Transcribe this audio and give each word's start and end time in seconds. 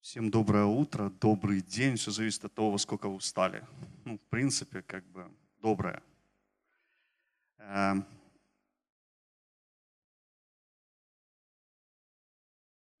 Всем 0.00 0.30
доброе 0.30 0.64
утро, 0.64 1.10
добрый 1.10 1.60
день. 1.60 1.96
Все 1.96 2.12
зависит 2.12 2.44
от 2.44 2.54
того, 2.54 2.70
во 2.70 2.78
сколько 2.78 3.08
вы 3.08 3.16
устали. 3.16 3.66
Ну, 4.04 4.16
в 4.16 4.30
принципе, 4.30 4.80
как 4.80 5.04
бы 5.06 5.28
доброе. 5.60 6.02
Эм. 7.58 8.06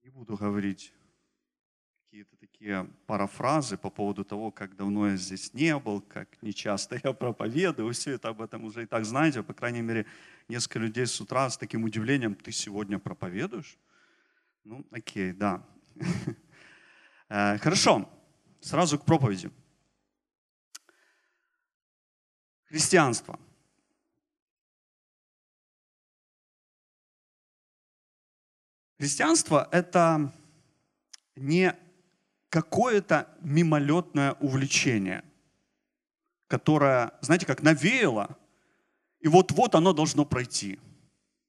Не 0.02 0.10
буду 0.10 0.36
говорить 0.36 0.92
какие-то 2.04 2.36
такие 2.36 2.90
парафразы 3.06 3.76
по 3.76 3.90
поводу 3.90 4.24
того, 4.24 4.50
как 4.50 4.76
давно 4.76 5.08
я 5.08 5.16
здесь 5.16 5.54
не 5.54 5.78
был, 5.78 6.00
как 6.00 6.42
нечасто 6.42 7.00
я 7.02 7.12
проповедую. 7.12 7.92
Все 7.92 8.12
это 8.14 8.28
об 8.30 8.42
этом 8.42 8.64
уже 8.64 8.82
и 8.82 8.86
так 8.86 9.04
знаете. 9.04 9.44
По 9.44 9.54
крайней 9.54 9.82
мере, 9.82 10.04
несколько 10.48 10.80
людей 10.80 11.06
с 11.06 11.20
утра 11.20 11.48
с 11.48 11.56
таким 11.56 11.84
удивлением, 11.84 12.34
ты 12.34 12.50
сегодня 12.50 12.98
проповедуешь? 12.98 13.78
Ну, 14.64 14.84
окей, 14.90 15.32
да. 15.32 15.64
Э, 17.28 17.58
хорошо, 17.58 18.08
сразу 18.60 18.98
к 18.98 19.04
проповеди. 19.04 19.50
Христианство. 22.64 23.38
Христианство– 28.98 29.68
это 29.72 30.32
не 31.36 31.76
какое-то 32.48 33.28
мимолетное 33.40 34.32
увлечение, 34.40 35.22
которое, 36.48 37.12
знаете, 37.20 37.46
как 37.46 37.62
навеяло, 37.62 38.36
и 39.20 39.28
вот-вот 39.28 39.74
оно 39.74 39.92
должно 39.92 40.24
пройти. 40.24 40.80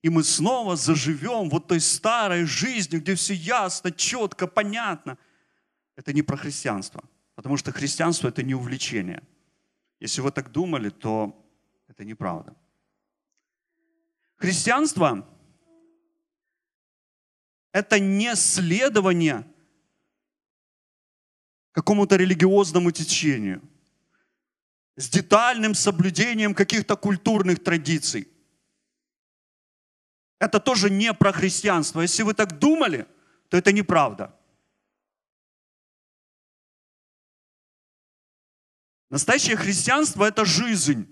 И 0.03 0.09
мы 0.09 0.23
снова 0.23 0.75
заживем 0.75 1.49
вот 1.49 1.67
той 1.67 1.79
старой 1.79 2.45
жизнью, 2.45 3.01
где 3.01 3.15
все 3.15 3.33
ясно, 3.33 3.91
четко, 3.91 4.45
понятно– 4.45 5.17
это 5.99 6.13
не 6.13 6.21
про 6.21 6.37
христианство, 6.37 7.03
потому 7.35 7.57
что 7.57 7.73
христианство– 7.73 8.27
это 8.29 8.41
не 8.41 8.55
увлечение. 8.55 9.21
Если 9.99 10.21
вы 10.21 10.31
так 10.31 10.49
думали, 10.49 10.89
то 10.89 11.35
это 11.89 12.05
неправда. 12.05 12.55
Христианство– 14.37 15.27
это 17.73 17.99
не 17.99 18.33
следование 18.37 19.43
какому-то 21.73 22.15
религиозному 22.15 22.91
течению 22.91 23.61
с 24.95 25.09
детальным 25.09 25.75
соблюдением 25.75 26.55
каких-то 26.55 26.95
культурных 26.95 27.61
традиций. 27.61 28.29
Это 30.39 30.61
тоже 30.61 30.89
не 30.89 31.13
про 31.13 31.33
христианство. 31.33 31.99
Если 31.99 32.23
вы 32.23 32.33
так 32.33 32.57
думали, 32.57 33.05
то 33.49 33.57
это 33.57 33.73
неправда. 33.73 34.38
Настоящее 39.09 39.55
христианство– 39.55 40.23
это 40.25 40.45
жизнь. 40.45 41.07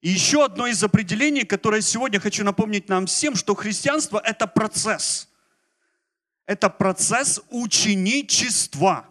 И 0.00 0.08
еще 0.08 0.44
одно 0.44 0.66
из 0.66 0.82
определений, 0.82 1.44
которое 1.44 1.80
сегодня 1.80 2.18
хочу 2.18 2.44
напомнить 2.44 2.88
нам 2.88 3.06
всем, 3.06 3.36
что 3.36 3.54
христианство– 3.54 4.20
это 4.24 4.46
процесс. 4.46 5.28
Это 6.46 6.68
процесс 6.68 7.40
ученичества. 7.50 9.08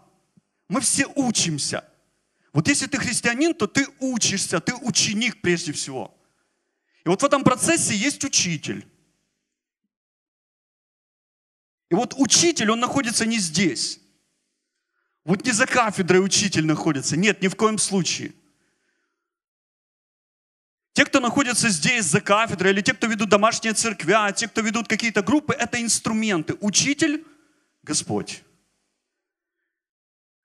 Мы 0.67 0.81
все 0.81 1.07
учимся. 1.15 1.85
Вот 2.51 2.67
если 2.67 2.87
ты 2.87 2.97
христианин, 2.97 3.53
то 3.53 3.67
ты 3.67 3.87
учишься, 3.99 4.59
ты 4.59 4.73
ученик 4.75 5.41
прежде 5.41 5.71
всего. 5.71 6.13
И 7.05 7.09
вот 7.09 7.21
в 7.21 7.25
этом 7.25 7.43
процессе 7.43 7.95
есть 7.95 8.23
учитель. 8.25 8.85
И 11.89 11.95
вот 11.95 12.13
учитель, 12.17 12.69
он 12.71 12.79
находится 12.79 13.25
не 13.25 13.39
здесь. 13.39 14.00
Вот 15.23 15.45
не 15.45 15.51
за 15.51 15.67
кафедрой 15.67 16.23
учитель 16.23 16.65
находится. 16.65 17.15
Нет, 17.15 17.41
ни 17.41 17.47
в 17.47 17.55
коем 17.55 17.77
случае. 17.77 18.33
Те, 20.93 21.05
кто 21.05 21.19
находится 21.19 21.69
здесь 21.69 22.05
за 22.05 22.19
кафедрой, 22.19 22.73
или 22.73 22.81
те, 22.81 22.93
кто 22.93 23.07
ведут 23.07 23.29
домашние 23.29 23.73
церквя, 23.73 24.31
те, 24.33 24.47
кто 24.47 24.61
ведут 24.61 24.87
какие-то 24.87 25.21
группы, 25.21 25.53
это 25.53 25.81
инструменты. 25.81 26.57
Учитель– 26.59 27.25
Господь. 27.83 28.43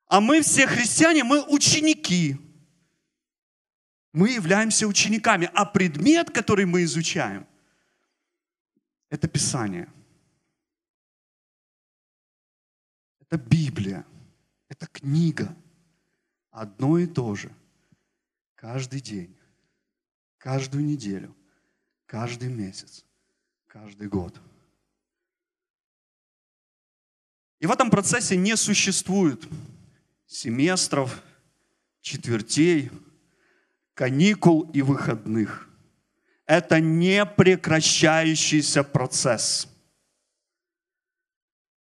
А 0.07 0.21
мы 0.21 0.41
все 0.41 0.67
христиане, 0.67 1.23
мы 1.23 1.43
ученики. 1.43 2.37
Мы 4.13 4.31
являемся 4.31 4.87
учениками. 4.87 5.49
А 5.53 5.65
предмет, 5.65 6.31
который 6.31 6.65
мы 6.65 6.83
изучаем, 6.83 7.45
это 9.09 9.27
Писание. 9.27 9.91
Это 13.19 13.37
Библия. 13.37 14.05
Это 14.77 14.87
книга. 14.91 15.55
Одно 16.51 16.97
и 16.97 17.07
то 17.07 17.35
же. 17.35 17.51
Каждый 18.55 19.01
день, 19.01 19.35
каждую 20.37 20.83
неделю, 20.85 21.35
каждый 22.05 22.49
месяц, 22.49 23.05
каждый 23.67 24.07
год. 24.07 24.39
И 27.59 27.65
в 27.65 27.71
этом 27.71 27.89
процессе 27.89 28.35
не 28.35 28.55
существует 28.55 29.47
семестров, 30.25 31.23
четвертей, 32.01 32.91
каникул 33.93 34.69
и 34.71 34.81
выходных. 34.81 35.67
Это 36.45 36.79
не 36.79 37.25
прекращающийся 37.25 38.83
процесс. 38.83 39.67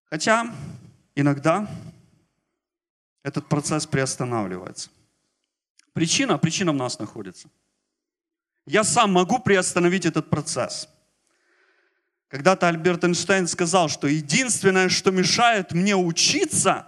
Хотя 0.05 0.53
иногда 1.13 1.69
этот 3.25 3.47
процесс 3.47 3.87
приостанавливается. 3.87 4.91
Причина, 5.93 6.37
причина 6.37 6.71
в 6.71 6.75
нас 6.75 6.99
находится. 6.99 7.49
Я 8.67 8.83
сам 8.83 9.11
могу 9.13 9.39
приостановить 9.39 10.05
этот 10.05 10.29
процесс. 10.29 10.87
Когда-то 12.27 12.67
Альберт 12.67 13.03
Эйнштейн 13.03 13.47
сказал, 13.47 13.89
что 13.89 14.07
единственное, 14.07 14.89
что 14.89 15.09
мешает 15.09 15.71
мне 15.71 15.95
учиться, 15.95 16.85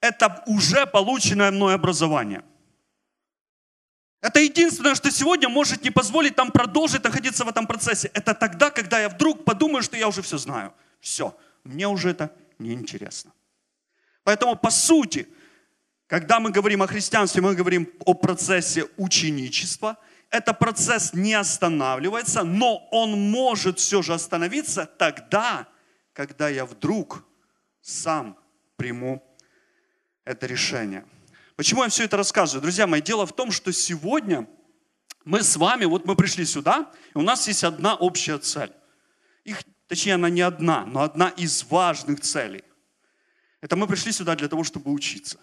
это 0.00 0.42
уже 0.46 0.84
полученное 0.84 1.52
мной 1.52 1.76
образование. 1.76 2.42
Это 4.22 4.40
единственное, 4.40 4.96
что 4.96 5.12
сегодня 5.12 5.48
может 5.48 5.84
не 5.84 5.90
позволить 5.90 6.36
нам 6.36 6.50
продолжить 6.50 7.04
находиться 7.04 7.44
в 7.44 7.48
этом 7.48 7.68
процессе. 7.68 8.10
Это 8.14 8.34
тогда, 8.34 8.70
когда 8.70 8.98
я 8.98 9.08
вдруг 9.08 9.44
подумаю, 9.44 9.84
что 9.84 9.96
я 9.96 10.08
уже 10.08 10.22
все 10.22 10.38
знаю. 10.38 10.72
Все, 11.00 11.36
мне 11.62 11.86
уже 11.86 12.10
это 12.10 12.32
неинтересно. 12.58 13.30
Поэтому, 14.26 14.56
по 14.56 14.70
сути, 14.70 15.28
когда 16.08 16.40
мы 16.40 16.50
говорим 16.50 16.82
о 16.82 16.88
христианстве, 16.88 17.42
мы 17.42 17.54
говорим 17.54 17.88
о 18.04 18.12
процессе 18.12 18.88
ученичества. 18.96 19.98
Это 20.30 20.52
процесс 20.52 21.14
не 21.14 21.34
останавливается, 21.34 22.42
но 22.42 22.88
он 22.90 23.30
может 23.30 23.78
все 23.78 24.02
же 24.02 24.14
остановиться 24.14 24.84
тогда, 24.84 25.68
когда 26.12 26.48
я 26.48 26.66
вдруг 26.66 27.24
сам 27.82 28.36
приму 28.74 29.22
это 30.24 30.46
решение. 30.46 31.04
Почему 31.54 31.84
я 31.84 31.88
все 31.88 32.02
это 32.02 32.16
рассказываю? 32.16 32.62
Друзья 32.62 32.88
мои, 32.88 33.00
дело 33.00 33.26
в 33.26 33.32
том, 33.32 33.52
что 33.52 33.72
сегодня 33.72 34.48
мы 35.24 35.44
с 35.44 35.56
вами, 35.56 35.84
вот 35.84 36.04
мы 36.04 36.16
пришли 36.16 36.44
сюда, 36.44 36.90
и 37.14 37.18
у 37.18 37.22
нас 37.22 37.46
есть 37.46 37.62
одна 37.62 37.94
общая 37.94 38.38
цель. 38.38 38.72
Их, 39.44 39.62
точнее, 39.86 40.14
она 40.14 40.30
не 40.30 40.40
одна, 40.40 40.84
но 40.84 41.02
одна 41.02 41.28
из 41.28 41.62
важных 41.62 42.22
целей– 42.22 42.64
это 43.66 43.74
мы 43.74 43.88
пришли 43.88 44.12
сюда 44.12 44.36
для 44.36 44.46
того, 44.46 44.62
чтобы 44.62 44.92
учиться. 44.92 45.40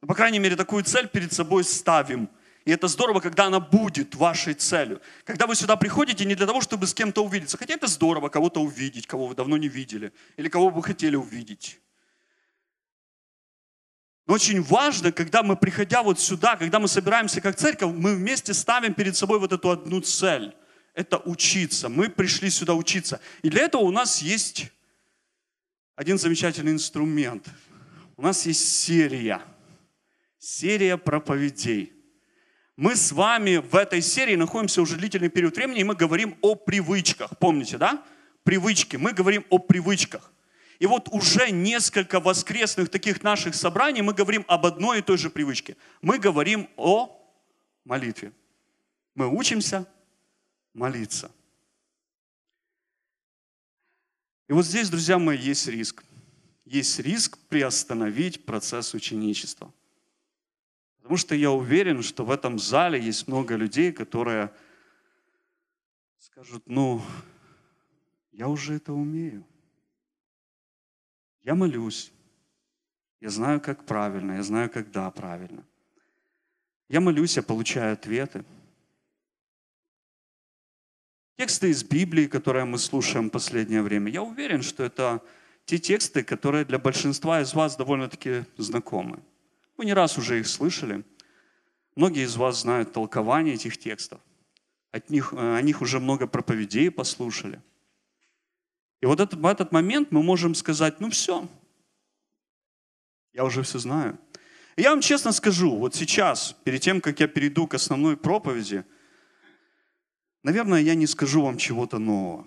Ну, 0.00 0.06
по 0.06 0.14
крайней 0.14 0.38
мере, 0.38 0.54
такую 0.54 0.84
цель 0.84 1.08
перед 1.08 1.32
собой 1.32 1.64
ставим. 1.64 2.30
И 2.64 2.70
это 2.70 2.86
здорово, 2.86 3.18
когда 3.18 3.46
она 3.46 3.58
будет 3.58 4.14
вашей 4.14 4.54
целью. 4.54 5.00
Когда 5.24 5.48
вы 5.48 5.56
сюда 5.56 5.74
приходите 5.74 6.24
не 6.24 6.36
для 6.36 6.46
того, 6.46 6.60
чтобы 6.60 6.86
с 6.86 6.94
кем-то 6.94 7.24
увидеться. 7.24 7.58
Хотя 7.58 7.74
это 7.74 7.88
здорово, 7.88 8.28
кого-то 8.28 8.62
увидеть, 8.62 9.08
кого 9.08 9.26
вы 9.26 9.34
давно 9.34 9.56
не 9.56 9.66
видели. 9.66 10.12
Или 10.36 10.48
кого 10.48 10.68
вы 10.68 10.84
хотели 10.84 11.16
увидеть. 11.16 11.80
Но 14.28 14.34
очень 14.34 14.62
важно, 14.62 15.10
когда 15.10 15.42
мы, 15.42 15.56
приходя 15.56 16.04
вот 16.04 16.20
сюда, 16.20 16.54
когда 16.54 16.78
мы 16.78 16.86
собираемся 16.86 17.40
как 17.40 17.56
церковь, 17.56 17.92
мы 17.92 18.14
вместе 18.14 18.54
ставим 18.54 18.94
перед 18.94 19.16
собой 19.16 19.40
вот 19.40 19.52
эту 19.52 19.70
одну 19.70 20.00
цель. 20.00 20.54
Это 20.94 21.18
учиться. 21.18 21.88
Мы 21.88 22.08
пришли 22.08 22.50
сюда 22.50 22.74
учиться. 22.74 23.20
И 23.42 23.50
для 23.50 23.62
этого 23.62 23.82
у 23.82 23.90
нас 23.90 24.22
есть 24.22 24.70
один 25.98 26.16
замечательный 26.16 26.70
инструмент. 26.70 27.48
У 28.16 28.22
нас 28.22 28.46
есть 28.46 28.78
серия. 28.78 29.42
Серия 30.38 30.96
проповедей. 30.96 31.92
Мы 32.76 32.94
с 32.94 33.10
вами 33.10 33.56
в 33.56 33.74
этой 33.74 34.00
серии 34.00 34.36
находимся 34.36 34.80
уже 34.80 34.94
длительный 34.94 35.28
период 35.28 35.56
времени, 35.56 35.80
и 35.80 35.84
мы 35.84 35.96
говорим 35.96 36.38
о 36.40 36.54
привычках. 36.54 37.36
Помните, 37.40 37.78
да? 37.78 38.04
Привычки. 38.44 38.94
Мы 38.94 39.12
говорим 39.12 39.44
о 39.50 39.58
привычках. 39.58 40.32
И 40.78 40.86
вот 40.86 41.08
уже 41.08 41.50
несколько 41.50 42.20
воскресных 42.20 42.90
таких 42.90 43.24
наших 43.24 43.56
собраний 43.56 44.02
мы 44.02 44.14
говорим 44.14 44.44
об 44.46 44.66
одной 44.66 45.00
и 45.00 45.02
той 45.02 45.18
же 45.18 45.30
привычке. 45.30 45.76
Мы 46.00 46.18
говорим 46.20 46.70
о 46.76 47.20
молитве. 47.84 48.30
Мы 49.16 49.26
учимся 49.26 49.84
молиться. 50.74 51.32
И 54.48 54.52
вот 54.52 54.64
здесь, 54.64 54.88
друзья 54.88 55.18
мои, 55.18 55.36
есть 55.36 55.68
риск. 55.68 56.02
есть 56.64 56.98
риск 56.98 57.38
приостановить 57.48 58.44
процесс 58.44 58.94
ученичества. 58.94 59.72
Потому 60.96 61.16
что 61.16 61.34
я 61.34 61.50
уверен, 61.50 62.02
что 62.02 62.24
в 62.24 62.30
этом 62.30 62.58
зале 62.58 63.00
есть 63.00 63.28
много 63.28 63.56
людей, 63.56 63.92
которые 63.92 64.52
скажут, 66.18 66.62
ну, 66.66 67.02
я 68.32 68.48
уже 68.48 68.74
это 68.74 68.92
умею. 68.92 69.46
Я 71.42 71.54
молюсь. 71.54 72.12
Я 73.20 73.30
знаю, 73.30 73.60
как 73.60 73.84
правильно, 73.84 74.32
я 74.32 74.42
знаю, 74.42 74.70
когда 74.70 75.10
правильно. 75.10 75.64
Я 76.88 77.00
молюсь, 77.00 77.36
я 77.36 77.42
получаю 77.42 77.94
ответы. 77.94 78.44
Тексты 81.38 81.70
из 81.70 81.84
Библии, 81.84 82.26
которые 82.26 82.64
мы 82.64 82.78
слушаем 82.78 83.28
в 83.28 83.30
последнее 83.30 83.80
время, 83.80 84.10
я 84.10 84.24
уверен, 84.24 84.60
что 84.60 84.82
это 84.82 85.22
те 85.66 85.78
тексты, 85.78 86.24
которые 86.24 86.64
для 86.64 86.80
большинства 86.80 87.40
из 87.40 87.54
вас 87.54 87.76
довольно-таки 87.76 88.44
знакомы. 88.56 89.20
Вы 89.76 89.84
не 89.84 89.94
раз 89.94 90.18
уже 90.18 90.40
их 90.40 90.48
слышали. 90.48 91.04
Многие 91.94 92.24
из 92.24 92.34
вас 92.36 92.62
знают 92.62 92.92
толкование 92.92 93.54
этих 93.54 93.78
текстов. 93.78 94.20
От 94.90 95.10
них, 95.10 95.32
э, 95.32 95.56
о 95.56 95.62
них 95.62 95.80
уже 95.80 96.00
много 96.00 96.26
проповедей 96.26 96.90
послушали. 96.90 97.62
И 99.00 99.06
вот 99.06 99.20
этот, 99.20 99.38
в 99.38 99.46
этот 99.46 99.70
момент 99.70 100.10
мы 100.10 100.24
можем 100.24 100.56
сказать, 100.56 100.98
ну 100.98 101.08
все, 101.08 101.46
я 103.32 103.44
уже 103.44 103.62
все 103.62 103.78
знаю. 103.78 104.18
И 104.74 104.82
я 104.82 104.90
вам 104.90 105.02
честно 105.02 105.30
скажу, 105.30 105.76
вот 105.76 105.94
сейчас, 105.94 106.56
перед 106.64 106.80
тем, 106.80 107.00
как 107.00 107.20
я 107.20 107.28
перейду 107.28 107.68
к 107.68 107.74
основной 107.74 108.16
проповеди– 108.16 108.84
Наверное, 110.48 110.80
я 110.80 110.94
не 110.94 111.06
скажу 111.06 111.42
вам 111.42 111.58
чего-то 111.58 111.98
нового. 111.98 112.46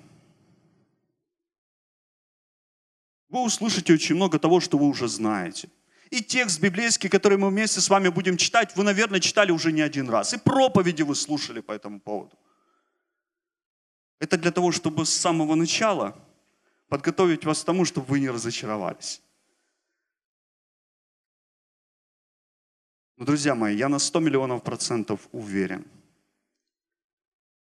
Вы 3.30 3.44
услышите 3.44 3.94
очень 3.94 4.16
много 4.16 4.40
того, 4.40 4.60
что 4.60 4.80
вы 4.80 4.88
уже 4.88 5.08
знаете. 5.08 5.70
И 6.10 6.24
текст 6.24 6.60
библейский, 6.60 7.10
который 7.10 7.38
мы 7.38 7.50
вместе 7.50 7.80
с 7.80 7.90
вами 7.90 8.10
будем 8.10 8.38
читать, 8.38 8.76
вы, 8.76 8.84
наверное, 8.84 9.20
читали 9.20 9.52
уже 9.52 9.72
не 9.72 9.82
один 9.82 10.10
раз. 10.10 10.34
И 10.34 10.40
проповеди 10.40 11.04
вы 11.04 11.14
слушали 11.14 11.62
по 11.62 11.74
этому 11.74 12.00
поводу. 12.00 12.36
Это 14.20 14.36
для 14.36 14.52
того, 14.52 14.72
чтобы 14.72 15.06
с 15.06 15.12
самого 15.12 15.54
начала 15.54 16.16
подготовить 16.90 17.46
вас 17.46 17.62
к 17.62 17.66
тому, 17.66 17.86
чтобы 17.86 18.08
вы 18.08 18.20
не 18.20 18.32
разочаровались. 18.32 19.22
Но, 23.18 23.26
друзья 23.26 23.54
мои, 23.54 23.78
я 23.78 23.90
на 23.90 24.00
100 24.00 24.20
миллионов 24.22 24.64
процентов 24.64 25.20
уверен– 25.32 25.86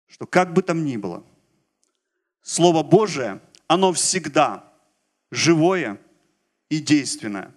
что 0.07 0.25
как 0.25 0.53
бы 0.53 0.61
там 0.61 0.85
ни 0.85 0.97
было, 0.97 1.23
Слово 2.47 2.81
Божие, 2.81 3.41
оно 3.67 3.91
всегда 3.91 4.63
живое 5.31 5.99
и 6.69 6.79
действенное. 6.79 7.53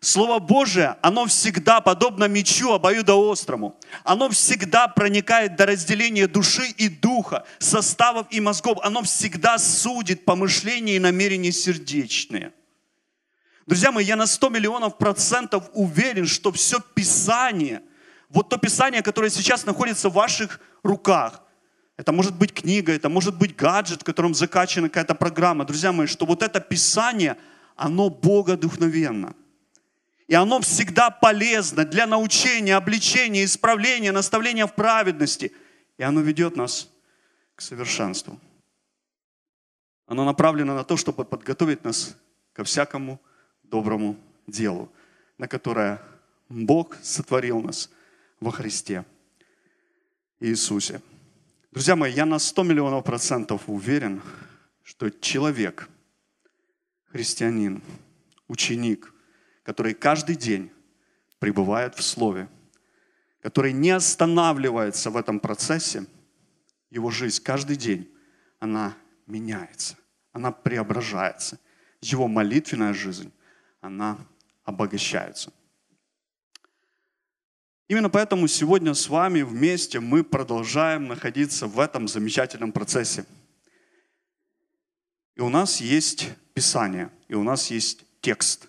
Слово 0.00 0.38
Божие, 0.38 0.96
оно 1.02 1.26
всегда 1.26 1.82
подобно 1.82 2.24
мечу 2.24 2.72
обоюдоострому. 2.72 3.78
Оно 4.02 4.30
всегда 4.30 4.88
проникает 4.88 5.56
до 5.56 5.66
разделения 5.66 6.26
души 6.26 6.68
и 6.78 6.88
духа, 6.88 7.44
составов 7.58 8.28
и 8.30 8.40
мозгов. 8.40 8.78
Оно 8.82 9.02
всегда 9.02 9.58
судит 9.58 10.24
помышления 10.24 10.96
и 10.96 11.00
намерения 11.00 11.52
сердечные. 11.52 12.54
Друзья 13.66 13.92
мои, 13.92 14.06
я 14.06 14.16
на 14.16 14.26
100 14.26 14.48
миллионов 14.48 14.96
процентов 14.96 15.68
уверен, 15.74 16.26
что 16.26 16.50
все 16.50 16.80
Писание, 16.80 17.82
вот 18.30 18.48
то 18.48 18.56
Писание, 18.56 19.02
которое 19.02 19.28
сейчас 19.28 19.66
находится 19.66 20.08
в 20.08 20.14
ваших 20.14 20.60
руках– 20.82 21.42
это 22.00 22.12
может 22.12 22.34
быть 22.34 22.54
книга, 22.54 22.94
это 22.94 23.10
может 23.10 23.36
быть 23.36 23.54
гаджет, 23.54 24.00
в 24.00 24.04
котором 24.04 24.32
закачана 24.34 24.88
какая-то 24.88 25.14
программа. 25.14 25.66
Друзья 25.66 25.92
мои, 25.92 26.06
что 26.06 26.24
вот 26.24 26.42
это 26.42 26.58
Писание, 26.58 27.36
оно 27.76 28.08
богодухновенно. 28.08 29.34
И 30.26 30.34
оно 30.34 30.62
всегда 30.62 31.10
полезно 31.10 31.84
для 31.84 32.06
научения, 32.06 32.74
обличения, 32.74 33.44
исправления, 33.44 34.12
наставления 34.12 34.66
в 34.66 34.74
праведности. 34.74 35.52
И 35.98 36.02
оно 36.02 36.22
ведет 36.22 36.56
нас 36.56 36.88
к 37.54 37.60
совершенству. 37.60 38.40
Оно 40.06 40.24
направлено 40.24 40.74
на 40.74 40.84
то, 40.84 40.96
чтобы 40.96 41.26
подготовить 41.26 41.84
нас 41.84 42.16
ко 42.54 42.64
всякому 42.64 43.20
доброму 43.62 44.16
делу, 44.46 44.90
на 45.36 45.46
которое 45.48 46.00
Бог 46.48 46.96
сотворил 47.02 47.60
нас 47.60 47.90
во 48.40 48.50
Христе 48.52 49.04
Иисусе. 50.40 51.02
Друзья 51.72 51.94
мои, 51.94 52.12
я 52.12 52.26
на 52.26 52.40
100 52.40 52.64
миллионов 52.64 53.04
процентов 53.04 53.62
уверен, 53.68 54.22
что 54.82 55.08
человек, 55.08 55.88
христианин, 57.12 57.80
ученик, 58.48 59.14
который 59.62 59.94
каждый 59.94 60.34
день 60.34 60.72
пребывает 61.38 61.94
в 61.94 62.02
Слове, 62.02 62.48
который 63.40 63.72
не 63.72 63.90
останавливается 63.90 65.10
в 65.10 65.16
этом 65.16 65.38
процессе, 65.38 66.06
его 66.90 67.12
жизнь 67.12 67.40
каждый 67.40 67.76
день, 67.76 68.12
она 68.58 68.96
меняется, 69.28 69.96
она 70.32 70.50
преображается. 70.50 71.60
Его 72.00 72.26
молитвенная 72.26 72.94
жизнь, 72.94 73.32
она 73.80 74.18
обогащается. 74.64 75.52
Именно 77.90 78.08
поэтому 78.08 78.46
сегодня 78.46 78.94
с 78.94 79.08
вами 79.08 79.42
вместе 79.42 79.98
мы 79.98 80.22
продолжаем 80.22 81.08
находиться 81.08 81.66
в 81.66 81.80
этом 81.80 82.06
замечательном 82.06 82.70
процессе. 82.70 83.24
И 85.34 85.40
у 85.40 85.48
нас 85.48 85.80
есть 85.80 86.28
Писание, 86.54 87.10
и 87.26 87.34
у 87.34 87.42
нас 87.42 87.68
есть 87.72 88.04
текст. 88.20 88.68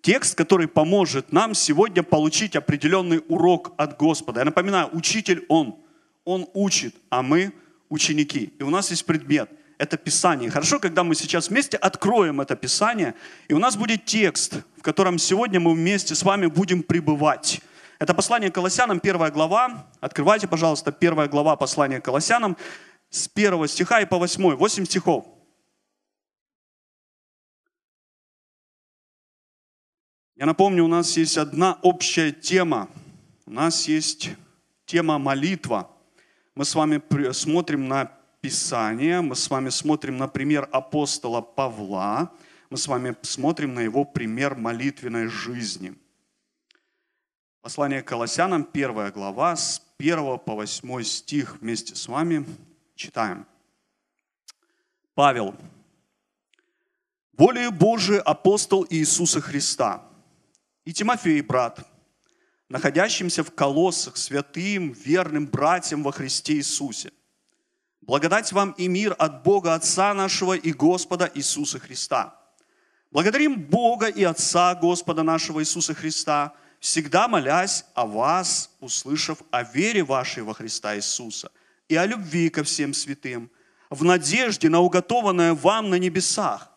Текст, 0.00 0.34
который 0.34 0.66
поможет 0.66 1.30
нам 1.30 1.54
сегодня 1.54 2.02
получить 2.02 2.56
определенный 2.56 3.22
урок 3.28 3.72
от 3.76 3.96
Господа. 3.98 4.40
Я 4.40 4.44
напоминаю, 4.46 4.88
учитель 4.92 5.44
Он. 5.48 5.76
Он 6.24 6.48
учит, 6.52 6.96
а 7.08 7.22
мы 7.22 7.52
ученики. 7.88 8.52
И 8.58 8.64
у 8.64 8.70
нас 8.70 8.90
есть 8.90 9.06
предмет– 9.06 9.48
это 9.78 9.96
Писание. 9.96 10.50
Хорошо, 10.50 10.80
когда 10.80 11.04
мы 11.04 11.14
сейчас 11.14 11.50
вместе 11.50 11.76
откроем 11.76 12.40
это 12.40 12.56
Писание, 12.56 13.14
и 13.46 13.54
у 13.54 13.60
нас 13.60 13.76
будет 13.76 14.06
текст, 14.06 14.54
в 14.76 14.82
котором 14.82 15.18
сегодня 15.18 15.60
мы 15.60 15.72
вместе 15.72 16.16
с 16.16 16.24
вами 16.24 16.46
будем 16.46 16.82
пребывать. 16.82 17.60
Это 17.98 18.12
послание 18.12 18.50
Колоссянам, 18.50 19.00
первая 19.00 19.30
глава. 19.30 19.86
Открывайте, 20.00 20.46
пожалуйста, 20.46 20.92
первая 20.92 21.28
глава 21.28 21.56
послания 21.56 22.00
Колоссянам 22.00 22.56
с 23.08 23.26
первого 23.26 23.66
стиха 23.68 24.02
и 24.02 24.06
по 24.06 24.18
восьмой. 24.18 24.54
Восемь 24.54 24.84
стихов. 24.84 25.26
Я 30.34 30.44
напомню, 30.44 30.84
у 30.84 30.88
нас 30.88 31.16
есть 31.16 31.38
одна 31.38 31.78
общая 31.80 32.32
тема. 32.32 32.90
У 33.46 33.52
нас 33.52 33.88
есть 33.88 34.28
тема 34.84 35.18
молитва. 35.18 35.90
Мы 36.54 36.66
с 36.66 36.74
вами 36.74 37.00
смотрим 37.32 37.88
на 37.88 38.12
Писание, 38.42 39.22
мы 39.22 39.34
с 39.34 39.48
вами 39.48 39.70
смотрим 39.70 40.18
на 40.18 40.28
пример 40.28 40.68
апостола 40.70 41.40
Павла, 41.40 42.30
мы 42.68 42.76
с 42.76 42.86
вами 42.86 43.16
смотрим 43.22 43.74
на 43.74 43.80
его 43.80 44.04
пример 44.04 44.54
молитвенной 44.54 45.26
жизни– 45.28 45.94
Послание 47.66 48.00
к 48.00 48.06
Колоссянам, 48.06 48.62
первая 48.62 49.10
глава, 49.10 49.56
с 49.56 49.82
1 49.98 50.38
по 50.38 50.54
8 50.54 51.02
стих 51.02 51.56
вместе 51.60 51.96
с 51.96 52.06
вами 52.06 52.46
читаем. 52.94 53.44
Павел, 55.16 55.52
волею 57.32 57.72
Божией 57.72 58.20
апостол 58.20 58.86
Иисуса 58.88 59.40
Христа, 59.40 60.04
и 60.84 60.92
Тимофей, 60.92 61.40
брат, 61.40 61.80
находящимся 62.68 63.42
в 63.42 63.52
колоссах, 63.52 64.16
святым, 64.16 64.92
верным 64.92 65.48
братьям 65.48 66.04
во 66.04 66.12
Христе 66.12 66.52
Иисусе. 66.52 67.12
Благодать 68.00 68.52
вам 68.52 68.76
и 68.78 68.86
мир 68.86 69.16
от 69.18 69.42
Бога 69.42 69.74
Отца 69.74 70.14
нашего 70.14 70.52
и 70.52 70.72
Господа 70.72 71.28
Иисуса 71.34 71.80
Христа. 71.80 72.40
Благодарим 73.10 73.60
Бога 73.60 74.06
и 74.06 74.22
Отца 74.22 74.72
Господа 74.76 75.24
нашего 75.24 75.58
Иисуса 75.58 75.94
Христа– 75.94 76.54
всегда 76.86 77.26
молясь 77.26 77.84
о 77.94 78.06
вас, 78.06 78.70
услышав 78.78 79.42
о 79.50 79.64
вере 79.64 80.04
вашей 80.04 80.44
во 80.44 80.54
Христа 80.54 80.94
Иисуса 80.94 81.50
и 81.88 81.96
о 81.96 82.06
любви 82.06 82.48
ко 82.48 82.62
всем 82.62 82.94
святым, 82.94 83.50
в 83.90 84.04
надежде 84.04 84.68
на 84.68 84.78
уготованное 84.78 85.52
вам 85.52 85.90
на 85.90 85.96
небесах, 85.96 86.70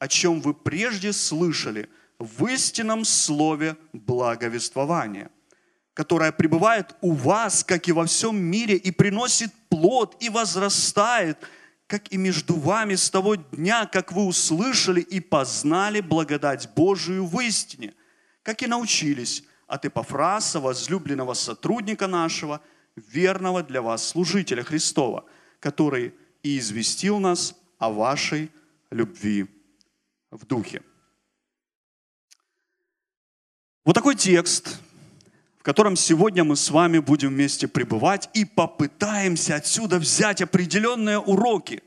о 0.00 0.08
чем 0.08 0.40
вы 0.40 0.54
прежде 0.54 1.12
слышали 1.12 1.88
в 2.18 2.46
истинном 2.46 3.04
слове 3.04 3.76
благовествования, 3.92 5.30
которое 5.94 6.32
пребывает 6.32 6.96
у 7.00 7.12
вас, 7.12 7.62
как 7.62 7.86
и 7.86 7.92
во 7.92 8.06
всем 8.06 8.36
мире, 8.36 8.74
и 8.74 8.90
приносит 8.90 9.52
плод, 9.68 10.16
и 10.18 10.30
возрастает, 10.30 11.38
как 11.86 12.12
и 12.12 12.16
между 12.16 12.54
вами 12.54 12.96
с 12.96 13.08
того 13.08 13.36
дня, 13.36 13.86
как 13.86 14.10
вы 14.10 14.24
услышали 14.24 15.00
и 15.00 15.20
познали 15.20 16.00
благодать 16.00 16.70
Божию 16.74 17.24
в 17.24 17.40
истине– 17.40 17.94
как 18.44 18.62
и 18.62 18.68
научились 18.68 19.42
от 19.66 19.86
Эпофраса, 19.86 20.60
возлюбленного 20.60 21.34
сотрудника 21.34 22.06
нашего, 22.06 22.60
верного 22.94 23.64
для 23.64 23.82
вас 23.82 24.06
служителя 24.06 24.62
Христова, 24.62 25.24
который 25.58 26.14
и 26.42 26.58
известил 26.58 27.18
нас 27.18 27.56
о 27.78 27.90
вашей 27.90 28.52
любви 28.90 29.46
в 30.30 30.46
духе. 30.46 30.82
Вот 33.84 33.94
такой 33.94 34.14
текст, 34.14 34.78
в 35.58 35.62
котором 35.62 35.96
сегодня 35.96 36.44
мы 36.44 36.56
с 36.56 36.70
вами 36.70 36.98
будем 36.98 37.30
вместе 37.30 37.66
пребывать 37.66 38.28
и 38.34 38.44
попытаемся 38.44 39.56
отсюда 39.56 39.98
взять 39.98 40.42
определенные 40.42 41.18
уроки 41.18 41.82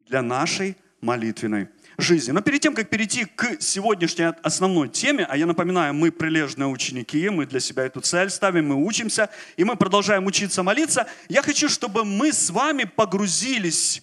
для 0.00 0.20
нашей 0.20 0.76
молитвенной 1.00 1.68
жизни. 1.98 2.32
Но 2.32 2.40
перед 2.40 2.60
тем, 2.60 2.74
как 2.74 2.88
перейти 2.88 3.24
к 3.24 3.60
сегодняшней 3.60 4.26
основной 4.42 4.88
теме, 4.88 5.24
а 5.28 5.36
я 5.36 5.46
напоминаю, 5.46 5.94
мы 5.94 6.10
прилежные 6.10 6.66
ученики, 6.66 7.28
мы 7.28 7.46
для 7.46 7.60
себя 7.60 7.84
эту 7.84 8.00
цель 8.00 8.30
ставим, 8.30 8.68
мы 8.68 8.84
учимся, 8.84 9.30
и 9.56 9.64
мы 9.64 9.76
продолжаем 9.76 10.26
учиться 10.26 10.62
молиться, 10.62 11.06
я 11.28 11.42
хочу, 11.42 11.68
чтобы 11.68 12.04
мы 12.04 12.32
с 12.32 12.50
вами 12.50 12.84
погрузились 12.84 14.02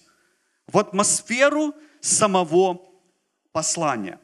в 0.66 0.78
атмосферу 0.78 1.74
самого 2.00 2.80
послания. 3.52 4.18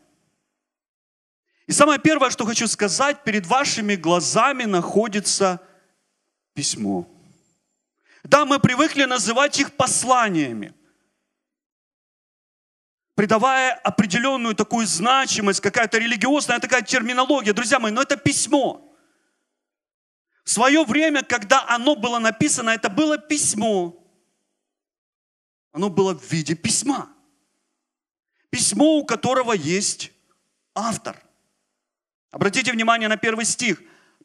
И 1.67 1.73
самое 1.73 1.99
первое, 1.99 2.31
что 2.31 2.47
хочу 2.47 2.67
сказать, 2.67 3.25
перед 3.25 3.47
вашими 3.47 3.95
глазами 3.95 4.65
находится 4.65 5.61
письмо. 6.55 7.07
Да, 8.25 8.47
мы 8.47 8.59
привыкли 8.59 9.05
называть 9.05 9.61
их 9.61 9.73
посланиями 9.73 10.73
придавая 13.19 13.75
определенную 13.75 14.55
такую 14.55 14.87
значимость, 14.87 15.61
какая-то 15.61 15.99
религиозная 15.99 16.61
такая 16.61 16.83
терминология. 16.83 17.53
Друзья 17.53 17.81
мои, 17.81 17.91
но 17.91 18.03
это 18.03 18.17
письмо. 18.17 18.95
В 20.45 20.51
свое 20.51 20.85
время, 20.85 21.25
когда 21.25 21.67
оно 21.67 21.97
было 21.97 22.21
написано, 22.21 22.71
это 22.71 22.89
было 22.89 23.19
письмо. 23.19 23.97
Оно 25.73 25.91
было 25.91 26.15
в 26.15 26.31
виде 26.31 26.55
письма. 26.55 27.09
Письмо, 28.51 28.99
у 28.99 29.05
которого 29.05 29.53
есть 29.53 30.13
автор. 30.77 31.21
Обратите 32.31 32.71
внимание 32.71 33.09
на 33.09 33.17
первый 33.17 33.47
стих. 33.47 33.83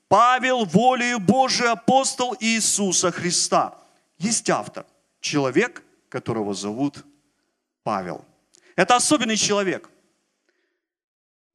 Павел, 0.08 0.66
волею 0.66 1.20
Божией, 1.20 1.70
апостол 1.70 2.38
Иисуса 2.40 3.12
Христа. 3.12 3.76
Есть 4.20 4.52
автор. 4.52 4.86
Человек, 5.20 5.82
которого 6.10 6.54
зовут 6.54 7.04
Павел. 7.82 8.24
Это 8.76 8.96
особенный 8.96 9.38
человек. 9.38 9.90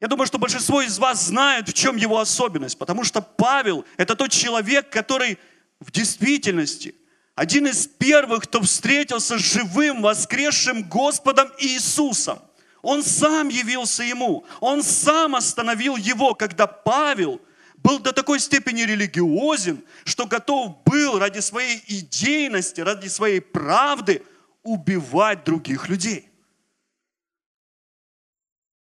Я 0.01 0.07
думаю, 0.07 0.27
что 0.27 0.39
большинство 0.39 0.81
из 0.81 0.99
вас 0.99 1.27
знают, 1.27 1.69
в 1.69 1.73
чем 1.73 1.97
его 1.97 2.21
особенность, 2.21 2.79
потому 2.79 3.03
что 3.03 3.21
Павел– 3.21 3.85
это 3.97 4.15
тот 4.15 4.31
человек, 4.31 4.91
который 4.91 5.39
в 5.81 5.91
действительности 5.91 6.95
один 7.35 7.67
из 7.67 7.87
первых, 7.87 8.45
кто 8.45 8.61
встретился 8.61 9.39
с 9.39 9.43
живым, 9.43 10.03
воскресшим 10.03 10.89
Господом 10.89 11.51
Иисусом. 11.59 12.39
Он 12.83 13.03
сам 13.03 13.49
явился 13.49 14.05
ему, 14.05 14.45
он 14.61 14.85
сам 14.85 15.35
остановил 15.35 15.97
его, 15.97 16.35
когда 16.35 16.69
Павел 16.69 17.41
был 17.77 17.99
до 17.99 18.13
такой 18.13 18.39
степени 18.39 18.83
религиозен, 18.83 19.83
что 20.05 20.27
готов 20.27 20.83
был 20.85 21.19
ради 21.19 21.41
своей 21.41 21.83
идейности, 21.89 22.81
ради 22.81 23.09
своей 23.09 23.41
правды 23.41 24.23
убивать 24.63 25.45
других 25.45 25.89
людей 25.89 26.29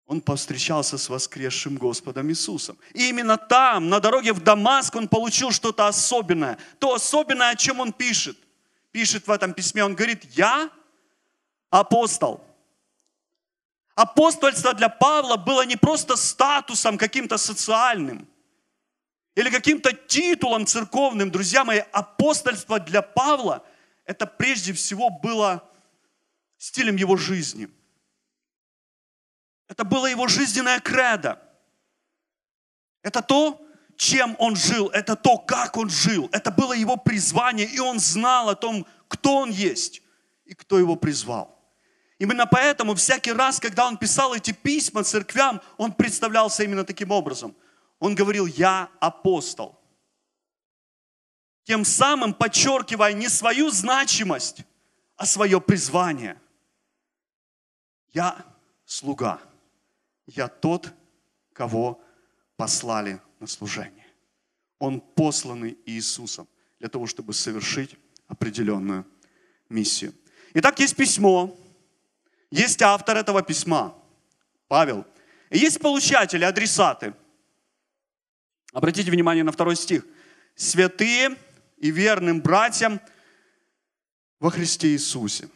он 0.07 0.21
повстречался 0.21 0.97
с 0.97 1.09
воскресшим 1.09 1.77
Господом 1.77 2.29
Иисусом. 2.29 2.77
И 2.93 3.09
именно 3.09 3.37
там, 3.37 3.89
на 3.89 3.99
дороге 3.99 4.33
в 4.33 4.43
Дамаск, 4.43 4.95
он 4.95 5.07
получил 5.07 5.51
что-то 5.51 5.87
особенное. 5.87 6.57
То 6.79 6.93
особенное, 6.93 7.49
о 7.49 7.55
чем 7.55 7.79
он 7.79 7.91
пишет. 7.91 8.37
Пишет 8.91 9.27
в 9.27 9.31
этом 9.31 9.53
письме, 9.53 9.83
он 9.83 9.95
говорит, 9.95 10.23
я 10.35 10.69
апостол. 11.71 12.45
Апостольство 13.95 14.73
для 14.73 14.89
Павла 14.89 15.37
было 15.37 15.65
не 15.65 15.75
просто 15.75 16.15
статусом 16.15 16.97
каким-то 16.97 17.37
социальным 17.37 18.27
или 19.33 19.49
каким-то 19.49 19.91
титулом 19.91 20.65
церковным. 20.65 21.31
Друзья 21.31 21.63
мои, 21.65 21.79
апостольство 21.91 22.79
для 22.79 23.01
Павла 23.01 23.65
это 24.05 24.27
прежде 24.27 24.71
всего 24.73 25.09
было 25.09 25.63
стилем 26.57 26.95
его 26.95 27.17
жизни– 27.17 27.69
это 29.67 29.83
было 29.83 30.05
его 30.05 30.27
жизненное 30.27 30.79
кредо. 30.79 31.41
Это 33.01 33.21
то, 33.21 33.61
чем 33.97 34.35
он 34.39 34.55
жил, 34.55 34.89
это 34.89 35.15
то, 35.15 35.37
как 35.37 35.77
он 35.77 35.89
жил. 35.89 36.29
Это 36.31 36.51
было 36.51 36.73
его 36.73 36.97
призвание, 36.97 37.67
и 37.67 37.79
он 37.79 37.99
знал 37.99 38.49
о 38.49 38.55
том, 38.55 38.85
кто 39.07 39.37
он 39.37 39.51
есть 39.51 40.01
и 40.45 40.53
кто 40.53 40.77
его 40.77 40.95
призвал. 40.95 41.51
Именно 42.17 42.45
поэтому 42.45 42.95
всякий 42.95 43.33
раз, 43.33 43.59
когда 43.59 43.87
он 43.87 43.97
писал 43.97 44.33
эти 44.33 44.51
письма 44.51 45.03
церквям, 45.03 45.61
он 45.77 45.91
представлялся 45.91 46.63
именно 46.63 46.83
таким 46.85 47.11
образом. 47.11 47.55
Он 47.99 48.15
говорил, 48.15 48.45
я 48.45 48.89
апостол. 48.99 49.79
Тем 51.63 51.83
самым 51.83 52.33
подчеркивая 52.33 53.13
не 53.13 53.27
свою 53.27 53.69
значимость, 53.69 54.59
а 55.17 55.25
свое 55.25 55.59
призвание. 55.59 56.39
Я 58.13 58.45
слуга 58.85 59.41
я 60.27 60.47
тот, 60.47 60.93
кого 61.53 62.01
послали 62.57 63.21
на 63.39 63.47
служение. 63.47 64.05
Он 64.79 64.99
посланный 64.99 65.77
Иисусом 65.85 66.47
для 66.79 66.89
того, 66.89 67.07
чтобы 67.07 67.33
совершить 67.33 67.95
определенную 68.27 69.05
миссию. 69.69 70.13
Итак, 70.53 70.79
есть 70.79 70.95
письмо, 70.95 71.55
есть 72.51 72.81
автор 72.81 73.17
этого 73.17 73.41
письма, 73.41 73.95
Павел, 74.67 75.05
и 75.49 75.57
есть 75.57 75.79
получатели, 75.79 76.43
адресаты. 76.43 77.13
Обратите 78.73 79.11
внимание 79.11 79.43
на 79.43 79.51
второй 79.51 79.75
стих. 79.75 80.05
Святые 80.55 81.37
и 81.77 81.91
верным 81.91 82.41
братьям 82.41 82.99
во 84.39 84.49
Христе 84.49 84.89
Иисусе. 84.89 85.49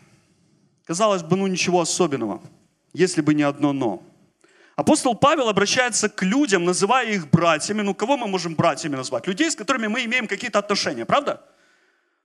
Казалось 0.86 1.24
бы, 1.24 1.36
ну 1.36 1.48
ничего 1.48 1.82
особенного, 1.82 2.42
если 2.94 3.22
бы 3.22 3.34
не 3.34 3.44
одно 3.44 3.74
«но». 3.74 4.09
Апостол 4.80 5.14
Павел 5.14 5.50
обращается 5.50 6.08
к 6.08 6.24
людям, 6.24 6.64
называя 6.64 7.12
их 7.12 7.30
братьями. 7.30 7.82
Ну, 7.82 7.94
кого 7.94 8.16
мы 8.16 8.30
можем 8.30 8.56
братьями 8.56 8.96
назвать? 8.96 9.28
Людей, 9.28 9.52
с 9.52 9.56
которыми 9.58 9.88
мы 9.88 10.06
имеем 10.06 10.26
какие-то 10.26 10.58
отношения, 10.58 11.04
правда? 11.04 11.46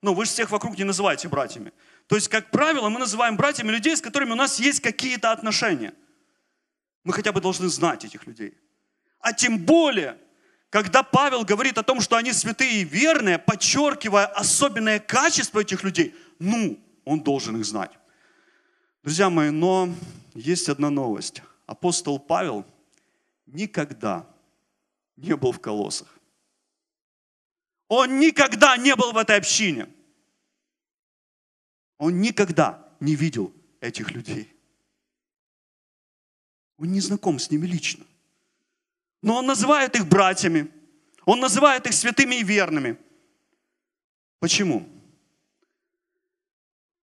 Ну, 0.02 0.14
вы 0.14 0.25
же 0.25 0.30
всех 0.30 0.52
вокруг 0.52 0.78
не 0.78 0.84
называете 0.84 1.26
братьями. 1.28 1.73
То 2.06 2.14
есть, 2.14 2.28
как 2.28 2.52
правило, 2.52 2.88
мы 2.90 3.00
называем 3.00 3.37
братьями 3.37 3.73
людей, 3.73 3.96
с 3.96 4.00
которыми 4.00 4.30
у 4.30 4.37
нас 4.37 4.61
есть 4.61 4.78
какие-то 4.78 5.32
отношения. 5.32 5.94
Мы 7.02 7.12
хотя 7.12 7.32
бы 7.32 7.40
должны 7.40 7.66
знать 7.66 8.04
этих 8.04 8.25
людей. 8.25 8.56
А 9.18 9.32
тем 9.32 9.58
более, 9.58 10.16
когда 10.70 11.02
Павел 11.02 11.44
говорит 11.44 11.76
о 11.78 11.82
том, 11.82 12.00
что 12.00 12.14
они 12.14 12.32
святые 12.32 12.82
и 12.82 12.84
верные, 12.84 13.40
подчеркивая 13.40 14.26
особенное 14.26 15.00
качество 15.00 15.58
этих 15.58 15.82
людей, 15.82 16.14
ну, 16.38 16.78
он 17.04 17.20
должен 17.20 17.56
их 17.56 17.64
знать. 17.64 17.90
Друзья 19.02 19.28
мои, 19.28 19.50
но 19.50 19.92
есть 20.34 20.68
одна 20.68 20.88
новость 20.88 21.42
апостол 21.66 22.18
Павел 22.18 22.66
никогда 23.47 24.26
не 25.16 25.37
был 25.37 25.52
в 25.52 25.61
колоссах. 25.61 26.18
Он 27.88 28.18
никогда 28.18 28.76
не 28.76 28.97
был 28.97 29.12
в 29.12 29.18
этой 29.18 29.37
общине. 29.37 29.88
Он 31.99 32.21
никогда 32.21 32.88
не 33.00 33.14
видел 33.14 33.52
этих 33.80 34.11
людей. 34.11 34.50
Он 36.78 36.90
не 36.90 37.00
знаком 37.00 37.38
с 37.38 37.50
ними 37.50 37.66
лично. 37.66 38.04
Но 39.23 39.37
он 39.37 39.47
называет 39.47 39.94
их 39.97 40.06
братьями. 40.06 40.71
Он 41.25 41.40
называет 41.40 41.87
их 41.87 41.94
святыми 41.94 42.37
и 42.37 42.44
верными. 42.44 42.99
Почему? 44.40 44.87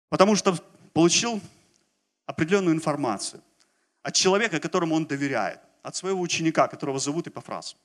Потому 0.10 0.36
что 0.36 0.58
получил 0.94 1.42
определенную 2.26 2.76
информацию 2.76 3.44
от 4.08 4.16
человека, 4.16 4.62
которому 4.62 4.96
он 4.96 5.06
доверяет, 5.06 5.60
от 5.84 5.94
своего 5.98 6.22
ученика, 6.22 6.70
которого 6.70 6.98
зовут 6.98 7.28
Ипофраз. 7.28 7.76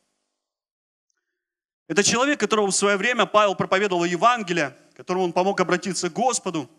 Это 1.88 2.05
человек, 2.05 2.38
которого 2.38 2.69
в 2.69 2.75
свое 2.76 2.97
время 2.97 3.26
Павел 3.26 3.57
проповедовал 3.57 4.05
Евангелие, 4.05 4.76
которому 4.95 5.25
он 5.25 5.33
помог 5.33 5.61
обратиться 5.61 6.11
к 6.11 6.12
Господу, 6.12 6.71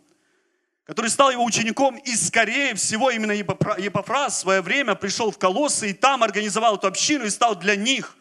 который 0.85 1.09
стал 1.09 1.29
его 1.29 1.43
учеником, 1.43 1.97
и, 1.97 2.15
скорее 2.15 2.73
всего, 2.75 3.11
именно 3.11 3.33
Епофраз 3.33 4.35
в 4.35 4.39
свое 4.39 4.61
время 4.61 4.95
пришел 4.95 5.29
в 5.29 5.37
Колоссы 5.37 5.89
и 5.89 5.93
там 5.93 6.23
организовал 6.23 6.77
эту 6.77 6.87
общину 6.87 7.25
и 7.25 7.29
стал 7.29 7.57
для 7.57 7.75
них 7.75 8.15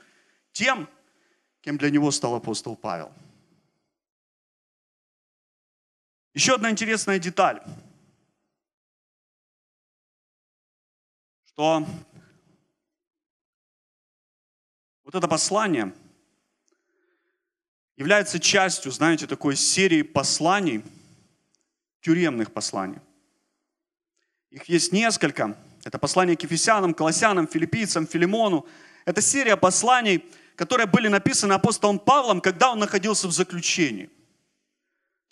тем, 0.50 0.88
кем 1.60 1.78
для 1.78 1.90
него 1.90 2.10
стал 2.10 2.34
апостол 2.34 2.74
Павел. 2.74 3.12
Еще 6.34 6.56
одна 6.56 6.68
интересная 6.68 7.20
деталь. 7.20 7.62
Что 11.52 11.86
вот 15.04 15.14
это 15.14 15.28
послание 15.28 15.92
является 17.96 18.40
частью, 18.40 18.90
знаете, 18.90 19.26
такой 19.26 19.56
серии 19.56 20.00
посланий, 20.00 20.82
тюремных 22.00 22.52
посланий. 22.52 23.00
Их 24.50 24.64
есть 24.64 24.92
несколько. 24.92 25.54
Это 25.84 25.98
послание 25.98 26.36
к 26.38 26.42
Ефесянам, 26.42 26.94
Колоссянам, 26.94 27.46
Филиппийцам, 27.46 28.06
Филимону. 28.06 28.66
Это 29.04 29.20
серия 29.20 29.58
посланий, 29.58 30.24
которые 30.56 30.86
были 30.86 31.08
написаны 31.08 31.52
апостолом 31.52 31.98
Павлом, 31.98 32.40
когда 32.40 32.72
он 32.72 32.78
находился 32.78 33.28
в 33.28 33.32
заключении. 33.32 34.08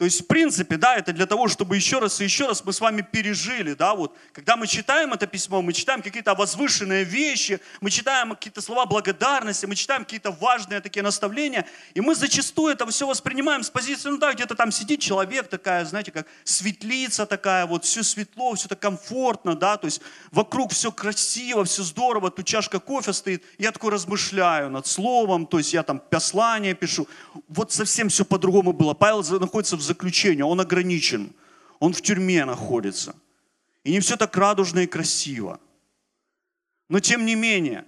То 0.01 0.07
есть, 0.07 0.23
в 0.23 0.27
принципе, 0.29 0.79
да, 0.79 0.97
это 0.97 1.13
для 1.13 1.27
того, 1.27 1.47
чтобы 1.47 1.77
еще 1.77 1.99
раз 1.99 2.23
и 2.23 2.25
еще 2.25 2.47
раз 2.47 2.65
мы 2.65 2.73
с 2.73 2.81
вами 2.81 3.03
пережили, 3.03 3.75
да, 3.75 3.95
вот, 3.95 4.17
когда 4.33 4.57
мы 4.57 4.67
читаем 4.67 5.13
это 5.13 5.27
письмо, 5.27 5.61
мы 5.61 5.75
читаем 5.75 6.01
какие-то 6.01 6.35
возвышенные 6.35 7.05
вещи, 7.05 7.61
мы 7.83 7.91
читаем 7.91 8.31
какие-то 8.31 8.63
слова 8.63 8.87
благодарности, 8.87 9.67
мы 9.67 9.75
читаем 9.75 10.07
какие-то 10.07 10.31
важные 10.31 10.81
такие 10.81 11.03
наставления, 11.03 11.67
и 11.93 12.01
мы 12.01 12.15
зачастую 12.15 12.73
это 12.73 12.87
все 12.87 13.07
воспринимаем 13.07 13.63
с 13.63 13.69
позиции, 13.69 14.09
ну 14.09 14.17
да, 14.17 14.33
где-то 14.33 14.55
там 14.55 14.73
сидит 14.73 15.01
человек 15.01 15.49
такая, 15.49 15.85
знаете, 15.85 16.13
как 16.13 16.27
светлица 16.45 17.27
такая, 17.27 17.67
вот 17.67 17.85
все 17.85 18.03
светло, 18.03 18.55
все 18.55 18.69
так 18.69 18.81
комфортно, 18.81 19.55
да, 19.55 19.77
то 19.77 19.85
есть 19.85 20.01
вокруг 20.31 20.73
все 20.73 20.91
красиво, 20.91 21.65
все 21.65 21.83
здорово, 21.83 22.31
тут 22.31 22.47
чашка 22.47 22.81
кофе 22.81 23.13
стоит, 23.13 23.45
я 23.59 23.71
такой 23.71 23.91
размышляю 23.91 24.71
над 24.71 24.87
словом, 24.87 25.47
то 25.47 25.59
есть 25.59 25.75
я 25.75 25.83
там 25.83 26.01
послание 26.01 26.73
пишу, 26.73 27.07
вот 27.49 27.71
совсем 27.71 28.09
все 28.09 28.25
по-другому 28.25 28.73
было. 28.73 28.95
Павел 28.95 29.23
находится 29.39 29.77
в 29.77 29.90
заключении, 29.91 30.43
он 30.43 30.61
ограничен, 30.61 31.33
он 31.81 31.93
в 31.93 32.01
тюрьме 32.01 32.45
находится. 32.45 33.15
И 33.85 33.93
не 33.93 34.01
все 34.01 34.17
так 34.17 34.37
радужно 34.37 34.81
и 34.81 34.87
красиво. 34.87 35.61
Но 36.89 37.01
тем 37.01 37.25
не 37.25 37.35
менее, 37.35 37.85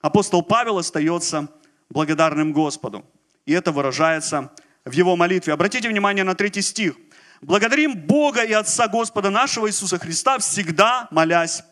апостол 0.00 0.42
Павел 0.42 0.78
остается 0.78 1.48
благодарным 1.88 2.52
Господу. 2.52 3.04
И 3.46 3.52
это 3.52 3.72
выражается 3.72 4.52
в 4.84 4.92
его 4.92 5.16
молитве. 5.16 5.52
Обратите 5.52 5.88
внимание 5.88 6.24
на 6.24 6.34
третий 6.34 6.62
стих. 6.62 6.96
«Благодарим 7.42 7.94
Бога 8.06 8.42
и 8.44 8.52
Отца 8.52 8.88
Господа 8.88 9.30
нашего 9.30 9.68
Иисуса 9.68 9.98
Христа, 9.98 10.38
всегда 10.38 11.06
молясь 11.10 11.62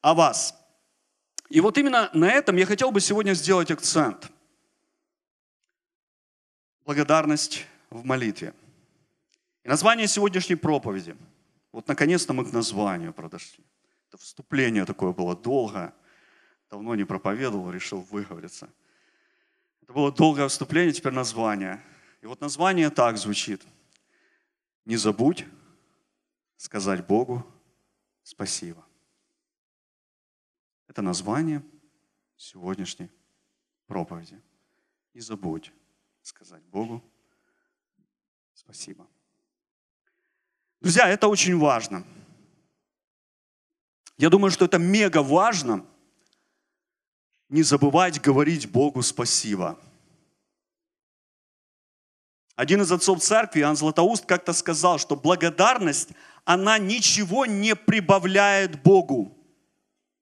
о 0.00 0.14
вас». 0.14 0.54
И 1.48 1.60
вот 1.60 1.78
именно 1.78 2.10
на 2.12 2.30
этом 2.30 2.56
я 2.56 2.66
хотел 2.66 2.90
бы 2.90 3.00
сегодня 3.00 3.34
сделать 3.34 3.70
акцент– 3.70 4.30
благодарность 6.84 7.66
в 7.90 8.04
молитве. 8.04 8.54
И 9.64 9.68
название 9.68 10.06
сегодняшней 10.08 10.56
проповеди. 10.56 11.16
Вот 11.70 11.88
наконец-то 11.88 12.32
мы 12.32 12.44
к 12.44 12.52
названию 12.52 13.12
подошли. 13.12 13.64
Это 14.08 14.18
вступление 14.18 14.84
такое 14.84 15.12
было 15.12 15.36
долгое. 15.36 15.94
Давно 16.70 16.94
не 16.94 17.04
проповедовал, 17.04 17.70
решил 17.70 18.00
выговориться. 18.00 18.68
Это 19.82 19.92
было 19.92 20.12
долгое 20.12 20.48
вступление, 20.48 20.92
теперь 20.92 21.12
название. 21.12 21.82
И 22.20 22.26
вот 22.26 22.40
название 22.40 22.90
так 22.90 23.16
звучит. 23.16 23.62
Не 24.84 24.96
забудь 24.96 25.44
сказать 26.56 27.06
Богу 27.06 27.46
спасибо. 28.22 28.84
Это 30.88 31.02
название 31.02 31.62
сегодняшней 32.36 33.10
проповеди. 33.86 34.40
Не 35.14 35.20
забудь 35.20 35.72
сказать 36.22 36.62
Богу 36.64 37.02
спасибо. 38.54 39.06
Друзья, 40.80 41.08
это 41.08 41.28
очень 41.28 41.58
важно. 41.58 42.04
Я 44.18 44.30
думаю, 44.30 44.50
что 44.50 44.64
это 44.64 44.78
мега 44.78 45.22
важно 45.22 45.84
не 47.48 47.62
забывать 47.62 48.20
говорить 48.20 48.70
Богу 48.70 49.02
спасибо. 49.02 49.78
Один 52.54 52.80
из 52.82 52.90
отцов 52.90 53.22
церкви, 53.22 53.60
Иоанн 53.60 53.76
Златоуст, 53.76 54.24
как-то 54.24 54.52
сказал, 54.52 54.98
что 54.98 55.16
благодарность, 55.16 56.10
она 56.44 56.78
ничего 56.78 57.46
не 57.46 57.76
прибавляет 57.76 58.82
Богу, 58.82 59.36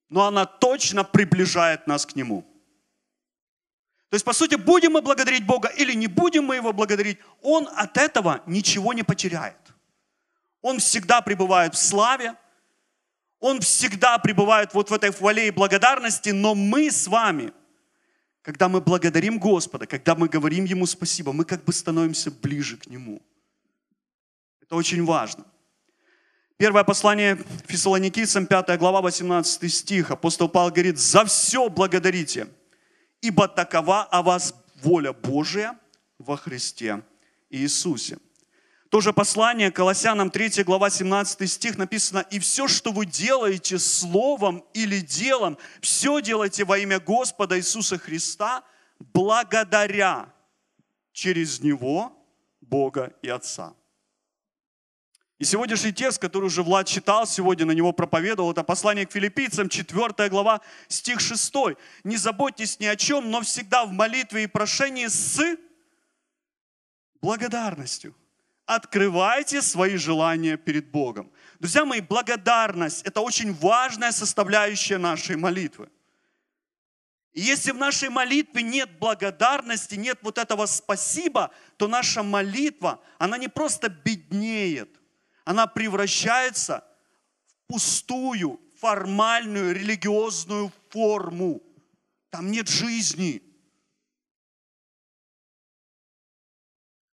но 0.09 0.27
она 0.27 0.45
точно 0.45 1.05
приближает 1.05 1.87
нас 1.87 2.05
к 2.05 2.17
Нему. 2.17 2.50
То 4.11 4.17
есть, 4.17 4.25
по 4.25 4.33
сути, 4.33 4.57
будем 4.57 4.93
мы 4.93 5.03
благодарить 5.03 5.47
Бога 5.47 5.69
или 5.69 5.95
не 5.95 6.09
будем 6.09 6.45
мы 6.45 6.57
Его 6.57 6.73
благодарить, 6.73 7.19
Он 7.43 7.69
от 7.77 7.97
этого 7.97 8.43
ничего 8.45 8.93
не 8.93 9.05
потеряет. 9.05 9.57
Он 10.63 10.81
всегда 10.81 11.21
пребывает 11.21 11.75
в 11.75 11.79
славе, 11.79 12.35
Он 13.39 13.61
всегда 13.61 14.19
пребывает 14.19 14.75
вот 14.75 14.91
в 14.91 14.93
этой 14.93 15.13
хвале 15.13 15.47
и 15.47 15.51
благодарности, 15.53 16.31
но 16.31 16.57
мы 16.57 16.91
с 16.91 17.07
вами, 17.07 17.53
когда 18.43 18.69
мы 18.69 18.81
благодарим 18.81 19.39
Господа, 19.39 19.87
когда 19.87 20.17
мы 20.17 20.29
говорим 20.29 20.65
Ему 20.65 20.87
спасибо, 20.87 21.33
мы 21.33 21.45
как 21.45 21.63
бы 21.63 21.73
становимся 21.73 22.33
ближе 22.33 22.79
к 22.79 22.89
Нему. 22.89 23.23
Это 24.61 24.75
очень 24.75 25.05
важно. 25.05 25.45
Первое 26.57 26.83
послание 26.83 27.39
Фессалоникийцам, 27.69 28.47
5 28.47 28.77
глава, 28.77 29.03
18 29.03 29.73
стих. 29.73 30.11
Апостол 30.11 30.49
Павел 30.49 30.71
говорит, 30.71 30.99
«За 30.99 31.25
все 31.25 31.69
благодарите, 31.69 32.49
ибо 33.21 33.49
такова 33.49 34.05
о 34.05 34.23
вас 34.23 34.55
воля 34.83 35.13
Божия 35.13 35.79
во 36.19 36.37
Христе 36.37 37.03
Иисусе. 37.51 38.19
То 38.91 39.01
же 39.01 39.13
послание 39.13 39.71
Колоссянам 39.71 40.31
3 40.31 40.65
глава 40.65 40.91
17 40.91 41.49
стих 41.49 41.79
написано, 41.79 42.27
«И 42.31 42.41
все, 42.41 42.67
что 42.67 42.91
вы 42.91 43.07
делаете 43.07 43.79
словом 43.79 44.65
или 44.75 44.99
делом, 44.99 45.59
все 45.81 46.21
делайте 46.21 46.65
во 46.65 46.77
имя 46.79 46.99
Господа 46.99 47.57
Иисуса 47.57 47.99
Христа, 47.99 48.65
благодаря 48.99 50.33
через 51.13 51.61
Него 51.61 52.13
Бога 52.61 53.13
и 53.23 53.29
Отца». 53.29 53.75
И 55.41 55.45
сегодняшний 55.47 55.95
текст, 55.95 56.21
который 56.21 56.45
уже 56.45 56.63
Влад 56.63 56.87
читал, 56.87 57.27
сегодня 57.27 57.65
на 57.65 57.73
него 57.73 57.93
проповедовал, 57.93 58.53
это 58.53 58.63
послание 58.63 59.07
к 59.07 59.13
филиппийцам, 59.13 59.71
4 59.71 60.29
глава, 60.29 60.61
стих 60.87 61.21
6. 61.21 61.55
«Не 62.05 62.19
заботьтесь 62.19 62.79
ни 62.79 62.85
о 62.85 62.95
чем, 62.95 63.31
но 63.31 63.41
всегда 63.41 63.87
в 63.87 63.91
молитве 63.91 64.43
и 64.43 64.47
прошении 64.47 65.07
с 65.07 65.41
благодарностью. 67.23 68.15
Открывайте 68.67 69.63
свои 69.63 69.97
желания 69.97 70.59
перед 70.59 70.91
Богом». 70.91 71.33
Друзья 71.59 71.87
мои, 71.87 72.03
благодарность– 72.03 73.03
это 73.07 73.23
очень 73.23 73.55
важная 73.55 74.13
составляющая 74.13 74.99
нашей 74.99 75.37
молитвы. 75.37 75.89
И 77.33 77.41
если 77.41 77.71
в 77.71 77.79
нашей 77.79 78.11
молитве 78.11 78.63
нет 78.63 78.91
благодарности, 78.99 79.95
нет 79.95 80.19
вот 80.21 80.37
этого 80.37 80.67
спасибо, 80.67 81.51
то 81.79 81.89
наша 81.89 82.23
молитва, 82.23 83.01
она 83.19 83.39
не 83.39 83.49
просто 83.49 83.89
беднеет, 83.89 85.00
она 85.45 85.67
превращается 85.67 86.85
в 87.47 87.67
пустую, 87.67 88.61
формальную, 88.77 89.75
религиозную 89.75 90.73
форму. 90.91 91.63
Там 92.31 92.51
нет 92.51 92.69
жизни. 92.69 93.43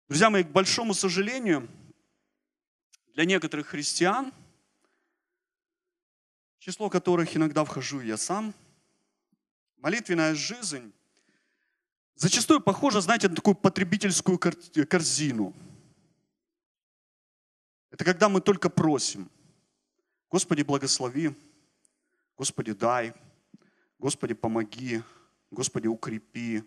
Друзья 0.08 0.30
мои, 0.30 0.44
к 0.44 0.48
большому 0.50 0.94
сожалению, 0.94 1.68
для 3.14 3.26
некоторых 3.26 3.68
христиан, 3.68 4.32
число 6.60 6.90
которых 6.90 7.36
иногда 7.36 7.66
вхожу 7.66 8.00
я 8.02 8.16
сам, 8.16 8.54
молитвенная 9.78 10.36
жизнь 10.36 10.94
зачастую 12.16 12.62
похожа, 12.62 13.02
знаете, 13.02 13.28
на 13.28 13.36
такую 13.36 13.56
потребительскую 13.56 14.40
корзину– 14.40 15.54
это 17.90 18.04
когда 18.04 18.30
мы 18.30 18.42
только 18.42 18.70
просим, 18.70 19.30
Господи, 20.30 20.62
благослови, 20.62 21.36
Господи, 22.36 22.74
дай, 22.74 23.14
Господи, 23.98 24.34
помоги, 24.34 25.02
Господи, 25.50 25.88
укрепи, 25.88 26.64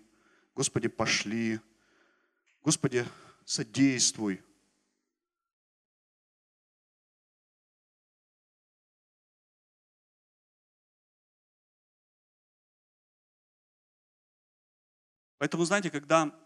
Господи, 0.55 0.89
пошли, 0.89 1.61
Господи, 2.63 3.07
содействуй. 3.45 4.43
Поэтому, 15.39 15.65
знаете, 15.65 15.91
когда 15.91 16.39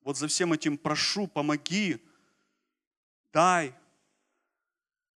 вот 0.00 0.16
за 0.16 0.28
всем 0.28 0.52
этим 0.52 0.78
прошу, 0.78 1.26
помоги, 1.26 2.02
дай, 3.32 3.74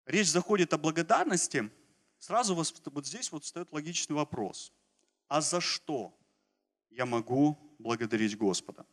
речь 0.07 0.31
заходит 0.31 0.73
о 0.73 0.79
благодарности, 0.79 1.71
сразу 2.19 2.55
вот 2.55 3.07
здесь 3.07 3.33
вот 3.33 3.45
встает 3.45 3.73
логичный 3.73 4.17
вопрос. 4.17 4.73
А 5.29 5.41
за 5.41 5.61
что 5.61 6.17
я 6.91 7.07
могу 7.07 7.59
благодарить 7.79 8.37
Господа? 8.37 8.87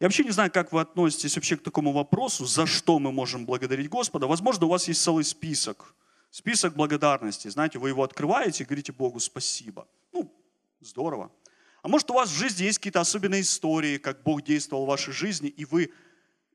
Я 0.00 0.06
вообще 0.06 0.22
не 0.22 0.30
знаю, 0.30 0.52
как 0.52 0.72
вы 0.72 0.80
относитесь 0.80 1.34
вообще 1.34 1.56
к 1.56 1.62
такому 1.62 1.92
вопросу, 1.92 2.46
за 2.46 2.66
что 2.66 2.98
мы 3.00 3.10
можем 3.10 3.44
благодарить 3.44 3.88
Господа. 3.88 4.28
Возможно, 4.28 4.66
у 4.66 4.68
вас 4.68 4.86
есть 4.86 5.02
целый 5.02 5.24
список, 5.24 5.94
список 6.30 6.74
благодарности. 6.74 7.48
Знаете, 7.48 7.80
вы 7.80 7.88
его 7.88 8.04
открываете 8.04 8.62
и 8.62 8.66
говорите 8.66 8.92
Богу 8.92 9.18
спасибо. 9.18 9.88
Ну, 10.12 10.32
здорово. 10.80 11.32
А 11.82 11.88
может, 11.88 12.10
у 12.10 12.14
вас 12.14 12.30
в 12.30 12.36
жизни 12.36 12.64
есть 12.64 12.78
какие-то 12.78 13.00
особенные 13.00 13.40
истории, 13.40 13.98
как 13.98 14.22
Бог 14.22 14.42
действовал 14.42 14.84
в 14.84 14.88
вашей 14.88 15.12
жизни, 15.12 15.48
и 15.48 15.64
вы 15.64 15.92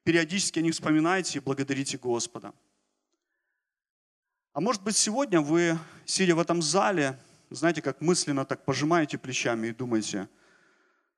периодически 0.04 0.60
о 0.60 0.62
них 0.62 0.74
вспоминаете 0.74 1.40
и 1.40 1.42
благодарите 1.42 1.98
Господа. 1.98 2.54
А 4.54 4.62
может 4.62 4.84
быть, 4.84 4.96
сегодня 4.96 5.42
вы, 5.42 5.80
сидя 6.06 6.36
в 6.36 6.40
этом 6.40 6.62
зале, 6.62 7.20
знаете, 7.50 7.82
как 7.82 8.02
мысленно 8.02 8.46
так 8.46 8.66
пожимаете 8.66 9.18
плечами 9.18 9.68
и 9.68 9.74
думаете, 9.74 10.30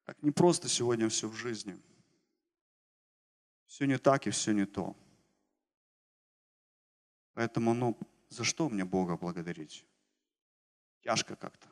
так 0.05 0.21
не 0.23 0.31
просто 0.31 0.69
сегодня 0.69 1.09
все 1.09 1.27
в 1.27 1.35
жизни. 1.35 1.77
Все 3.65 3.85
не 3.85 3.97
так 3.97 4.25
и 4.25 4.29
все 4.29 4.53
не 4.53 4.65
то. 4.65 4.95
Поэтому, 7.33 7.73
ну, 7.73 7.97
за 8.29 8.45
что 8.45 8.69
мне 8.69 8.85
Бога 8.85 9.17
благодарить? 9.17 9.85
Тяжко 11.01 11.35
как-то. 11.35 11.67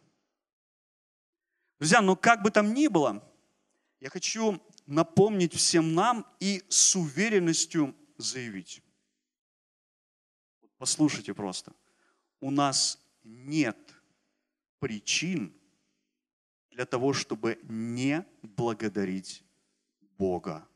Друзья, 1.80 2.02
но 2.02 2.18
как 2.18 2.42
бы 2.42 2.52
там 2.52 2.74
ни 2.74 2.88
было, 2.88 3.24
я 4.02 4.10
хочу 4.10 4.62
напомнить 4.86 5.54
всем 5.54 5.94
нам 5.94 6.28
и 6.42 6.62
с 6.68 6.94
уверенностью 6.98 7.96
заявить. 8.18 8.84
Послушайте 10.84 11.34
просто. 11.34 11.72
У 12.42 12.52
нас 12.52 13.00
нет 13.24 13.78
причин 14.80 15.56
для 16.72 16.86
того, 16.86 17.14
чтобы 17.14 17.58
не 17.70 18.26
благодарить 18.42 19.46
Бога. 20.18 20.68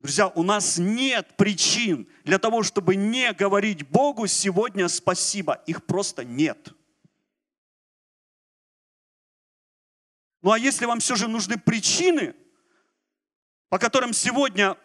Друзья, 0.00 0.28
у 0.28 0.42
нас 0.42 0.76
нет 0.76 1.38
причин 1.38 2.06
для 2.24 2.38
того, 2.38 2.62
чтобы 2.62 2.96
не 2.96 3.32
говорить 3.32 3.88
Богу 3.88 4.26
сегодня 4.26 4.88
спасибо. 4.88 5.54
Их 5.66 5.86
просто 5.86 6.22
нет. 6.22 6.74
Ну 10.42 10.50
а 10.50 10.58
если 10.58 10.84
вам 10.84 11.00
все 11.00 11.16
же 11.16 11.28
нужны 11.28 11.56
причины, 11.56 12.36
по 13.70 13.78
которым 13.78 14.12
сегодня, 14.12 14.76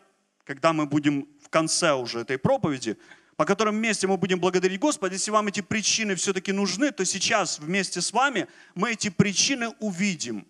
когда 0.45 0.71
мы 0.71 0.85
будем 0.85 1.27
в 1.41 1.49
конце 1.49 1.91
уже 1.91 2.21
этой 2.21 2.37
проповеди, 2.37 2.97
по 3.41 3.45
которым 3.45 3.77
вместе 3.77 4.05
мы 4.05 4.17
будем 4.17 4.39
благодарить 4.39 4.79
Господа, 4.79 5.13
если 5.15 5.31
вам 5.31 5.47
эти 5.47 5.61
причины 5.61 6.13
все-таки 6.13 6.51
нужны, 6.51 6.91
то 6.91 7.03
сейчас 7.03 7.57
вместе 7.57 7.99
с 7.99 8.13
вами 8.13 8.47
мы 8.75 8.91
эти 8.91 9.09
причины 9.09 9.69
увидим. 9.79 10.45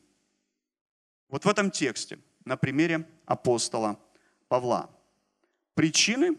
Вот 1.30 1.46
в 1.46 1.48
этом 1.48 1.72
тексте, 1.72 2.20
на 2.44 2.58
примере 2.58 3.08
апостола 3.26 3.98
Павла. 4.50 4.90
Причины, 5.74 6.36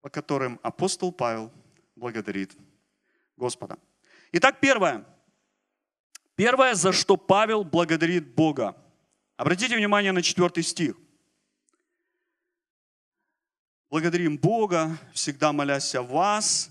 по 0.00 0.10
которым 0.10 0.58
апостол 0.64 1.12
Павел 1.12 1.52
благодарит 1.94 2.56
Господа. 3.36 3.78
Итак, 4.32 4.58
первое. 4.58 5.04
Первое, 6.34 6.74
за 6.74 6.92
что 6.92 7.16
Павел 7.16 7.62
благодарит 7.62 8.34
Бога. 8.34 8.76
Обратите 9.36 9.76
внимание 9.76 10.10
на 10.10 10.20
четвертый 10.20 10.64
стих. 10.64 10.96
Благодарим 13.90 14.36
Бога, 14.36 14.98
всегда 15.12 15.52
молясь 15.52 15.94
о 15.94 16.02
вас, 16.02 16.70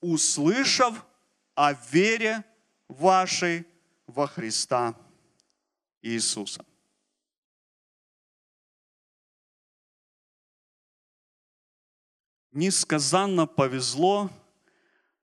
услышав 0.00 1.04
о 1.54 1.72
вере 1.90 2.44
вашей 2.88 3.66
во 4.06 4.26
Христа 4.26 4.94
Иисуса. 6.02 6.64
несказанно 12.56 13.46
повезло 13.46 14.30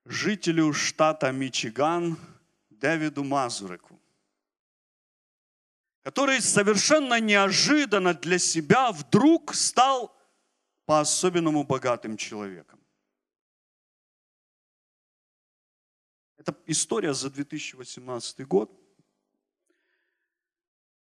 жителю 0.04 0.72
штата 0.72 1.32
Мичиган 1.32 2.16
Дэвиду 2.70 3.24
Мазуреку, 3.24 4.00
который 6.04 6.40
совершенно 6.40 7.20
неожиданно 7.20 8.14
для 8.14 8.38
себя 8.38 8.92
вдруг 8.92 9.54
стал 9.54 10.16
по-особенному 10.86 11.64
богатым 11.64 12.16
человеком. 12.16 12.80
Это 16.36 16.54
история 16.66 17.14
за 17.14 17.30
2018 17.30 18.46
год. 18.46 18.70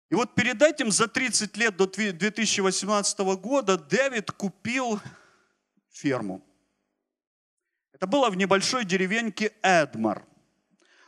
И 0.08 0.14
вот 0.14 0.34
перед 0.34 0.62
этим, 0.62 0.90
за 0.90 1.08
30 1.08 1.56
лет 1.56 1.76
до 1.76 1.86
2018 1.86 3.18
года, 3.18 3.76
Дэвид 3.76 4.30
купил 4.30 5.00
ферму. 5.90 6.42
Это 7.92 8.06
было 8.06 8.30
в 8.30 8.36
небольшой 8.36 8.84
деревеньке 8.84 9.52
Эдмар. 9.62 10.24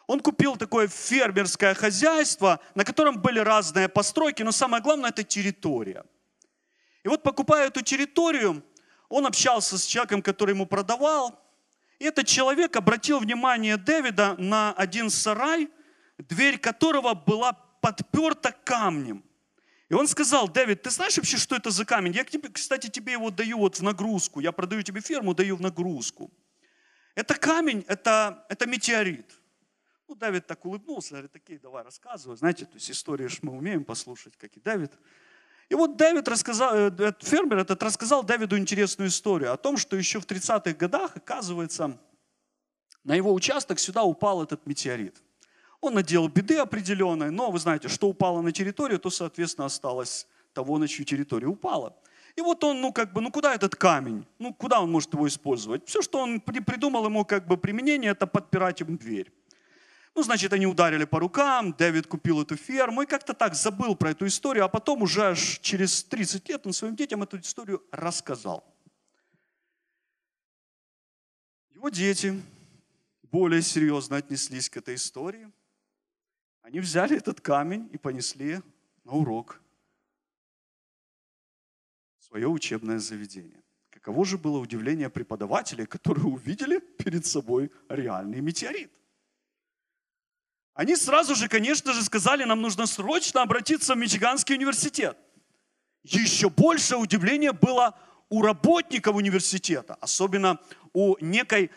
Он 0.06 0.20
купил 0.20 0.56
такое 0.56 0.88
фермерское 0.88 1.74
хозяйство, 1.74 2.60
на 2.74 2.84
котором 2.84 3.20
были 3.20 3.38
разные 3.38 3.88
постройки, 3.88 4.42
но 4.42 4.52
самое 4.52 4.82
главное– 4.82 5.10
это 5.16 5.22
территория. 5.22 6.04
И 7.08 7.10
вот 7.10 7.22
покупая 7.22 7.68
эту 7.68 7.80
территорию, 7.80 8.62
он 9.08 9.24
общался 9.24 9.78
с 9.78 9.86
человеком, 9.86 10.20
который 10.20 10.50
ему 10.50 10.66
продавал, 10.66 11.42
и 11.98 12.04
этот 12.04 12.26
человек 12.26 12.76
обратил 12.76 13.18
внимание 13.18 13.78
Дэвида 13.78 14.34
на 14.36 14.74
один 14.74 15.08
сарай, 15.08 15.70
дверь 16.18 16.58
которого 16.58 17.14
была 17.14 17.54
подперта 17.80 18.52
камнем. 18.52 19.24
И 19.88 19.94
он 19.94 20.06
сказал, 20.06 20.48
Дэвид, 20.50 20.82
ты 20.82 20.90
знаешь 20.90 21.16
вообще, 21.16 21.38
что 21.38 21.56
это 21.56 21.70
за 21.70 21.86
камень? 21.86 22.12
Я, 22.12 22.26
кстати, 22.52 22.90
тебе 22.90 23.12
его 23.12 23.30
даю 23.30 23.56
вот 23.56 23.78
в 23.78 23.82
нагрузку. 23.82 24.40
Я 24.40 24.52
продаю 24.52 24.82
тебе 24.82 25.00
ферму, 25.00 25.32
даю 25.32 25.56
в 25.56 25.62
нагрузку. 25.62 26.30
Это 27.14 27.34
камень, 27.36 27.86
это, 27.88 28.44
это 28.50 28.66
метеорит. 28.66 29.32
Ну, 30.08 30.14
Давид 30.14 30.46
так 30.46 30.62
улыбнулся, 30.66 31.12
говорит, 31.12 31.32
такие, 31.32 31.58
давай 31.58 31.84
рассказывай. 31.84 32.36
Знаете, 32.36 32.66
то 32.66 32.74
есть 32.74 32.90
истории 32.90 33.30
мы 33.40 33.54
умеем 33.54 33.82
послушать, 33.82 34.36
как 34.36 34.54
и 34.58 34.60
Давид. 34.60 34.92
И 35.68 35.74
вот 35.74 35.96
Давид 35.96 36.28
рассказал, 36.28 36.74
э, 36.74 36.86
этот 36.86 37.22
фермер 37.22 37.58
этот 37.58 37.82
рассказал 37.82 38.22
Давиду 38.22 38.56
интересную 38.56 39.08
историю 39.08 39.52
о 39.52 39.56
том, 39.56 39.76
что 39.76 39.96
еще 39.96 40.18
в 40.20 40.26
30-х 40.26 40.72
годах, 40.72 41.16
оказывается, 41.16 41.98
на 43.04 43.14
его 43.14 43.32
участок 43.32 43.78
сюда 43.78 44.02
упал 44.02 44.42
этот 44.42 44.66
метеорит. 44.66 45.22
Он 45.80 45.94
наделал 45.94 46.28
беды 46.28 46.56
определенной, 46.56 47.30
но 47.30 47.50
вы 47.50 47.58
знаете, 47.58 47.88
что 47.88 48.08
упало 48.08 48.40
на 48.40 48.50
территорию, 48.50 48.98
то, 48.98 49.10
соответственно, 49.10 49.66
осталось 49.66 50.26
того, 50.52 50.78
на 50.78 50.88
чью 50.88 51.04
территорию 51.04 51.52
упало. 51.52 51.94
И 52.34 52.40
вот 52.40 52.62
он, 52.64 52.80
ну 52.80 52.92
как 52.92 53.12
бы, 53.12 53.20
ну 53.20 53.30
куда 53.30 53.54
этот 53.54 53.76
камень? 53.76 54.26
Ну 54.38 54.54
куда 54.54 54.80
он 54.80 54.90
может 54.90 55.12
его 55.12 55.26
использовать? 55.26 55.86
Все, 55.86 56.02
что 56.02 56.20
он 56.20 56.40
придумал 56.40 57.04
ему 57.06 57.24
как 57.24 57.46
бы 57.46 57.56
применение, 57.56 58.12
это 58.12 58.26
подпирать 58.26 58.80
им 58.80 58.96
дверь. 58.96 59.32
Ну, 60.18 60.24
значит, 60.24 60.52
они 60.52 60.66
ударили 60.66 61.04
по 61.04 61.20
рукам, 61.20 61.72
Дэвид 61.74 62.08
купил 62.08 62.42
эту 62.42 62.56
ферму 62.56 63.02
и 63.02 63.06
как-то 63.06 63.34
так 63.34 63.54
забыл 63.54 63.94
про 63.94 64.10
эту 64.10 64.26
историю, 64.26 64.64
а 64.64 64.68
потом 64.68 65.02
уже 65.02 65.26
аж 65.26 65.60
через 65.60 66.02
30 66.02 66.48
лет 66.48 66.66
он 66.66 66.72
своим 66.72 66.96
детям 66.96 67.22
эту 67.22 67.38
историю 67.38 67.84
рассказал. 67.92 68.64
Его 71.70 71.88
дети 71.88 72.42
более 73.30 73.62
серьезно 73.62 74.16
отнеслись 74.16 74.68
к 74.68 74.78
этой 74.78 74.96
истории. 74.96 75.52
Они 76.62 76.80
взяли 76.80 77.16
этот 77.16 77.40
камень 77.40 77.88
и 77.92 77.96
понесли 77.96 78.60
на 79.04 79.12
урок 79.12 79.60
свое 82.18 82.48
учебное 82.48 82.98
заведение. 82.98 83.62
Каково 83.90 84.24
же 84.24 84.36
было 84.36 84.58
удивление 84.58 85.10
преподавателей, 85.10 85.86
которые 85.86 86.24
увидели 86.24 86.80
перед 86.80 87.24
собой 87.24 87.70
реальный 87.88 88.40
метеорит. 88.40 88.97
Они 90.78 90.96
сразу 90.96 91.34
же, 91.34 91.48
конечно 91.48 91.92
же, 91.92 92.02
сказали, 92.02 92.44
нам 92.44 92.62
нужно 92.62 92.86
срочно 92.86 93.42
обратиться 93.42 93.94
в 93.94 93.98
Мичиганский 93.98 94.54
университет. 94.54 95.18
Еще 96.04 96.48
больше 96.48 96.96
удивления 96.96 97.52
было 97.52 97.98
у 98.30 98.40
работников 98.42 99.16
университета, 99.16 99.98
особенно 100.00 100.58
у 100.94 101.16
некой 101.20 101.70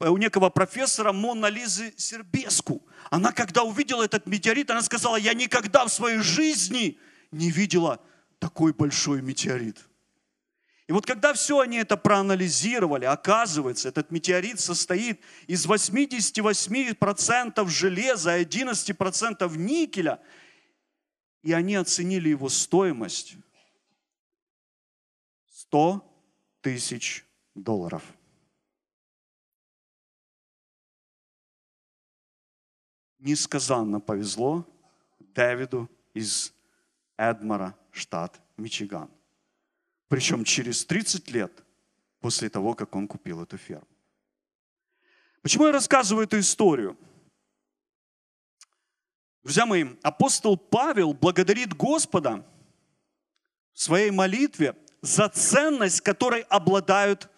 Э, 0.00 0.08
у 0.08 0.16
некого 0.16 0.50
профессора 0.50 1.12
Мона 1.12 1.46
Лизы 1.46 1.94
Сербеску. 1.96 2.82
Она, 3.10 3.32
когда 3.32 3.62
увидела 3.62 4.02
этот 4.02 4.26
метеорит, 4.26 4.70
она 4.70 4.82
сказала, 4.82 5.16
я 5.16 5.34
никогда 5.34 5.84
в 5.84 5.92
своей 5.92 6.18
жизни 6.18 6.98
не 7.30 7.50
видела 7.50 8.00
такой 8.38 8.72
большой 8.72 9.22
метеорит. 9.22 9.78
И 10.88 10.92
вот 10.92 11.04
когда 11.04 11.34
все 11.34 11.58
они 11.58 11.78
это 11.78 11.96
проанализировали, 11.96 13.06
оказывается, 13.06 13.88
этот 13.88 14.12
метеорит 14.12 14.60
состоит 14.60 15.20
из 15.48 15.66
88% 15.66 17.68
железа, 17.68 18.40
11% 18.40 19.56
никеля, 19.56 20.20
и 21.42 21.52
они 21.52 21.74
оценили 21.74 22.28
его 22.28 22.48
стоимость 22.48 23.34
100 25.48 26.08
тысяч 26.60 27.24
долларов. 27.54 28.04
несказанно 33.26 34.00
повезло 34.00 34.64
Дэвиду 35.18 35.90
из 36.14 36.54
Эдмара, 37.16 37.76
штат 37.90 38.40
Мичиган. 38.56 39.10
Причем 40.08 40.44
через 40.44 40.84
30 40.84 41.30
лет 41.30 41.64
после 42.20 42.48
того, 42.48 42.74
как 42.74 42.94
он 42.94 43.08
купил 43.08 43.42
эту 43.42 43.56
ферму. 43.58 43.86
Почему 45.42 45.66
я 45.66 45.72
рассказываю 45.72 46.24
эту 46.24 46.38
историю? 46.38 46.96
Друзья 49.42 49.64
мои, 49.64 49.86
апостол 50.02 50.56
Павел 50.56 51.12
благодарит 51.12 51.72
Господа 51.74 52.44
в 53.72 53.80
своей 53.80 54.10
молитве 54.10 54.74
за 55.02 55.28
ценность, 55.28 56.00
которой 56.00 56.42
обладают 56.42 57.30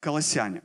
колоссяне. 0.00 0.62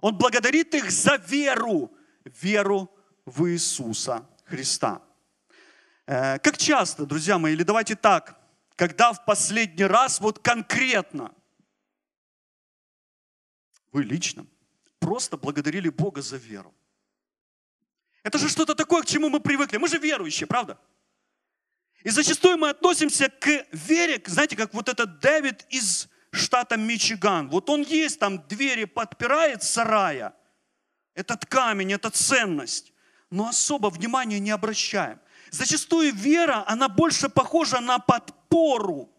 Он 0.00 0.16
благодарит 0.16 0.74
их 0.74 0.90
за 0.90 1.16
веру, 1.16 1.92
веру 2.24 2.90
в 3.26 3.46
Иисуса 3.50 4.26
Христа. 4.44 5.02
Э, 6.06 6.38
как 6.38 6.56
часто, 6.56 7.04
друзья 7.04 7.38
мои, 7.38 7.52
или 7.52 7.62
давайте 7.62 7.94
так, 7.94 8.37
когда 8.78 9.12
в 9.12 9.24
последний 9.24 9.84
раз 9.84 10.20
вот 10.20 10.38
конкретно 10.38 11.34
вы 13.90 14.04
лично 14.04 14.46
просто 15.00 15.36
благодарили 15.36 15.88
Бога 15.88 16.22
за 16.22 16.36
веру? 16.36 16.72
Это 18.22 18.38
же 18.38 18.48
что-то 18.48 18.76
такое, 18.76 19.02
к 19.02 19.06
чему 19.06 19.30
мы 19.30 19.40
привыкли. 19.40 19.78
Мы 19.78 19.88
же 19.88 19.98
верующие, 19.98 20.46
правда? 20.46 20.78
И 22.04 22.10
зачастую 22.10 22.56
мы 22.56 22.70
относимся 22.70 23.28
к 23.28 23.66
вере, 23.72 24.22
знаете, 24.26 24.54
как 24.54 24.72
вот 24.72 24.88
этот 24.88 25.18
Дэвид 25.18 25.66
из 25.70 26.08
штата 26.30 26.76
Мичиган. 26.76 27.48
Вот 27.48 27.68
он 27.70 27.82
есть, 27.82 28.20
там 28.20 28.46
двери 28.46 28.84
подпирает 28.84 29.64
сарая. 29.64 30.36
Этот 31.14 31.44
камень, 31.46 31.92
это 31.92 32.10
ценность. 32.10 32.92
Но 33.30 33.48
особо 33.48 33.88
внимания 33.90 34.38
не 34.38 34.52
обращаем. 34.52 35.18
Зачастую 35.50 36.14
вера, 36.14 36.64
она 36.66 36.88
больше 36.88 37.28
похожа 37.28 37.80
на 37.80 37.98
подпору, 37.98 39.10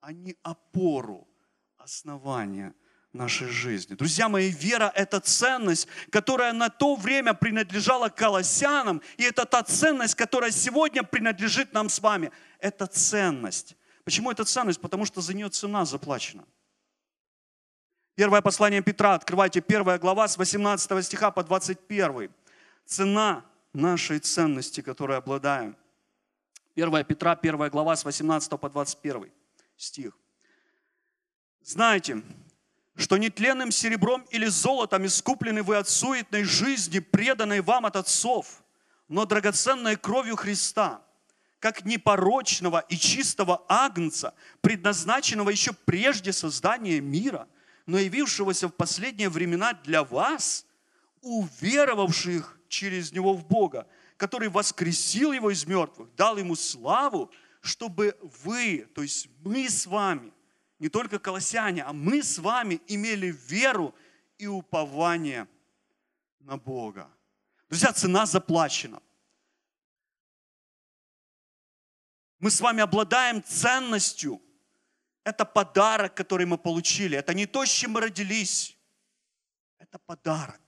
а 0.00 0.12
не 0.12 0.36
опору, 0.42 1.28
основание 1.76 2.74
нашей 3.12 3.48
жизни. 3.48 3.94
Друзья 3.94 4.28
мои, 4.28 4.50
вера– 4.50 4.92
это 4.94 5.20
ценность, 5.20 5.88
которая 6.10 6.52
на 6.52 6.68
то 6.68 6.94
время 6.94 7.34
принадлежала 7.34 8.08
колоссянам, 8.08 9.02
и 9.16 9.24
это 9.24 9.44
та 9.44 9.62
ценность, 9.62 10.14
которая 10.14 10.50
сегодня 10.50 11.02
принадлежит 11.02 11.72
нам 11.72 11.88
с 11.88 12.00
вами. 12.00 12.30
Это 12.58 12.86
ценность. 12.86 13.76
Почему 14.04 14.30
это 14.30 14.44
ценность? 14.44 14.80
Потому 14.80 15.04
что 15.04 15.20
за 15.20 15.34
нее 15.34 15.48
цена 15.48 15.84
заплачена. 15.84 16.44
Первое 18.14 18.42
послание 18.42 18.82
Петра, 18.82 19.14
открывайте, 19.14 19.60
первая 19.60 19.98
глава 19.98 20.26
с 20.26 20.36
18 20.36 21.04
стиха 21.04 21.30
по 21.30 21.44
21. 21.44 22.30
Цена 22.84 23.44
нашей 23.72 24.18
ценности, 24.18 24.80
которой 24.80 25.18
обладаем. 25.18 25.76
1 26.74 27.04
Петра, 27.04 27.32
1 27.32 27.70
глава 27.70 27.96
с 27.96 28.04
18 28.04 28.50
по 28.58 28.70
21 28.70 29.30
стих. 29.76 30.16
Знаете, 31.62 32.22
что 32.96 33.16
нетленным 33.16 33.70
серебром 33.70 34.24
или 34.30 34.46
золотом 34.46 35.06
искуплены 35.06 35.62
вы 35.62 35.76
от 35.76 35.88
суетной 35.88 36.44
жизни, 36.44 36.98
преданной 36.98 37.60
вам 37.60 37.86
от 37.86 37.96
отцов, 37.96 38.62
но 39.08 39.24
драгоценной 39.24 39.96
кровью 39.96 40.36
Христа, 40.36 41.02
как 41.60 41.84
непорочного 41.84 42.80
и 42.88 42.96
чистого 42.96 43.64
агнца, 43.68 44.34
предназначенного 44.60 45.50
еще 45.50 45.72
прежде 45.72 46.32
создания 46.32 47.00
мира, 47.00 47.48
но 47.86 47.98
явившегося 47.98 48.68
в 48.68 48.72
последние 48.72 49.28
времена 49.28 49.72
для 49.72 50.04
вас, 50.04 50.66
уверовавших 51.22 52.57
через 52.68 53.12
Него 53.12 53.34
в 53.34 53.46
Бога, 53.46 53.86
который 54.16 54.48
воскресил 54.48 55.32
Его 55.32 55.50
из 55.50 55.66
мертвых, 55.66 56.14
дал 56.14 56.36
Ему 56.36 56.54
славу, 56.54 57.30
чтобы 57.60 58.16
вы, 58.44 58.88
то 58.94 59.02
есть 59.02 59.28
мы 59.44 59.68
с 59.68 59.86
вами, 59.86 60.32
не 60.78 60.88
только 60.88 61.18
колоссяне, 61.18 61.82
а 61.82 61.92
мы 61.92 62.22
с 62.22 62.38
вами 62.38 62.80
имели 62.86 63.36
веру 63.48 63.94
и 64.38 64.46
упование 64.46 65.48
на 66.40 66.56
Бога. 66.56 67.10
Друзья, 67.68 67.92
цена 67.92 68.26
заплачена. 68.26 69.02
Мы 72.38 72.50
с 72.50 72.60
вами 72.60 72.82
обладаем 72.82 73.42
ценностью. 73.42 74.40
Это 75.24 75.44
подарок, 75.44 76.14
который 76.14 76.46
мы 76.46 76.56
получили. 76.56 77.18
Это 77.18 77.34
не 77.34 77.46
то, 77.46 77.64
с 77.66 77.68
чем 77.68 77.92
мы 77.92 78.00
родились. 78.00 78.78
Это 79.78 79.98
подарок. 79.98 80.67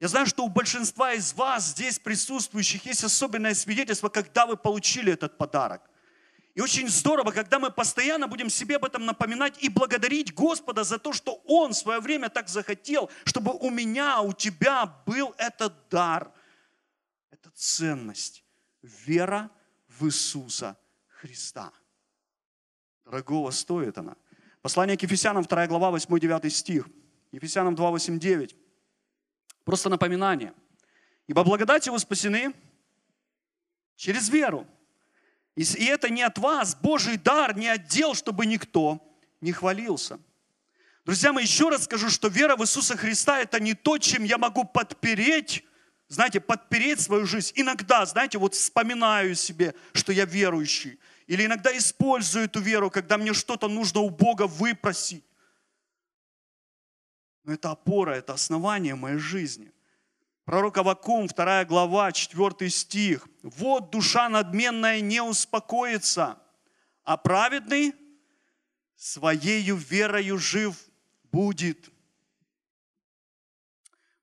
Я 0.00 0.08
знаю, 0.08 0.26
что 0.26 0.44
у 0.44 0.48
большинства 0.48 1.12
из 1.14 1.32
вас 1.32 1.70
здесь 1.70 1.98
присутствующих 1.98 2.86
есть 2.86 3.02
особенное 3.02 3.54
свидетельство, 3.54 4.08
когда 4.08 4.46
вы 4.46 4.56
получили 4.56 5.12
этот 5.12 5.36
подарок. 5.36 5.82
И 6.54 6.60
очень 6.60 6.88
здорово, 6.88 7.30
когда 7.32 7.58
мы 7.58 7.70
постоянно 7.70 8.28
будем 8.28 8.48
себе 8.50 8.76
об 8.76 8.84
этом 8.84 9.06
напоминать 9.06 9.62
и 9.62 9.68
благодарить 9.68 10.34
Господа 10.34 10.84
за 10.84 10.98
то, 10.98 11.12
что 11.12 11.40
Он 11.46 11.72
в 11.72 11.76
свое 11.76 12.00
время 12.00 12.28
так 12.28 12.48
захотел, 12.48 13.10
чтобы 13.24 13.52
у 13.52 13.70
меня, 13.70 14.20
у 14.22 14.32
тебя 14.32 14.86
был 15.06 15.34
этот 15.38 15.88
дар, 15.88 16.32
эта 17.30 17.50
ценность, 17.54 18.44
вера 18.82 19.50
в 19.88 20.06
Иисуса 20.06 20.76
Христа. 21.08 21.72
Дорогого 23.04 23.50
стоит 23.50 23.98
она. 23.98 24.16
Послание 24.62 24.96
к 24.96 25.02
Ефесянам, 25.02 25.44
2 25.44 25.66
глава, 25.66 25.96
8-9 25.96 26.50
стих. 26.50 26.88
Ефесянам 27.32 27.74
2, 27.74 27.90
8, 27.90 28.18
9. 28.18 28.56
Просто 29.68 29.90
напоминание. 29.90 30.54
Ибо 31.26 31.44
благодатью 31.44 31.92
вы 31.92 31.98
спасены 31.98 32.54
через 33.96 34.30
веру. 34.30 34.66
И 35.56 35.84
это 35.84 36.08
не 36.08 36.22
от 36.22 36.38
вас, 36.38 36.74
Божий 36.74 37.18
дар, 37.18 37.54
не 37.54 37.68
отдел, 37.68 38.14
чтобы 38.14 38.46
никто 38.46 38.98
не 39.42 39.52
хвалился. 39.52 40.20
Друзья 41.04 41.34
мои, 41.34 41.44
еще 41.44 41.68
раз 41.68 41.84
скажу, 41.84 42.08
что 42.08 42.28
вера 42.28 42.56
в 42.56 42.62
Иисуса 42.62 42.96
Христа– 42.96 43.40
это 43.42 43.60
не 43.60 43.74
то, 43.74 43.98
чем 43.98 44.24
я 44.24 44.38
могу 44.38 44.64
подпереть, 44.64 45.66
знаете, 46.08 46.40
подпереть 46.40 47.02
свою 47.02 47.26
жизнь. 47.26 47.52
Иногда, 47.54 48.06
знаете, 48.06 48.38
вот 48.38 48.54
вспоминаю 48.54 49.34
себе, 49.34 49.74
что 49.92 50.12
я 50.12 50.24
верующий. 50.24 50.98
Или 51.26 51.44
иногда 51.44 51.76
использую 51.76 52.46
эту 52.46 52.60
веру, 52.60 52.90
когда 52.90 53.18
мне 53.18 53.34
что-то 53.34 53.68
нужно 53.68 54.00
у 54.00 54.08
Бога 54.08 54.46
выпросить. 54.46 55.27
Но 57.48 57.54
это 57.54 57.70
опора, 57.70 58.10
это 58.10 58.34
основание 58.34 58.94
моей 58.94 59.16
жизни. 59.16 59.72
Пророк 60.44 60.76
Авакум, 60.76 61.28
2 61.28 61.64
глава, 61.64 62.12
4 62.12 62.68
стих. 62.68 63.26
«Вот 63.42 63.88
душа 63.88 64.28
надменная 64.28 65.00
не 65.00 65.22
успокоится, 65.22 66.38
а 67.04 67.16
праведный 67.16 67.94
своею 68.96 69.76
верою 69.76 70.36
жив 70.36 70.76
будет». 71.32 71.88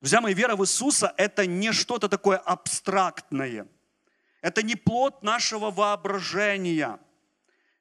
Друзья 0.02 0.22
мои, 0.22 0.36
вера 0.36 0.56
в 0.56 0.62
Иисуса– 0.62 1.12
это 1.18 1.48
не 1.48 1.72
что-то 1.72 2.08
такое 2.08 2.38
абстрактное. 2.38 3.68
Это 4.42 4.62
не 4.62 4.76
плод 4.76 5.24
нашего 5.24 5.72
воображения. 5.72 7.00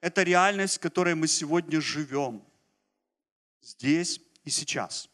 Это 0.00 0.22
реальность, 0.22 0.78
в 0.78 0.80
которой 0.80 1.14
мы 1.14 1.28
сегодня 1.28 1.83
живем. 1.83 2.42
Здесь 3.61 4.22
и 4.44 4.48
сейчас– 4.48 5.11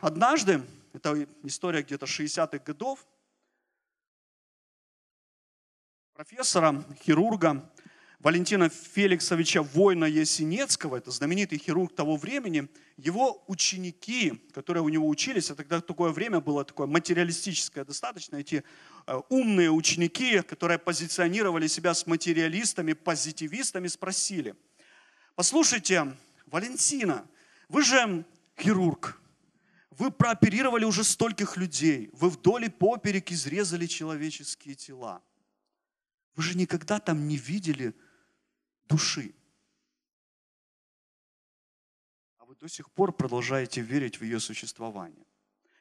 однажды, 0.00 0.62
это 0.92 1.26
история 1.42 1.82
где-то 1.82 2.06
60-х 2.06 2.58
годов, 2.58 3.04
профессора, 6.14 6.84
хирурга 7.02 7.68
Валентина 8.20 8.68
Феликсовича 8.68 9.62
Война 9.62 10.06
Есенецкого, 10.06 10.94
это 10.94 11.10
знаменитый 11.10 11.58
хирург 11.58 11.92
того 11.92 12.14
времени, 12.14 12.68
его 12.96 13.42
ученики, 13.48 14.48
которые 14.54 14.84
у 14.84 14.88
него 14.88 15.08
учились, 15.08 15.50
а 15.50 15.56
тогда 15.56 15.80
такое 15.80 16.12
время 16.12 16.38
было 16.38 16.64
такое 16.64 16.86
материалистическое 16.86 17.84
достаточно, 17.84 18.36
эти 18.36 18.62
э, 19.08 19.20
умные 19.28 19.72
ученики, 19.72 20.40
которые 20.42 20.78
позиционировали 20.78 21.66
себя 21.66 21.94
с 21.94 22.06
материалистами, 22.06 22.92
позитивистами, 22.92 23.88
спросили, 23.88 24.54
послушайте, 25.34 26.16
Валентина, 26.46 27.26
вы 27.68 27.82
же 27.82 28.24
хирург, 28.56 29.18
вы 29.98 30.10
прооперировали 30.10 30.84
уже 30.84 31.04
стольких 31.04 31.56
людей. 31.56 32.10
Вы 32.12 32.30
вдоль 32.30 32.64
и 32.64 32.68
поперек 32.68 33.30
изрезали 33.30 33.86
человеческие 33.86 34.74
тела. 34.74 35.22
Вы 36.34 36.42
же 36.42 36.56
никогда 36.56 36.98
там 36.98 37.28
не 37.28 37.36
видели 37.36 37.94
души. 38.84 39.34
А 42.38 42.44
вы 42.44 42.54
до 42.56 42.68
сих 42.68 42.90
пор 42.90 43.12
продолжаете 43.12 43.82
верить 43.82 44.18
в 44.18 44.24
ее 44.24 44.40
существование. 44.40 45.26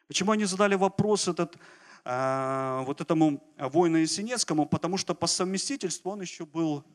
Почему 0.08 0.32
они 0.32 0.46
задали 0.46 0.76
вопрос 0.76 1.30
этот 1.30 1.56
э, 2.04 2.84
вот 2.86 3.00
этому 3.00 3.42
воину 3.58 3.98
Есенецкому? 3.98 4.66
Потому 4.66 4.98
что 4.98 5.16
по 5.16 5.28
совместительству 5.28 6.12
он 6.12 6.22
еще 6.22 6.46
был 6.46 6.86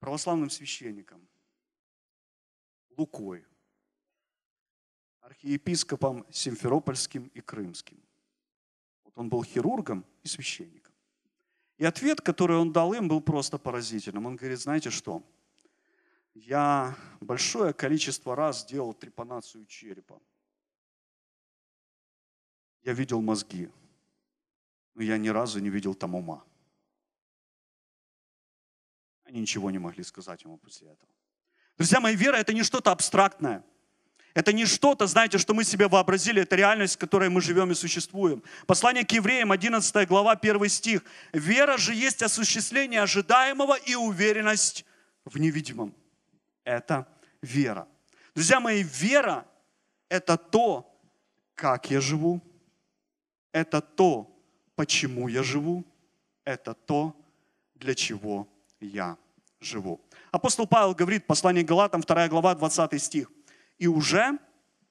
православным 0.00 0.50
священником. 0.50 1.28
Лукой 2.96 3.47
архиепископом 5.28 6.24
Симферопольским 6.30 7.30
и 7.34 7.40
Крымским. 7.40 8.02
Вот 9.04 9.12
он 9.16 9.28
был 9.28 9.44
хирургом 9.44 10.04
и 10.22 10.28
священником. 10.28 10.94
И 11.76 11.84
ответ, 11.84 12.20
который 12.20 12.56
он 12.56 12.72
дал 12.72 12.94
им, 12.94 13.08
был 13.08 13.20
просто 13.20 13.58
поразительным. 13.58 14.26
Он 14.26 14.36
говорит, 14.36 14.58
знаете 14.58 14.90
что? 14.90 15.22
Я 16.34 16.96
большое 17.20 17.72
количество 17.72 18.34
раз 18.34 18.64
делал 18.64 18.94
трепанацию 18.94 19.66
черепа. 19.66 20.20
Я 22.82 22.94
видел 22.94 23.20
мозги, 23.20 23.70
но 24.94 25.02
я 25.02 25.18
ни 25.18 25.28
разу 25.28 25.60
не 25.60 25.68
видел 25.68 25.94
там 25.94 26.14
ума. 26.14 26.42
Они 29.24 29.40
ничего 29.40 29.70
не 29.70 29.78
могли 29.78 30.04
сказать 30.04 30.42
ему 30.44 30.56
после 30.56 30.88
этого. 30.88 31.12
Друзья 31.76 32.00
мои, 32.00 32.16
вера– 32.16 32.36
это 32.38 32.54
не 32.54 32.62
что-то 32.62 32.92
абстрактное– 32.92 33.62
Это 34.34 34.52
не 34.52 34.66
что-то, 34.66 35.06
знаете, 35.06 35.38
что 35.38 35.54
мы 35.54 35.64
себе 35.64 35.88
вообразили, 35.88 36.42
это 36.42 36.54
реальность, 36.54 36.96
в 36.96 36.98
которой 36.98 37.28
мы 37.28 37.40
живем 37.40 37.72
и 37.72 37.74
существуем. 37.74 38.42
Послание 38.66 39.04
к 39.04 39.12
евреям, 39.12 39.50
11 39.52 40.08
глава, 40.08 40.32
1 40.32 40.68
стих. 40.68 41.02
«Вера 41.32 41.76
же 41.76 41.94
есть 41.94 42.22
осуществление 42.22 43.02
ожидаемого 43.02 43.74
и 43.74 43.94
уверенность 43.94 44.84
в 45.24 45.38
невидимом». 45.38 45.94
Это 46.64 47.06
вера. 47.42 47.88
Друзья 48.34 48.60
мои, 48.60 48.82
вера– 48.82 49.44
это 50.08 50.36
то, 50.36 50.94
как 51.54 51.90
я 51.90 52.00
живу, 52.00 52.40
это 53.52 53.80
то, 53.80 54.30
почему 54.76 55.28
я 55.28 55.42
живу, 55.42 55.84
это 56.44 56.74
то, 56.74 57.16
для 57.74 57.94
чего 57.94 58.46
я 58.80 59.16
живу. 59.60 60.00
Апостол 60.30 60.66
Павел 60.66 60.94
говорит, 60.94 61.26
послание 61.26 61.64
Галатам, 61.64 62.02
2 62.02 62.28
глава, 62.28 62.54
20 62.54 63.02
стих. 63.02 63.30
«И 63.78 63.86
уже 63.86 64.38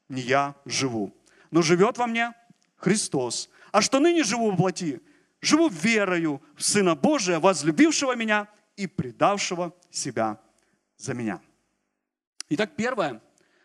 не 0.10 0.22
я 0.22 0.56
живу, 0.66 1.14
но 1.52 1.62
живет 1.62 1.98
во 1.98 2.08
мне 2.08 2.34
Христос. 2.78 3.50
А 3.72 3.82
что 3.82 4.00
ныне 4.00 4.24
живу 4.24 4.52
в 4.52 4.56
плоти, 4.56 5.02
живу 5.42 5.70
верою 5.70 6.42
в 6.56 6.64
Сына 6.64 6.96
Божия, 6.96 7.40
возлюбившего 7.40 8.16
меня 8.16 8.48
и 8.76 8.88
предавшего 8.88 9.76
себя 9.92 10.40
за 10.98 11.14
меня». 11.14 11.42
Итак, 12.50 12.76
первое, 12.78 13.22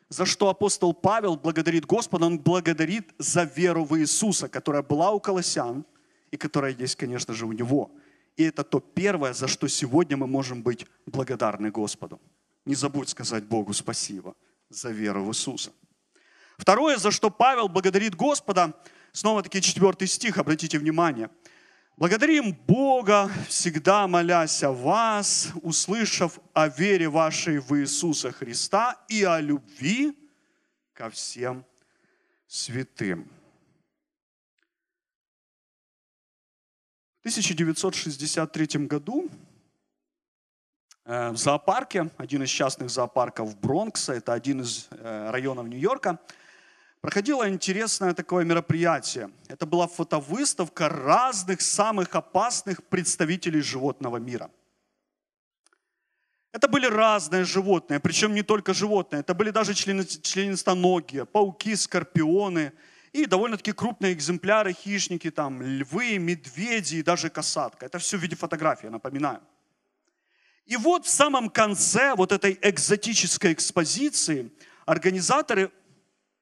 за 0.08 0.26
что 0.26 0.48
апостол 0.48 0.92
Павел 0.92 1.36
благодарит 1.36 1.86
Господа, 1.86 2.26
он 2.26 2.38
благодарит 2.38 3.14
за 3.18 3.44
веру 3.44 3.84
в 3.84 3.98
Иисуса, 3.98 4.48
которая 4.48 4.82
была 4.82 5.12
у 5.12 5.20
колоссян 5.20 5.84
и 6.32 6.36
которая 6.36 6.72
есть, 6.72 6.96
конечно 6.96 7.32
же, 7.34 7.46
у 7.46 7.52
него– 7.52 7.90
и 8.36 8.44
это 8.44 8.64
то 8.64 8.80
первое, 8.80 9.34
за 9.34 9.46
что 9.46 9.68
сегодня 9.68 10.16
мы 10.16 10.26
можем 10.26 10.62
быть 10.62 10.86
благодарны 11.06 11.70
Господу. 11.70 12.20
Не 12.64 12.74
забудь 12.74 13.08
сказать 13.08 13.44
Богу 13.44 13.72
спасибо 13.72 14.34
за 14.74 14.90
веру 14.90 15.24
в 15.24 15.30
Иисуса. 15.30 15.72
Второе, 16.58 16.96
за 16.96 17.10
что 17.10 17.30
Павел 17.30 17.68
благодарит 17.68 18.14
Господа, 18.14 18.72
снова-таки 19.12 19.60
четвертый 19.60 20.08
стих, 20.08 20.38
обратите 20.38 20.78
внимание. 20.78 21.30
Благодарим 21.96 22.52
Бога, 22.52 23.30
всегда 23.48 24.06
молясь 24.06 24.62
о 24.62 24.72
вас, 24.72 25.50
услышав 25.62 26.38
о 26.54 26.68
вере 26.68 27.08
вашей 27.08 27.58
в 27.58 27.78
Иисуса 27.78 28.32
Христа 28.32 29.04
и 29.08 29.22
о 29.22 29.40
любви 29.40 30.16
ко 30.94 31.10
всем 31.10 31.64
святым. 32.46 33.28
В 37.16 37.20
1963 37.20 38.86
году 38.86 39.30
в 41.12 41.36
зоопарке, 41.36 42.08
один 42.16 42.42
из 42.42 42.48
частных 42.48 42.88
зоопарков 42.88 43.58
Бронкса, 43.60 44.14
это 44.14 44.32
один 44.32 44.62
из 44.62 44.88
э, 44.90 45.30
районов 45.30 45.66
Нью-Йорка, 45.66 46.18
проходило 47.00 47.48
интересное 47.48 48.14
такое 48.14 48.44
мероприятие. 48.44 49.28
Это 49.48 49.66
была 49.66 49.86
фотовыставка 49.88 50.88
разных 50.88 51.60
самых 51.60 52.14
опасных 52.14 52.82
представителей 52.84 53.60
животного 53.60 54.16
мира. 54.16 54.50
Это 56.52 56.68
были 56.68 56.86
разные 56.86 57.44
животные, 57.44 58.00
причем 58.00 58.34
не 58.34 58.42
только 58.42 58.72
животные, 58.72 59.20
это 59.20 59.34
были 59.34 59.50
даже 59.50 59.74
членистоногие, 59.74 61.24
пауки, 61.24 61.76
скорпионы– 61.76 62.72
и 63.12 63.26
довольно-таки 63.26 63.72
крупные 63.72 64.14
экземпляры, 64.14 64.72
хищники, 64.72 65.30
там, 65.30 65.60
львы, 65.60 66.18
медведи 66.18 66.96
и 66.96 67.02
даже 67.02 67.28
касатка. 67.28 67.84
Это 67.86 67.98
все 67.98 68.16
в 68.16 68.22
виде 68.22 68.36
фотографии, 68.36 68.86
напоминаю. 68.86 69.40
И 70.64 70.76
вот 70.76 71.06
в 71.06 71.08
самом 71.08 71.50
конце 71.50 72.14
вот 72.14 72.32
этой 72.32 72.58
экзотической 72.62 73.52
экспозиции 73.52 74.50
организаторы 74.86 75.72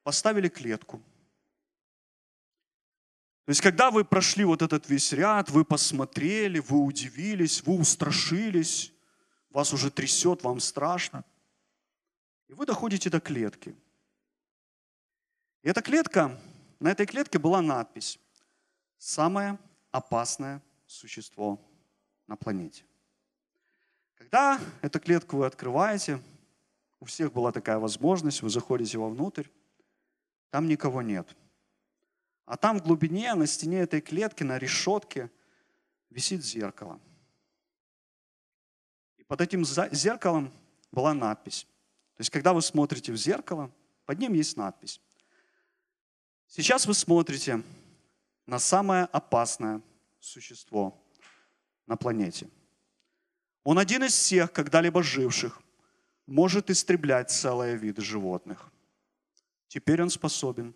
поставили 0.03 0.49
клетку. 0.49 1.03
То 3.47 3.51
есть, 3.51 3.63
когда 3.63 3.91
вы 3.91 4.05
прошли 4.05 4.45
вот 4.45 4.63
этот 4.63 4.89
весь 4.89 5.13
ряд, 5.13 5.51
вы 5.51 5.65
посмотрели, 5.65 6.61
вы 6.61 6.79
удивились, 6.79 7.63
вы 7.63 7.75
устрашились, 7.75 8.93
вас 9.49 9.73
уже 9.73 9.91
трясет, 9.91 10.45
вам 10.45 10.61
страшно. 10.61 11.25
И 12.49 12.55
вы 12.55 12.67
доходите 12.67 13.11
до 13.11 13.21
клетки. 13.21 13.75
И 15.63 15.69
эта 15.69 15.83
клетка 15.83 16.41
на 16.79 16.91
этой 16.93 17.07
клетке 17.07 17.39
была 17.39 17.61
надпись 17.61 18.19
«Самое 18.99 19.59
опасное 19.91 20.63
существо 20.87 21.61
на 22.27 22.37
планете». 22.37 22.85
Когда 24.31 24.61
эту 24.81 25.01
клетку 25.01 25.39
вы 25.39 25.47
открываете, 25.47 26.23
у 27.01 27.05
всех 27.05 27.33
была 27.33 27.51
такая 27.51 27.79
возможность, 27.79 28.43
вы 28.43 28.49
заходите 28.49 28.97
вовнутрь, 28.97 29.49
там 30.51 30.69
никого 30.69 31.03
нет. 31.03 31.37
А 32.45 32.57
там 32.57 32.79
в 32.79 32.83
глубине, 32.85 33.35
на 33.35 33.49
стене 33.49 33.81
этой 33.81 34.01
клетки, 34.01 34.45
на 34.45 34.57
решетке 34.57 35.33
висит 36.11 36.45
зеркало. 36.45 37.01
И 39.17 39.25
под 39.25 39.41
этим 39.41 39.65
зеркалом 39.65 40.53
была 40.93 41.13
надпись. 41.13 41.67
То 42.15 42.21
есть, 42.21 42.31
когда 42.31 42.53
вы 42.53 42.63
смотрите 42.63 43.13
в 43.13 43.17
зеркало, 43.17 43.69
под 44.07 44.21
ним 44.21 44.35
есть 44.35 44.57
надпись. 44.57 45.01
Сейчас 46.47 46.87
вы 46.87 46.95
смотрите 46.95 47.65
на 48.47 48.61
самое 48.61 49.07
опасное 49.07 49.83
существо 50.21 50.97
на 51.89 51.97
планете. 51.97 52.49
Он 53.65 53.79
один 53.79 54.05
из 54.05 54.15
всех, 54.15 54.53
когда-либо 54.53 55.03
живших, 55.03 55.61
может 56.27 56.71
истреблять 56.71 57.31
целые 57.31 57.77
виды 57.77 58.03
животных. 58.03 58.71
Теперь 59.69 60.03
он 60.03 60.11
способен 60.11 60.75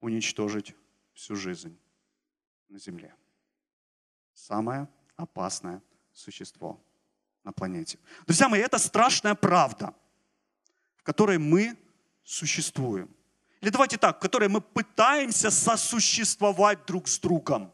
уничтожить 0.00 0.74
всю 1.14 1.36
жизнь 1.36 1.78
на 2.68 2.78
Земле. 2.78 3.14
Самое 4.34 4.88
опасное 5.16 5.82
существо 6.12 6.80
на 7.42 7.52
планете. 7.52 7.98
Друзья 8.26 8.48
мои, 8.48 8.60
это 8.60 8.78
страшная 8.78 9.34
правда, 9.34 9.94
в 10.96 11.02
которой 11.02 11.38
мы 11.38 11.76
существуем– 12.22 13.14
или 13.64 13.70
давайте 13.70 13.96
так, 13.96 14.18
в 14.18 14.20
которой 14.20 14.50
мы 14.50 14.60
пытаемся 14.60 15.50
сосуществовать 15.50 16.84
друг 16.84 17.08
с 17.08 17.18
другом. 17.18 17.72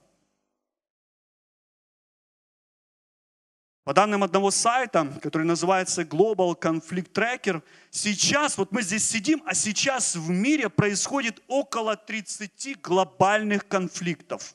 По 3.84 3.94
данным 3.94 4.22
одного 4.22 4.50
сайта, 4.50 5.06
который 5.22 5.46
называется 5.46 6.02
Global 6.02 6.54
Conflict 6.58 7.12
Tracker, 7.12 7.62
сейчас, 7.90 8.58
вот 8.58 8.72
мы 8.72 8.82
здесь 8.82 9.08
сидим, 9.08 9.42
а 9.46 9.54
сейчас 9.54 10.16
в 10.16 10.28
мире 10.28 10.68
происходит 10.68 11.42
около 11.48 11.96
30 11.96 12.80
глобальных 12.80 13.66
конфликтов. 13.66 14.54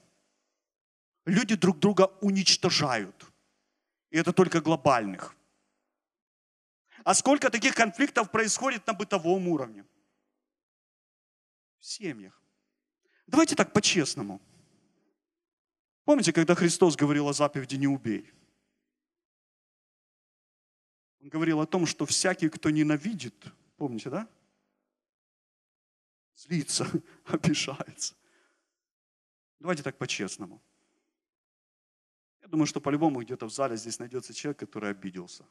Люди 1.25 1.55
друг 1.55 1.79
друга 1.79 2.11
уничтожают. 2.21 3.25
И 4.11 4.17
это 4.17 4.31
только 4.31 4.61
глобальных. 4.61 5.35
А 7.03 7.13
сколько 7.13 7.49
таких 7.49 7.75
конфликтов 7.75 8.31
происходит 8.31 8.85
на 8.87 8.93
бытовом 8.93 9.47
уровне? 9.47 9.83
в 11.85 11.87
семьях. 11.87 12.41
Давайте 13.27 13.55
так 13.55 13.71
по-честному. 13.71 14.41
Помните, 16.03 16.33
когда 16.33 16.55
Христос 16.55 16.95
говорил 16.95 17.27
о 17.27 17.33
заповеди 17.33 17.75
«не 17.75 17.87
убей»? 17.87 18.31
Он 21.25 21.29
говорил 21.29 21.59
о 21.59 21.65
том, 21.65 21.87
что 21.87 22.05
всякий, 22.05 22.49
кто 22.49 22.69
ненавидит, 22.69 23.33
помните, 23.77 24.11
да? 24.11 24.27
Злится, 26.35 26.87
обижается. 27.25 28.13
Давайте 29.59 29.81
так 29.81 29.97
по-честному. 29.97 30.61
Я 32.43 32.47
думаю, 32.47 32.67
что 32.67 32.79
по-любому 32.79 33.23
где-то 33.23 33.47
в 33.47 33.51
зале 33.51 33.75
здесь 33.75 33.97
найдется 33.97 34.35
человек, 34.35 34.59
который 34.59 34.91
обиделся. 34.91 35.43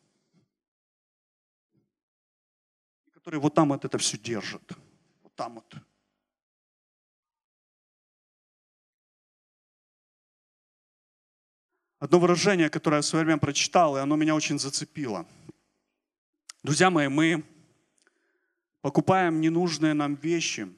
Который 3.11 3.41
вот 3.41 3.53
там 3.53 3.71
вот 3.71 3.85
это 3.85 3.99
все 3.99 4.17
держит. 4.17 4.73
Вот 5.25 5.35
там 5.35 5.55
вот. 5.55 5.75
одно 11.99 12.21
выражение, 12.21 12.69
которое 12.71 12.97
я 12.97 13.03
в 13.03 13.07
свое 13.07 13.25
время 13.25 13.41
прочитал, 13.41 13.97
и 13.97 14.01
оно 14.01 14.15
меня 14.15 14.35
очень 14.35 14.59
зацепило. 14.59 15.27
Друзья 16.65 16.89
мои, 16.89 17.09
мы 17.09 17.45
покупаем 18.81 19.43
ненужные 19.43 19.93
нам 19.93 20.15
вещи 20.15 20.75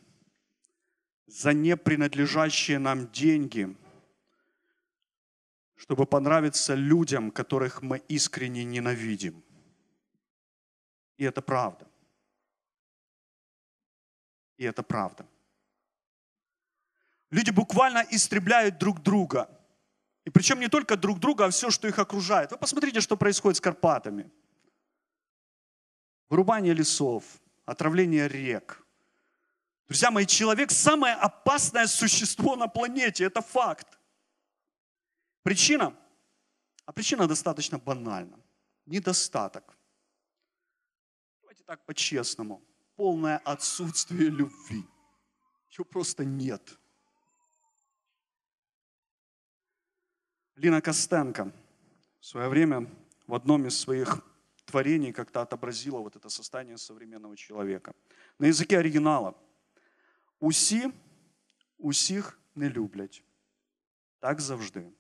за 1.29 1.53
не 1.53 1.77
принадлежащие 1.77 2.81
нам 2.81 3.09
деньги, 3.13 3.73
чтобы 5.77 6.05
понравиться 6.05 6.75
людям, 6.75 7.31
которых 7.31 7.83
мы 7.83 7.99
искренне 8.09 8.65
ненавидим. 8.65 9.45
И 11.19 11.25
это 11.25 11.41
правда. 11.41 11.87
И 14.57 14.65
это 14.65 14.83
правда. 14.83 15.25
Люди 17.31 17.51
буквально 17.51 18.05
истребляют 18.11 18.79
друг 18.79 19.01
друга– 19.03 19.49
и 20.25 20.31
причем 20.31 20.59
не 20.59 20.67
только 20.67 20.97
друг 20.97 21.21
друга, 21.21 21.45
а 21.45 21.51
все, 21.51 21.71
что 21.71 21.87
их 21.87 22.01
окружает. 22.01 22.51
Вы 22.51 22.59
посмотрите, 22.59 23.01
что 23.01 23.17
происходит 23.17 23.59
с 23.59 23.61
Карпатами. 23.61 24.29
Вырубание 26.29 26.75
лесов, 26.75 27.25
отравление 27.65 28.29
рек, 28.29 28.87
Друзья 29.89 30.11
мои, 30.11 30.27
человек 30.27 30.73
самое 30.73 31.15
опасное 31.15 31.87
существо 31.87 32.57
на 32.57 32.67
планете, 32.67 33.25
это 33.25 33.41
факт. 33.41 33.99
Причина? 35.43 35.97
А 36.85 36.93
причина 36.93 37.29
достаточно 37.29 37.79
банальна. 37.79 38.39
Недостаток. 38.85 39.77
Давайте 41.41 41.63
так 41.63 41.85
по-честному. 41.87 42.63
Полное 42.97 43.39
отсутствие 43.39 44.29
любви. 44.29 44.85
Ее 45.71 45.85
просто 45.85 46.25
нет. 46.25 46.79
Лина 50.57 50.81
Костенко 50.81 51.53
в 52.19 52.27
свое 52.27 52.49
время 52.49 52.91
в 53.27 53.35
одном 53.35 53.67
из 53.67 53.79
своих 53.79 54.21
творений 54.66 55.12
как-то 55.12 55.42
отобразила 55.42 56.00
вот 56.00 56.16
это 56.16 56.30
состояние 56.30 56.78
современного 56.78 57.36
человека. 57.36 57.94
На 58.40 58.48
языке 58.48 58.78
оригинала. 58.80 59.34
Усі 60.40 60.92
усіх 61.78 62.40
не 62.56 62.70
люблять. 62.70 63.24
Так 64.20 64.42
завжди. 64.42 64.92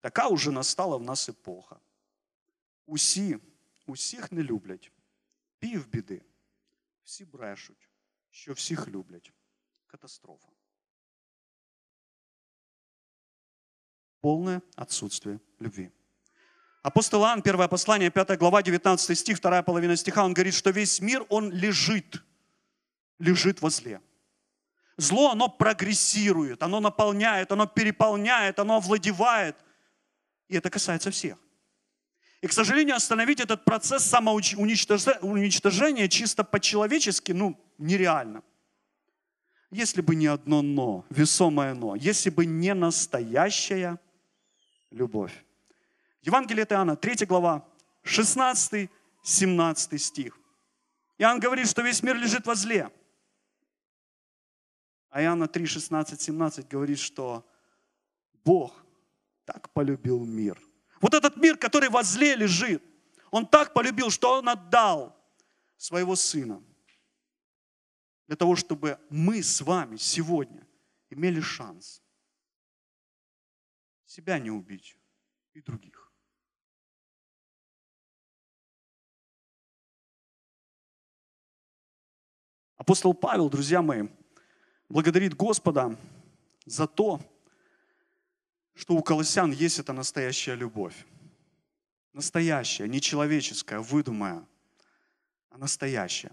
Така 0.00 0.28
уже 0.28 0.50
настала 0.50 0.96
в 0.96 1.02
нас 1.02 1.28
епоха. 1.28 1.80
Усі 2.86 3.38
усіх 3.86 4.32
не 4.32 4.42
люблять. 4.42 4.92
Пів 5.58 5.88
біди. 5.88 6.22
Всі 7.04 7.24
брешуть, 7.24 7.88
що 8.30 8.52
всіх 8.52 8.88
люблять. 8.88 9.32
Катастрофа. 9.86 10.48
Полное 14.20 14.62
отсутствие 14.76 15.38
любви. 15.60 15.92
Апостол 16.81 17.23
Иоанн, 17.23 17.41
первое 17.41 17.67
послание, 17.67 18.09
5 18.09 18.37
глава, 18.37 18.63
19 18.63 19.17
стих, 19.17 19.37
вторая 19.37 19.63
половина 19.63 19.97
стиха, 19.97 20.23
он 20.23 20.33
говорит, 20.33 20.53
что 20.53 20.69
весь 20.69 21.01
мир, 21.01 21.25
он 21.27 21.51
лежит, 21.51 22.23
лежит 23.19 23.61
возле. 23.61 23.99
Зло, 24.95 25.31
оно 25.31 25.49
прогрессирует, 25.49 26.63
оно 26.63 26.79
наполняет, 26.79 27.51
оно 27.51 27.67
переполняет, 27.67 28.59
оно 28.59 28.77
овладевает. 28.77 29.57
И 30.47 30.55
это 30.55 30.69
касается 30.69 31.11
всех. 31.11 31.37
И, 32.41 32.47
к 32.47 32.53
сожалению, 32.53 32.95
остановить 32.95 33.41
этот 33.41 33.65
процесс 33.65 34.05
самоуничтожения 34.05 36.07
чисто 36.07 36.45
по-человечески, 36.45 37.33
ну, 37.33 37.59
нереально. 37.77 38.41
Если 39.69 40.01
бы 40.01 40.15
не 40.15 40.27
одно 40.27 40.61
«но», 40.61 41.05
весомое 41.09 41.73
«но», 41.73 41.95
если 41.95 42.29
бы 42.29 42.45
не 42.45 42.73
настоящая 42.73 43.99
любовь. 44.91 45.33
Евангелие 46.21 46.63
от 46.63 46.71
Иоанна, 46.71 46.95
3 46.95 47.25
глава, 47.25 47.67
16-17 48.03 49.97
стих. 49.97 50.37
Иоанн 51.17 51.39
говорит, 51.39 51.67
что 51.69 51.81
весь 51.81 52.03
мир 52.03 52.15
лежит 52.17 52.45
во 52.45 52.55
зле. 52.55 52.91
А 55.09 55.21
Иоанна 55.21 55.47
3, 55.47 55.65
16, 55.65 56.21
17 56.21 56.67
говорит, 56.67 56.99
что 56.99 57.45
Бог 58.45 58.73
так 59.45 59.69
полюбил 59.71 60.23
мир. 60.25 60.61
Вот 61.01 61.13
этот 61.13 61.37
мир, 61.37 61.57
который 61.57 61.89
во 61.89 62.03
зле 62.03 62.35
лежит, 62.35 62.83
Он 63.31 63.45
так 63.45 63.73
полюбил, 63.73 64.09
что 64.09 64.37
Он 64.39 64.49
отдал 64.49 65.15
своего 65.77 66.15
Сына. 66.15 66.61
Для 68.27 68.35
того, 68.35 68.55
чтобы 68.55 68.99
мы 69.09 69.41
с 69.41 69.61
вами 69.61 69.97
сегодня 69.97 70.67
имели 71.09 71.39
шанс 71.39 72.03
себя 74.05 74.37
не 74.37 74.51
убить 74.51 74.95
и 75.53 75.61
других. 75.61 75.98
Апостол 82.89 83.13
Павел, 83.13 83.51
друзья 83.51 83.83
мои, 83.83 84.07
благодарит 84.89 85.35
Господа 85.35 85.95
за 86.65 86.87
то, 86.87 87.21
что 88.73 88.95
у 88.95 89.03
колоссян 89.03 89.51
есть 89.51 89.77
эта 89.77 89.93
настоящая 89.93 90.55
любовь. 90.55 91.05
Настоящая, 92.13 92.87
не 92.87 92.99
человеческая, 92.99 93.79
выдумая, 93.79 94.43
а 95.51 95.59
настоящая. 95.59 96.31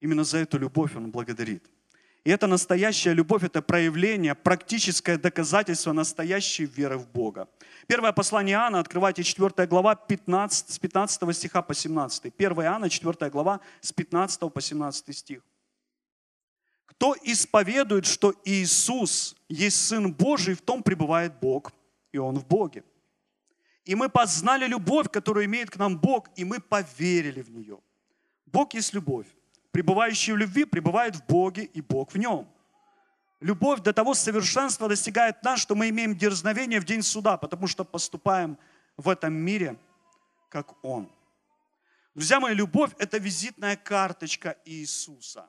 Именно 0.00 0.24
за 0.24 0.38
эту 0.38 0.58
любовь 0.58 0.96
он 0.96 1.12
благодарит. 1.12 1.70
И 2.28 2.30
эта 2.30 2.46
настоящая 2.46 3.14
любовь– 3.14 3.42
это 3.44 3.62
проявление, 3.62 4.34
практическое 4.34 5.16
доказательство 5.16 5.94
настоящей 5.94 6.66
веры 6.66 6.98
в 6.98 7.08
Бога. 7.08 7.48
Первое 7.86 8.12
послание 8.12 8.52
Иоанна, 8.52 8.80
открывайте 8.80 9.22
4 9.22 9.66
глава, 9.66 9.94
15, 9.94 10.68
с 10.68 10.78
15 10.78 11.34
стиха 11.34 11.62
по 11.62 11.72
17. 11.72 12.30
1 12.36 12.52
Иоанна, 12.52 12.90
4 12.90 13.30
глава, 13.30 13.60
с 13.80 13.92
15 13.92 14.52
по 14.52 14.60
17 14.60 15.16
стих. 15.16 15.42
Кто 16.84 17.16
исповедует, 17.22 18.04
что 18.04 18.34
Иисус 18.44 19.34
есть 19.48 19.86
Сын 19.86 20.12
Божий, 20.12 20.54
в 20.54 20.60
том 20.60 20.82
пребывает 20.82 21.32
Бог, 21.40 21.72
и 22.12 22.18
Он 22.18 22.38
в 22.38 22.46
Боге. 22.46 22.84
И 23.86 23.94
мы 23.94 24.10
познали 24.10 24.66
любовь, 24.66 25.10
которую 25.10 25.46
имеет 25.46 25.70
к 25.70 25.78
нам 25.78 25.96
Бог, 25.96 26.28
и 26.36 26.44
мы 26.44 26.60
поверили 26.60 27.40
в 27.40 27.48
нее. 27.48 27.78
Бог 28.44 28.74
есть 28.74 28.92
любовь. 28.92 29.28
Пребывающий 29.70 30.32
в 30.32 30.36
любви 30.36 30.64
пребывает 30.64 31.16
в 31.16 31.26
Боге, 31.26 31.64
и 31.64 31.80
Бог 31.80 32.12
в 32.12 32.18
нем. 32.18 32.48
Любовь 33.40 33.80
до 33.80 33.92
того 33.92 34.14
совершенства 34.14 34.88
достигает 34.88 35.42
нас, 35.44 35.60
что 35.60 35.74
мы 35.74 35.90
имеем 35.90 36.16
дерзновение 36.16 36.80
в 36.80 36.84
день 36.84 37.02
суда, 37.02 37.36
потому 37.36 37.66
что 37.68 37.84
поступаем 37.84 38.58
в 38.96 39.08
этом 39.08 39.32
мире, 39.32 39.78
как 40.48 40.82
Он. 40.84 41.08
Друзья 42.14 42.40
мои, 42.40 42.54
любовь– 42.54 42.90
это 42.98 43.18
визитная 43.18 43.76
карточка 43.76 44.56
Иисуса. 44.64 45.46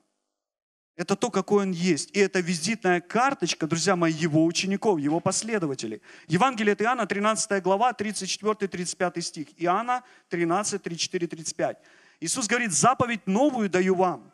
Это 0.96 1.16
то, 1.16 1.32
какой 1.32 1.64
Он 1.64 1.72
есть. 1.72 2.12
И 2.12 2.20
это 2.20 2.42
визитная 2.42 3.02
карточка, 3.02 3.66
друзья 3.66 3.96
мои, 3.96 4.12
Его 4.12 4.46
учеников, 4.46 5.00
Его 5.00 5.20
последователей. 5.20 6.02
Евангелие 6.28 6.74
от 6.74 6.82
Иоанна, 6.82 7.08
13 7.08 7.64
глава, 7.64 7.94
34-35 7.94 9.22
стих. 9.22 9.48
Иоанна 9.56 10.04
13, 10.28 10.84
34, 10.84 11.28
35. 11.28 11.78
Иисус 12.20 12.48
говорит, 12.48 12.72
заповедь 12.72 13.28
новую 13.28 13.70
даю 13.70 13.96
вам. 13.96 14.32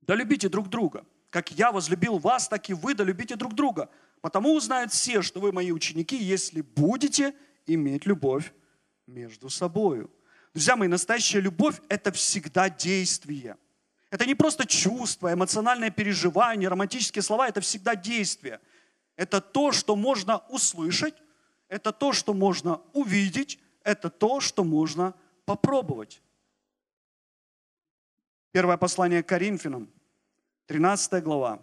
Да 0.00 0.14
любите 0.14 0.48
друг 0.48 0.68
друга– 0.68 1.04
как 1.36 1.50
я 1.52 1.70
возлюбил 1.70 2.18
вас, 2.18 2.48
так 2.48 2.70
и 2.70 2.72
вы 2.72 2.94
долюбите 2.94 3.36
друг 3.36 3.54
друга. 3.54 3.90
Потому 4.22 4.54
узнают 4.54 4.90
все, 4.90 5.20
что 5.20 5.38
вы 5.38 5.52
мои 5.52 5.70
ученики, 5.70 6.16
если 6.16 6.62
будете 6.62 7.34
иметь 7.66 8.06
любовь 8.06 8.54
между 9.06 9.50
собой. 9.50 10.08
Друзья 10.54 10.76
мои, 10.76 10.88
настоящая 10.88 11.40
любовь– 11.40 11.78
это 11.90 12.10
всегда 12.12 12.70
действие. 12.70 13.58
Это 14.10 14.24
не 14.24 14.34
просто 14.34 14.64
чувство, 14.64 15.30
эмоциональное 15.30 15.90
переживание, 15.90 16.70
романтические 16.70 17.22
слова, 17.22 17.48
это 17.48 17.60
всегда 17.60 17.94
действие. 17.94 18.60
Это 19.16 19.42
то, 19.42 19.72
что 19.72 19.94
можно 19.94 20.38
услышать, 20.48 21.16
это 21.68 21.92
то, 21.92 22.14
что 22.14 22.32
можно 22.32 22.80
увидеть, 22.94 23.58
это 23.84 24.08
то, 24.08 24.40
что 24.40 24.64
можно 24.64 25.14
попробовать. 25.44 26.22
Первое 28.56 28.78
послание 28.78 29.22
к 29.22 29.28
Коринфянам, 29.28 29.86
13 30.64 31.22
глава, 31.22 31.62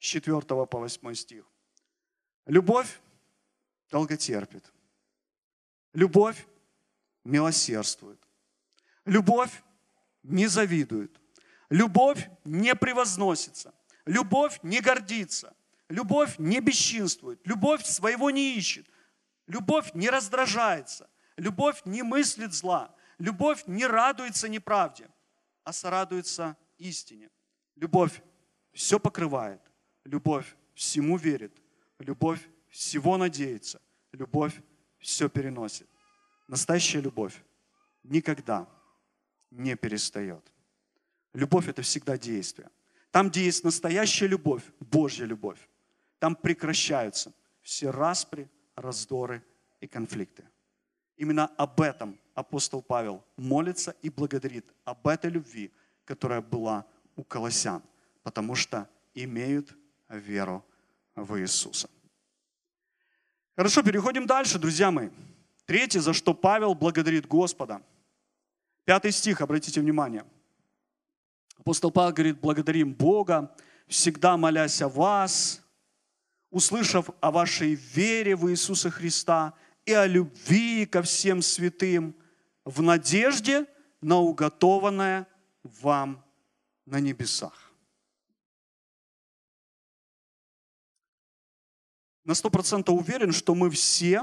с 0.00 0.04
4 0.04 0.40
по 0.40 0.78
8 0.80 1.14
стих. 1.14 1.44
Любовь 2.46 2.98
долготерпит. 3.88 4.64
Любовь 5.94 6.44
милосердствует. 7.22 8.18
Любовь 9.04 9.62
не 10.24 10.48
завидует. 10.48 11.20
Любовь 11.70 12.28
не 12.44 12.74
превозносится. 12.74 13.72
Любовь 14.04 14.58
не 14.64 14.80
гордится. 14.80 15.54
Любовь 15.88 16.34
не 16.38 16.58
бесчинствует. 16.58 17.46
Любовь 17.46 17.86
своего 17.86 18.32
не 18.32 18.56
ищет. 18.56 18.88
Любовь 19.46 19.94
не 19.94 20.10
раздражается. 20.10 21.08
Любовь 21.36 21.82
не 21.84 22.02
мыслит 22.02 22.54
зла. 22.54 22.92
Любовь 23.18 23.62
не 23.68 23.86
радуется 23.86 24.48
неправде, 24.48 25.08
а 25.68 25.72
сорадуется 25.72 26.56
истине. 26.78 27.28
Любовь 27.76 28.22
все 28.72 28.98
покрывает. 28.98 29.60
Любовь 30.02 30.56
всему 30.72 31.18
верит. 31.18 31.52
Любовь 31.98 32.40
всего 32.70 33.18
надеется. 33.18 33.78
Любовь 34.12 34.62
все 34.98 35.28
переносит. 35.28 35.86
Настоящая 36.46 37.02
любовь 37.02 37.34
никогда 38.02 38.66
не 39.50 39.76
перестает. 39.76 40.42
Любовь– 41.34 41.68
это 41.68 41.82
всегда 41.82 42.16
действие. 42.16 42.70
Там, 43.10 43.28
где 43.28 43.44
есть 43.44 43.62
настоящая 43.62 44.28
любовь, 44.28 44.62
Божья 44.80 45.26
любовь, 45.26 45.68
там 46.18 46.34
прекращаются 46.34 47.34
все 47.60 47.90
распри, 47.90 48.48
раздоры 48.74 49.44
и 49.82 49.86
конфликты. 49.86 50.48
Именно 51.18 51.44
об 51.58 51.78
этом 51.82 52.18
апостол 52.38 52.82
Павел 52.82 53.24
молится 53.36 53.96
и 54.00 54.08
благодарит, 54.08 54.64
об 54.84 55.08
этой 55.08 55.28
любви, 55.28 55.72
которая 56.04 56.40
была 56.40 56.86
у 57.16 57.24
колоссян, 57.24 57.82
потому 58.22 58.54
что 58.54 58.88
имеют 59.12 59.76
веру 60.08 60.64
в 61.16 61.40
Иисуса. 61.40 61.90
Хорошо, 63.56 63.82
переходим 63.82 64.24
дальше, 64.24 64.60
друзья 64.60 64.92
мои. 64.92 65.10
Третье, 65.66 65.98
за 65.98 66.12
что 66.12 66.32
Павел 66.32 66.74
благодарит 66.74 67.26
Господа. 67.26 67.82
Пятый 68.84 69.10
стих, 69.10 69.40
обратите 69.40 69.80
внимание. 69.80 70.24
Апостол 71.58 71.90
Павел 71.90 72.12
говорит, 72.12 72.38
благодарим 72.38 72.94
Бога, 72.94 73.52
всегда 73.88 74.36
молясь 74.36 74.80
о 74.80 74.88
вас, 74.88 75.60
услышав 76.50 77.10
о 77.20 77.32
вашей 77.32 77.74
вере 77.74 78.36
в 78.36 78.48
Иисуса 78.48 78.90
Христа 78.90 79.54
и 79.84 79.92
о 79.92 80.06
любви 80.06 80.86
ко 80.86 81.02
всем 81.02 81.42
святым, 81.42 82.14
в 82.68 82.82
надежде 82.82 83.66
на 84.02 84.18
уготованное 84.18 85.26
вам 85.62 86.22
на 86.84 87.00
небесах. 87.00 87.72
На 92.24 92.34
сто 92.34 92.50
процентов 92.50 92.94
уверен, 92.94 93.32
что 93.32 93.54
мы 93.54 93.70
все 93.70 94.22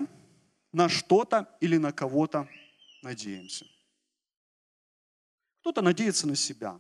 на 0.71 0.89
что-то 0.89 1.57
или 1.59 1.77
на 1.77 1.91
кого-то 1.91 2.47
надеемся. 3.01 3.65
Кто-то 5.61 5.81
надеется 5.81 6.27
на 6.27 6.35
себя, 6.35 6.79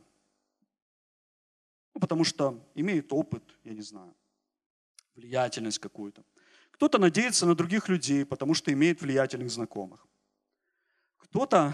ну, 1.95 1.99
потому 1.99 2.23
что 2.23 2.63
имеет 2.75 3.11
опыт, 3.11 3.43
я 3.63 3.73
не 3.73 3.81
знаю, 3.81 4.15
влиятельность 5.15 5.79
какую-то. 5.79 6.23
Кто-то 6.73 6.99
надеется 6.99 7.47
на 7.47 7.55
других 7.55 7.89
людей, 7.89 8.23
потому 8.23 8.53
что 8.53 8.71
имеет 8.71 9.01
влиятельных 9.01 9.49
знакомых. 9.49 10.05
Кто-то 11.25 11.73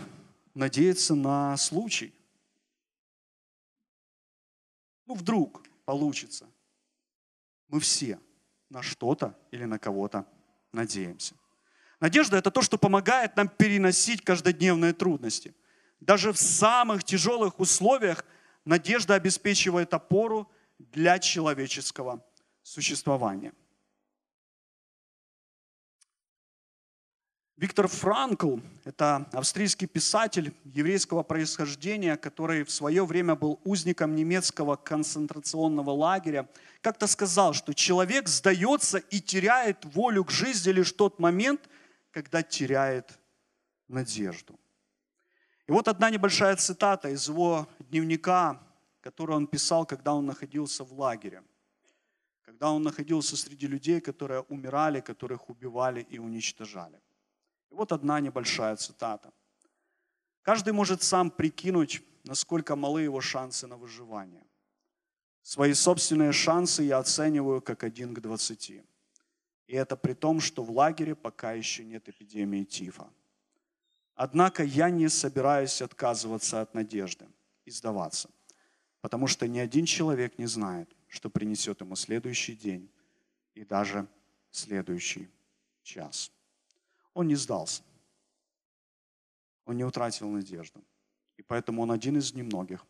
надеется 0.53 1.13
на 1.13 1.57
случай. 1.57 2.13
Ну, 5.05 5.13
вдруг 5.13 5.63
получится. 5.85 6.49
Мы 7.67 7.79
все 7.79 8.19
на 8.69 8.81
что-то 8.81 9.37
или 9.51 9.65
на 9.65 9.77
кого-то 9.77 10.25
надеемся. 10.71 11.35
Надежда– 11.99 12.37
это 12.37 12.49
то, 12.49 12.61
что 12.61 12.77
помогает 12.77 13.35
нам 13.35 13.49
переносить 13.49 14.23
каждодневные 14.23 14.93
трудности. 14.93 15.53
Даже 15.99 16.31
в 16.31 16.37
самых 16.37 17.03
тяжелых 17.03 17.59
условиях 17.59 18.25
надежда 18.65 19.15
обеспечивает 19.15 19.93
опору 19.93 20.49
для 20.79 21.19
человеческого 21.19 22.25
существования. 22.63 23.53
Виктор 27.61 27.87
Франкл– 27.87 28.57
это 28.85 29.27
австрийский 29.33 29.85
писатель 29.85 30.51
еврейского 30.63 31.21
происхождения, 31.21 32.17
который 32.17 32.63
в 32.63 32.71
свое 32.71 33.05
время 33.05 33.35
был 33.35 33.59
узником 33.63 34.15
немецкого 34.15 34.75
концентрационного 34.77 35.91
лагеря, 35.91 36.49
как-то 36.81 37.05
сказал, 37.05 37.53
что 37.53 37.75
человек 37.75 38.27
сдается 38.27 38.97
и 38.97 39.19
теряет 39.19 39.85
волю 39.85 40.25
к 40.25 40.31
жизни 40.31 40.71
лишь 40.71 40.91
тот 40.91 41.19
момент, 41.19 41.69
когда 42.09 42.41
теряет 42.41 43.19
надежду. 43.87 44.59
И 45.67 45.71
вот 45.71 45.87
одна 45.87 46.09
небольшая 46.09 46.55
цитата 46.55 47.09
из 47.09 47.29
его 47.29 47.67
дневника, 47.91 48.59
которую 49.01 49.37
он 49.37 49.45
писал, 49.45 49.85
когда 49.85 50.15
он 50.15 50.25
находился 50.25 50.83
в 50.83 50.99
лагере. 50.99 51.43
Когда 52.43 52.71
он 52.71 52.81
находился 52.81 53.37
среди 53.37 53.67
людей, 53.67 54.01
которые 54.01 54.41
умирали, 54.49 54.99
которых 54.99 55.47
убивали 55.47 56.07
и 56.09 56.17
уничтожали. 56.17 56.99
И 57.71 57.73
вот 57.73 57.91
одна 57.91 58.19
небольшая 58.19 58.75
цитата. 58.75 59.31
Каждый 60.41 60.73
может 60.73 61.03
сам 61.03 61.31
прикинуть, 61.31 62.03
насколько 62.23 62.75
малы 62.75 63.03
его 63.03 63.21
шансы 63.21 63.67
на 63.67 63.77
выживание. 63.77 64.45
Свои 65.41 65.73
собственные 65.73 66.33
шансы 66.33 66.83
я 66.83 66.99
оцениваю 66.99 67.61
как 67.61 67.83
один 67.83 68.13
к 68.13 68.19
двадцати. 68.19 68.83
И 69.67 69.75
это 69.75 69.95
при 69.95 70.13
том, 70.13 70.39
что 70.41 70.63
в 70.63 70.71
лагере 70.71 71.15
пока 71.15 71.53
еще 71.53 71.83
нет 71.83 72.09
эпидемии 72.09 72.63
тифа. 72.63 73.09
Однако 74.15 74.63
я 74.63 74.89
не 74.89 75.09
собираюсь 75.09 75.81
отказываться 75.81 76.61
от 76.61 76.75
надежды 76.75 77.27
и 77.65 77.71
сдаваться, 77.71 78.29
потому 78.99 79.27
что 79.27 79.47
ни 79.47 79.59
один 79.59 79.85
человек 79.85 80.37
не 80.37 80.45
знает, 80.45 80.89
что 81.07 81.29
принесет 81.29 81.81
ему 81.81 81.95
следующий 81.95 82.55
день 82.55 82.91
и 83.55 83.63
даже 83.63 84.07
следующий 84.51 85.29
час. 85.83 86.31
Он 87.13 87.27
не 87.27 87.35
сдался. 87.35 87.83
Он 89.65 89.77
не 89.77 89.83
утратил 89.83 90.29
надежду. 90.29 90.83
И 91.37 91.43
поэтому 91.43 91.81
он 91.81 91.91
один 91.91 92.17
из 92.17 92.33
немногих, 92.33 92.85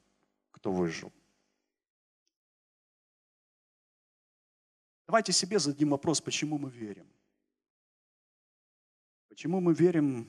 кто 0.52 0.72
выжил. 0.72 1.12
Давайте 5.08 5.34
себе 5.34 5.60
зададим 5.60 5.90
вопрос, 5.90 6.22
почему 6.22 6.58
мы 6.58 6.70
верим. 6.70 7.08
Почему 9.28 9.60
мы 9.60 9.74
верим 9.74 10.28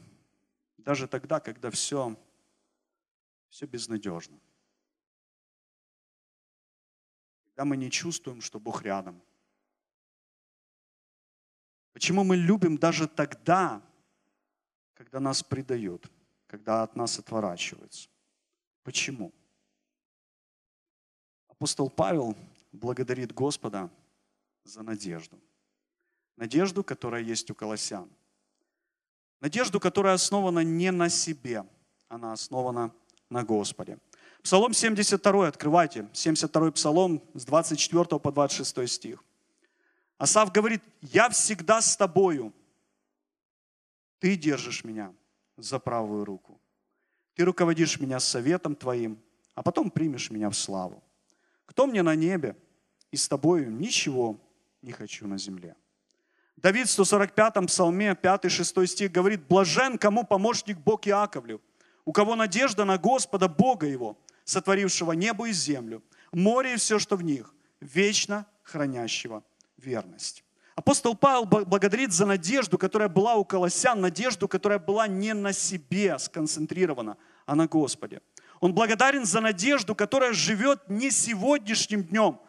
даже 0.79 1.07
тогда, 1.07 1.41
когда 1.41 1.71
все, 1.71 2.17
все 3.49 3.67
безнадежно. 3.67 4.39
Когда 7.45 7.65
мы 7.65 7.77
не 7.77 7.91
чувствуем, 7.91 8.41
что 8.41 8.59
Бог 8.59 8.83
рядом– 8.83 9.21
Почему 11.93 12.25
мы 12.25 12.37
любим 12.37 12.79
даже 12.79 13.07
тогда, 13.07 13.83
когда 14.95 15.21
нас 15.21 15.43
предают, 15.43 16.11
когда 16.47 16.83
от 16.83 16.97
нас 16.97 17.19
отворачиваются? 17.19 18.09
Почему? 18.83 19.33
Апостол 21.49 21.91
Павел 21.91 22.37
благодарит 22.73 23.33
Господа 23.33 23.91
за 24.65 24.83
надежду. 24.83 25.39
Надежду, 26.37 26.83
которая 26.83 27.23
есть 27.23 27.51
у 27.51 27.55
колоссян. 27.55 28.11
Надежду, 29.41 29.79
которая 29.81 30.15
основана 30.15 30.61
не 30.61 30.91
на 30.91 31.09
себе, 31.09 31.65
она 32.09 32.33
основана 32.33 32.95
на 33.29 33.45
Господе. 33.45 33.99
Псалом 34.43 34.73
72, 34.73 35.49
открывайте, 35.49 36.09
72 36.13 36.73
псалом 36.73 37.23
с 37.35 37.45
24 37.45 38.19
по 38.19 38.33
26 38.33 38.89
стих. 38.91 39.25
Асав 40.23 40.53
говорит, 40.53 40.85
я 41.01 41.29
всегда 41.31 41.81
с 41.81 41.97
тобою. 41.97 42.53
Ты 44.21 44.37
держишь 44.37 44.85
меня 44.85 45.13
за 45.57 45.81
правую 45.81 46.25
руку. 46.25 46.61
Ты 47.35 47.45
руководишь 47.45 47.99
меня 47.99 48.21
советом 48.21 48.77
твоим, 48.77 49.19
а 49.57 49.65
потом 49.65 49.91
примешь 49.91 50.31
меня 50.31 50.49
в 50.49 50.55
славу. 50.55 51.03
Кто 51.67 51.89
мне 51.89 52.05
на 52.05 52.15
небе? 52.15 52.57
И 53.11 53.17
с 53.17 53.27
тобою 53.27 53.73
ничего 53.73 54.39
не 54.81 54.93
хочу 54.93 55.27
на 55.27 55.39
земле. 55.39 55.75
Давид 56.57 56.87
в 56.87 57.01
145-м 57.01 57.67
псалме, 57.67 58.13
5-6 58.13 58.87
стих 58.87 59.11
говорит, 59.11 59.41
«Блажен, 59.49 59.99
кому 59.99 60.23
помощник 60.23 60.79
Бог 60.79 61.09
Иаковлю, 61.09 61.61
у 62.05 62.13
кого 62.13 62.37
надежда 62.37 62.85
на 62.85 62.97
Господа 62.97 63.49
Бога 63.49 63.89
его, 63.89 64.17
сотворившего 64.45 65.15
небо 65.15 65.49
и 65.49 65.53
землю, 65.53 66.01
море 66.31 66.75
и 66.75 66.77
все, 66.77 67.01
что 67.01 67.17
в 67.17 67.25
них, 67.25 67.53
вечно 67.81 68.47
хранящего 68.63 69.43
верность. 69.85 70.45
Апостол 70.75 71.15
Павел 71.15 71.45
благодарит 71.45 72.13
за 72.13 72.25
надежду, 72.25 72.79
которая 72.79 73.09
была 73.09 73.35
у 73.35 73.45
колоссян, 73.45 74.01
надежду, 74.01 74.49
которая 74.49 74.79
была 74.79 75.07
не 75.07 75.35
на 75.35 75.53
себе 75.53 76.19
сконцентрирована, 76.19 77.19
а 77.45 77.55
на 77.55 77.67
Господе. 77.67 78.23
Он 78.61 78.73
благодарен 78.73 79.27
за 79.27 79.41
надежду, 79.41 79.95
которая 79.95 80.33
живет 80.33 80.89
не 80.89 81.11
сегодняшним 81.11 82.05
днем, 82.05 82.41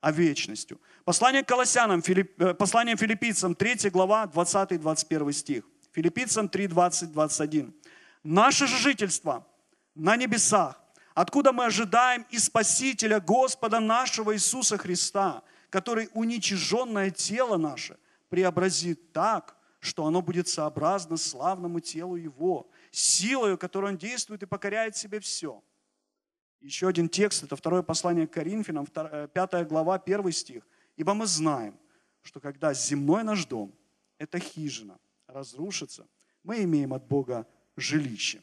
а 0.00 0.10
вечностью. 0.10 0.80
Послание 1.04 1.44
к 1.44 1.48
колоссянам, 1.48 2.02
Филипп, 2.02 2.40
э, 2.40 2.54
послание 2.54 2.96
филиппийцам, 2.96 3.54
3 3.54 3.90
глава, 3.90 4.26
20-21 4.26 5.32
стих. 5.32 5.64
Филиппийцам 5.92 6.48
3, 6.48 6.66
20, 6.66 7.12
21. 7.12 7.74
Наше 8.24 8.66
же 8.66 8.76
жительство 8.76 9.46
на 9.94 10.16
небесах, 10.16 10.80
откуда 11.14 11.52
мы 11.52 11.66
ожидаем 11.66 12.26
и 12.30 12.38
Спасителя 12.38 13.20
Господа 13.20 13.78
нашего 13.78 14.34
Иисуса 14.34 14.78
Христа– 14.78 15.42
который 15.70 16.08
уничиженное 16.14 17.10
тело 17.10 17.56
наше 17.56 17.98
преобразит 18.28 19.12
так, 19.12 19.56
что 19.80 20.06
оно 20.06 20.22
будет 20.22 20.48
сообразно 20.48 21.16
славному 21.16 21.80
телу 21.80 22.16
Его, 22.16 22.68
силою, 22.90 23.58
которой 23.58 23.92
Он 23.92 23.98
действует 23.98 24.42
и 24.42 24.46
покоряет 24.46 24.96
себе 24.96 25.20
все. 25.20 25.62
Еще 26.60 26.88
один 26.88 27.08
текст, 27.08 27.44
это 27.44 27.54
второе 27.54 27.82
послание 27.82 28.26
к 28.26 28.32
Коринфянам, 28.32 28.86
5 28.86 29.30
э, 29.34 29.64
глава, 29.64 29.94
1 29.94 30.32
стих. 30.32 30.66
«Ибо 30.96 31.14
мы 31.14 31.26
знаем, 31.26 31.78
что 32.22 32.40
когда 32.40 32.74
земной 32.74 33.22
наш 33.22 33.46
дом, 33.46 33.72
эта 34.18 34.40
хижина, 34.40 34.98
разрушится, 35.28 36.08
мы 36.42 36.64
имеем 36.64 36.92
от 36.92 37.06
Бога 37.06 37.46
жилище, 37.76 38.42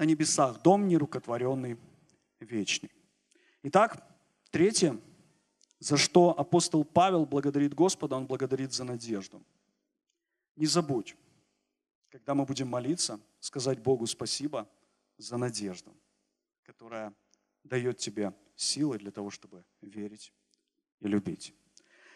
на 0.00 0.04
небесах 0.04 0.62
дом 0.62 0.88
нерукотворенный, 0.88 1.78
вечный. 2.40 2.90
Итак, 3.62 4.04
третье, 4.50 4.98
за 5.78 5.96
что 5.96 6.38
апостол 6.38 6.84
Павел 6.84 7.26
благодарит 7.26 7.74
Господа, 7.74 8.16
он 8.16 8.26
благодарит 8.26 8.72
за 8.72 8.84
надежду. 8.84 9.42
Не 10.56 10.66
забудь, 10.66 11.16
когда 12.10 12.34
мы 12.34 12.44
будем 12.44 12.68
молиться, 12.68 13.20
сказать 13.38 13.78
Богу 13.78 14.06
спасибо 14.06 14.68
за 15.16 15.36
надежду, 15.36 15.94
которая 16.62 17.14
дает 17.64 17.98
тебе 17.98 18.34
силы 18.56 18.98
для 18.98 19.10
того, 19.10 19.30
чтобы 19.30 19.64
верить 19.80 20.32
и 21.00 21.08
любить. 21.08 21.54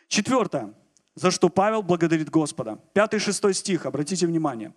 Четвертое, 0.09 0.75
за 1.15 1.31
что 1.31 1.49
Павел 1.49 1.83
благодарит 1.83 2.29
Господа. 2.29 2.77
Пятый, 2.93 3.21
шестой 3.21 3.55
стих, 3.55 3.87
обратите 3.87 4.27
внимание. 4.27 4.75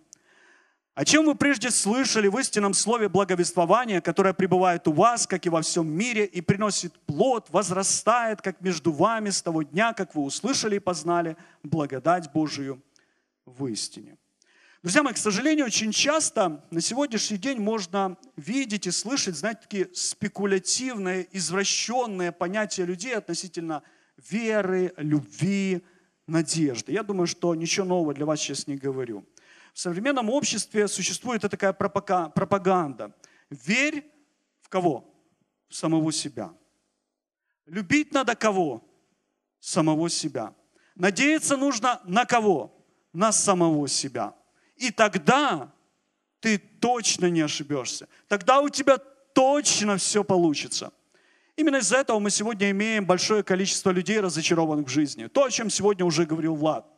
О 0.97 1.05
чем 1.05 1.27
вы 1.27 1.35
прежде 1.35 1.69
слышали 1.69 2.27
в 2.27 2.35
истинном 2.39 2.73
слове 2.73 3.07
благовествования, 3.07 4.01
которое 4.01 4.33
пребывает 4.33 4.87
у 4.87 4.91
вас, 4.91 5.27
как 5.27 5.45
и 5.45 5.49
во 5.49 5.61
всем 5.61 5.87
мире, 5.87 6.25
и 6.25 6.41
приносит 6.41 6.91
плод, 7.05 7.45
возрастает, 7.51 8.41
как 8.41 8.61
между 8.61 8.91
вами 8.91 9.29
с 9.29 9.43
того 9.43 9.61
дня, 9.61 9.93
как 9.93 10.15
вы 10.15 10.23
услышали 10.23 10.77
и 10.77 10.79
познали 10.79 11.37
благодать 11.61 12.31
Божию 12.31 12.81
в 13.45 13.67
истине. 13.67 14.17
Друзья 14.81 15.03
мои, 15.03 15.13
к 15.13 15.17
сожалению, 15.17 15.67
очень 15.67 15.91
часто 15.91 16.65
на 16.71 16.81
сегодняшний 16.81 17.37
день 17.37 17.59
можно 17.59 18.17
видеть 18.35 18.87
и 18.87 18.91
слышать, 18.91 19.35
знаете, 19.35 19.59
такие 19.61 19.89
спекулятивные, 19.93 21.27
извращенные 21.31 22.31
понятия 22.31 22.85
людей 22.85 23.15
относительно 23.15 23.83
веры, 24.31 24.95
любви, 24.97 25.83
надежды. 26.25 26.91
Я 26.91 27.03
думаю, 27.03 27.27
что 27.27 27.53
ничего 27.53 27.85
нового 27.85 28.15
для 28.15 28.25
вас 28.25 28.39
сейчас 28.39 28.65
не 28.65 28.77
говорю. 28.77 29.23
В 29.77 29.79
современном 29.79 30.31
обществе 30.31 30.87
существует 30.87 31.43
такая 31.43 31.71
пропаганда. 31.71 33.13
Верь 33.51 34.11
в 34.59 34.69
кого? 34.69 35.13
В 35.69 35.75
самого 35.75 36.11
себя. 36.11 36.51
Любить 37.67 38.11
надо 38.11 38.35
кого? 38.35 38.83
Самого 39.59 40.09
себя. 40.09 40.55
Надеяться 40.95 41.57
нужно 41.57 42.01
на 42.05 42.25
кого? 42.25 42.75
На 43.13 43.31
самого 43.31 43.87
себя. 43.87 44.33
И 44.77 44.89
тогда 44.89 45.71
ты 46.39 46.57
точно 46.57 47.27
не 47.29 47.41
ошибешься. 47.41 48.07
Тогда 48.27 48.61
у 48.61 48.69
тебя 48.69 48.97
точно 48.97 49.97
все 49.97 50.23
получится. 50.23 50.91
Именно 51.55 51.75
из-за 51.75 51.97
этого 51.97 52.17
мы 52.17 52.31
сегодня 52.31 52.71
имеем 52.71 53.05
большое 53.05 53.43
количество 53.43 53.91
людей, 53.91 54.19
разочарованных 54.19 54.87
в 54.87 54.89
жизни. 54.89 55.27
То, 55.27 55.43
о 55.43 55.51
чем 55.51 55.69
сегодня 55.69 56.03
уже 56.03 56.25
говорил 56.25 56.55
Влад 56.55 56.96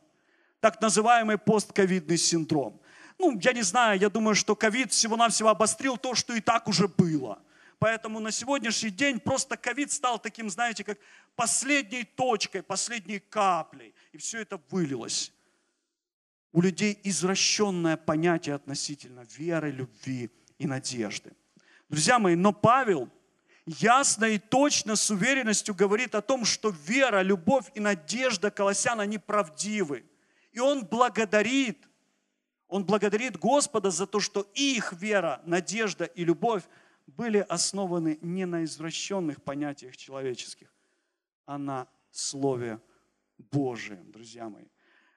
так 0.59 0.81
называемый 0.81 1.37
постковидный 1.37 2.17
синдром. 2.17 2.79
Ну, 3.17 3.37
я 3.41 3.53
не 3.53 3.61
знаю, 3.61 3.99
я 3.99 4.09
думаю, 4.09 4.35
что 4.35 4.55
ковид 4.55 4.91
всего-навсего 4.91 5.49
обострил 5.49 5.97
то, 5.97 6.15
что 6.15 6.33
и 6.33 6.41
так 6.41 6.67
уже 6.67 6.87
было. 6.87 7.41
Поэтому 7.79 8.19
на 8.19 8.31
сегодняшний 8.31 8.89
день 8.89 9.19
просто 9.19 9.55
ковид 9.55 9.91
стал 9.91 10.19
таким, 10.19 10.49
знаете, 10.49 10.83
как 10.83 10.97
последней 11.35 12.03
точкой, 12.03 12.61
последней 12.61 13.19
каплей. 13.19 13.93
И 14.11 14.17
все 14.17 14.41
это 14.41 14.59
вылилось. 14.69 15.33
У 16.51 16.61
людей 16.61 16.99
извращенное 17.03 17.95
понятие 17.95 18.55
относительно 18.55 19.25
веры, 19.37 19.71
любви 19.71 20.29
и 20.57 20.67
надежды. 20.67 21.31
Друзья 21.89 22.19
мои, 22.19 22.35
но 22.35 22.51
Павел 22.51 23.09
ясно 23.65 24.25
и 24.25 24.39
точно 24.39 24.95
с 24.95 25.09
уверенностью 25.09 25.75
говорит 25.75 26.15
о 26.15 26.21
том, 26.21 26.43
что 26.43 26.73
вера, 26.85 27.21
любовь 27.21 27.65
и 27.75 27.79
надежда 27.79 28.51
колоссян, 28.51 28.99
они 28.99 29.17
правдивы. 29.17 30.03
И 30.59 30.61
он 30.61 30.85
благодарит, 30.85 31.87
он 32.67 32.83
благодарит 32.83 33.37
Господа 33.39 33.91
за 33.91 34.05
то, 34.05 34.19
что 34.19 34.41
их 34.55 34.91
вера, 34.91 35.41
надежда 35.45 36.03
и 36.03 36.25
любовь 36.25 36.63
были 37.07 37.37
основаны 37.47 38.19
не 38.21 38.45
на 38.45 38.65
извращенных 38.65 39.41
понятиях 39.41 39.95
человеческих, 39.95 40.67
а 41.45 41.57
на 41.57 41.87
Слове 42.11 42.81
Божием, 43.37 44.11
друзья 44.11 44.49
мои. 44.49 44.65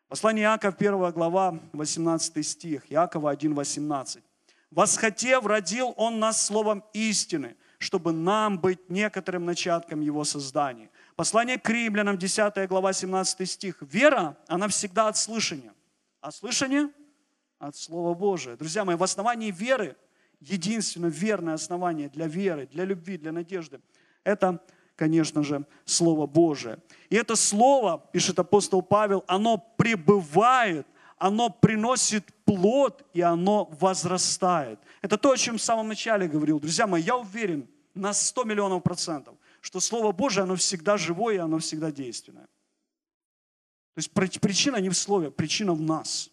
Послание 0.06 0.44
Иакова, 0.44 0.76
1 0.78 1.10
глава, 1.10 1.58
18 1.72 2.46
стих, 2.46 2.92
Иакова 2.92 3.32
1, 3.32 3.52
18. 3.52 4.22
«Восхотев, 4.70 5.44
родил 5.44 5.92
Он 5.96 6.20
нас 6.20 6.46
словом 6.46 6.84
истины, 6.92 7.56
чтобы 7.78 8.12
нам 8.12 8.60
быть 8.60 8.88
некоторым 8.88 9.44
начатком 9.44 10.02
Его 10.02 10.22
создания». 10.22 10.88
Послание 11.16 11.58
к 11.58 11.68
римлянам, 11.68 12.16
10 12.16 12.68
глава, 12.68 12.92
17 12.92 13.48
стих. 13.48 13.76
Вера, 13.80 14.36
она 14.48 14.68
всегда 14.68 15.08
от 15.08 15.16
слышания. 15.16 15.74
А 16.20 16.30
слышание? 16.30 16.88
От 17.58 17.76
Слова 17.76 18.14
Божия. 18.14 18.56
Друзья 18.56 18.84
мои, 18.84 18.96
в 18.96 19.02
основании 19.02 19.50
веры, 19.50 19.96
единственное 20.40 21.10
верное 21.10 21.54
основание 21.54 22.08
для 22.08 22.26
веры, 22.26 22.66
для 22.66 22.84
любви, 22.84 23.18
для 23.18 23.30
надежды, 23.30 23.80
это, 24.24 24.60
конечно 24.96 25.42
же, 25.42 25.66
Слово 25.84 26.26
Божие. 26.26 26.78
И 27.10 27.16
это 27.16 27.36
Слово, 27.36 28.02
пишет 28.12 28.38
апостол 28.38 28.82
Павел, 28.82 29.24
оно 29.26 29.58
пребывает, 29.58 30.86
оно 31.18 31.50
приносит 31.50 32.32
плод, 32.44 33.04
и 33.12 33.20
оно 33.20 33.68
возрастает. 33.80 34.80
Это 35.02 35.18
то, 35.18 35.30
о 35.30 35.36
чем 35.36 35.58
в 35.58 35.62
самом 35.62 35.88
начале 35.88 36.26
говорил. 36.26 36.58
Друзья 36.58 36.86
мои, 36.86 37.02
я 37.02 37.16
уверен 37.16 37.68
на 37.94 38.12
100 38.12 38.44
миллионов 38.44 38.82
процентов, 38.82 39.36
что 39.62 39.78
Слово 39.78 40.10
Божие, 40.10 40.42
оно 40.42 40.56
всегда 40.56 40.96
живое, 40.98 41.42
оно 41.42 41.58
всегда 41.60 41.92
действенное. 41.92 42.48
То 43.94 43.98
есть 43.98 44.40
причина 44.40 44.76
не 44.76 44.90
в 44.90 44.94
Слове, 44.94 45.30
причина 45.30 45.72
в 45.72 45.80
нас. 45.80 46.30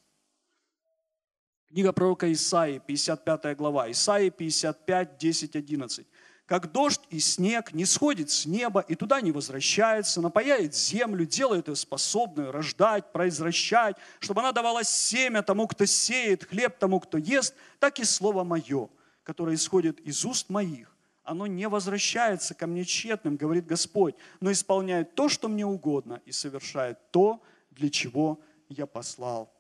Книга 1.68 1.94
пророка 1.94 2.32
Исаии, 2.32 2.80
55 2.80 3.56
глава. 3.56 3.92
Исаии 3.92 4.30
55, 4.30 5.18
10, 5.18 5.56
11. 5.56 6.08
«Как 6.48 6.72
дождь 6.72 7.02
и 7.12 7.20
снег 7.20 7.72
не 7.74 7.86
сходит 7.86 8.32
с 8.32 8.48
неба 8.48 8.80
и 8.80 8.96
туда 8.96 9.22
не 9.22 9.32
возвращается, 9.32 10.22
напаяет 10.22 10.74
землю, 10.74 11.24
делает 11.28 11.68
ее 11.68 11.76
способную 11.76 12.52
рождать, 12.52 13.12
произвращать, 13.12 13.96
чтобы 14.20 14.42
она 14.42 14.52
давала 14.52 14.84
семя 14.84 15.44
тому, 15.44 15.68
кто 15.68 15.86
сеет, 15.86 16.46
хлеб 16.46 16.80
тому, 16.80 17.00
кто 17.00 17.20
ест, 17.20 17.54
так 17.78 18.00
и 18.00 18.04
слово 18.04 18.44
мое, 18.44 18.90
которое 19.22 19.56
исходит 19.56 20.00
из 20.00 20.26
уст 20.26 20.50
моих 20.50 20.89
оно 21.30 21.46
не 21.46 21.70
возвращается 21.70 22.56
ко 22.56 22.66
мне 22.66 22.84
тщетным, 22.84 23.38
говорит 23.38 23.68
Господь, 23.68 24.16
но 24.40 24.52
исполняет 24.52 25.14
то, 25.14 25.30
что 25.30 25.48
мне 25.48 25.64
угодно, 25.64 26.24
и 26.26 26.32
совершает 26.32 27.12
то, 27.12 27.40
для 27.70 27.92
чего 27.92 28.40
я 28.68 28.88
послал 28.88 29.54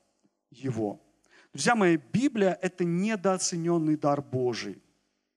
его. 0.49 0.99
Друзья 1.53 1.75
мои, 1.75 1.97
Библия– 1.97 2.57
это 2.63 2.83
недооцененный 2.83 3.97
дар 3.97 4.19
Божий. 4.19 4.81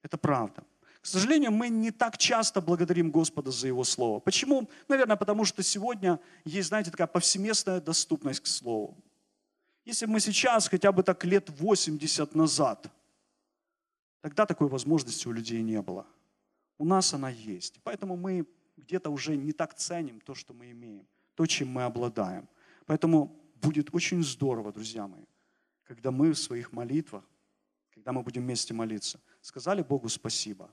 Это 0.01 0.17
правда. 0.17 0.63
К 1.01 1.05
сожалению, 1.05 1.51
мы 1.51 1.69
не 1.69 1.91
так 1.91 2.17
часто 2.17 2.61
благодарим 2.61 3.11
Господа 3.11 3.51
за 3.51 3.67
Его 3.67 3.83
Слово. 3.83 4.19
Почему? 4.19 4.67
Наверное, 4.87 5.17
потому 5.17 5.45
что 5.45 5.61
сегодня 5.61 6.19
есть, 6.45 6.69
знаете, 6.69 6.89
такая 6.89 7.07
повсеместная 7.07 7.79
доступность 7.79 8.39
к 8.39 8.47
Слову. 8.47 8.97
Если 9.85 10.07
бы 10.07 10.13
мы 10.13 10.19
сейчас, 10.19 10.67
хотя 10.67 10.91
бы 10.91 11.03
так 11.03 11.23
лет 11.25 11.51
80 11.51 12.33
назад, 12.33 12.87
тогда 14.21 14.47
такой 14.47 14.67
возможности 14.67 15.27
у 15.27 15.31
людей 15.31 15.61
не 15.61 15.79
было 15.79 16.07
у 16.83 16.85
нас 16.85 17.13
она 17.13 17.29
есть. 17.29 17.79
Поэтому 17.85 18.17
мы 18.17 18.45
где-то 18.75 19.09
уже 19.09 19.37
не 19.37 19.53
так 19.53 19.73
ценим 19.73 20.19
то, 20.19 20.35
что 20.35 20.53
мы 20.53 20.71
имеем, 20.71 21.07
то, 21.33 21.45
чем 21.45 21.69
мы 21.69 21.83
обладаем. 21.83 22.49
Поэтому 22.85 23.39
будет 23.61 23.95
очень 23.95 24.21
здорово, 24.21 24.73
друзья 24.73 25.07
мои, 25.07 25.23
когда 25.85 26.11
мы 26.11 26.33
в 26.33 26.37
своих 26.37 26.73
молитвах, 26.73 27.23
когда 27.93 28.11
мы 28.11 28.21
будем 28.21 28.41
вместе 28.41 28.73
молиться, 28.73 29.21
сказали 29.39 29.81
Богу 29.81 30.09
спасибо 30.09 30.69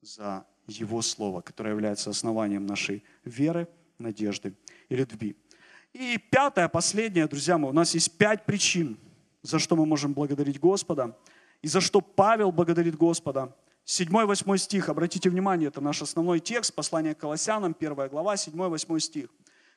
за 0.00 0.44
Его 0.66 1.00
Слово, 1.00 1.42
которое 1.42 1.70
является 1.70 2.10
основанием 2.10 2.66
нашей 2.66 3.04
веры, 3.24 3.68
надежды 3.98 4.56
и 4.88 4.96
любви. 4.96 5.36
И 5.92 6.18
пятое, 6.18 6.68
последнее, 6.68 7.28
друзья 7.28 7.56
мои, 7.56 7.70
у 7.70 7.74
нас 7.74 7.94
есть 7.94 8.18
пять 8.18 8.44
причин, 8.46 8.98
за 9.42 9.60
что 9.60 9.76
мы 9.76 9.86
можем 9.86 10.12
благодарить 10.12 10.58
Господа, 10.58 11.16
и 11.60 11.68
за 11.68 11.80
что 11.80 12.00
Павел 12.00 12.50
благодарит 12.50 12.96
Господа– 12.96 13.56
7-8 13.86 14.56
стих, 14.58 14.88
обратите 14.88 15.28
внимание, 15.28 15.68
это 15.68 15.80
наш 15.80 16.02
основной 16.02 16.40
текст, 16.40 16.74
послание 16.74 17.14
к 17.14 17.18
Колоссянам, 17.18 17.74
1 17.78 18.08
глава, 18.08 18.34
7-8 18.34 19.00
стих. 19.00 19.28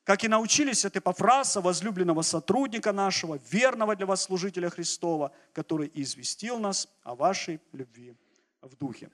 «Как 0.04 0.24
и 0.24 0.28
научились 0.28 0.86
от 0.86 0.96
Эпофраса, 0.96 1.62
возлюбленного 1.62 2.22
сотрудника 2.22 2.94
нашего, 2.94 3.40
верного 3.50 3.96
для 3.96 4.06
вас 4.06 4.22
служителя 4.22 4.70
Христова, 4.70 5.32
который 5.54 5.90
известил 5.96 6.60
нас 6.60 6.88
о 7.02 7.16
вашей 7.16 7.60
любви 7.72 8.16
в 8.62 8.76
духе». 8.76 9.10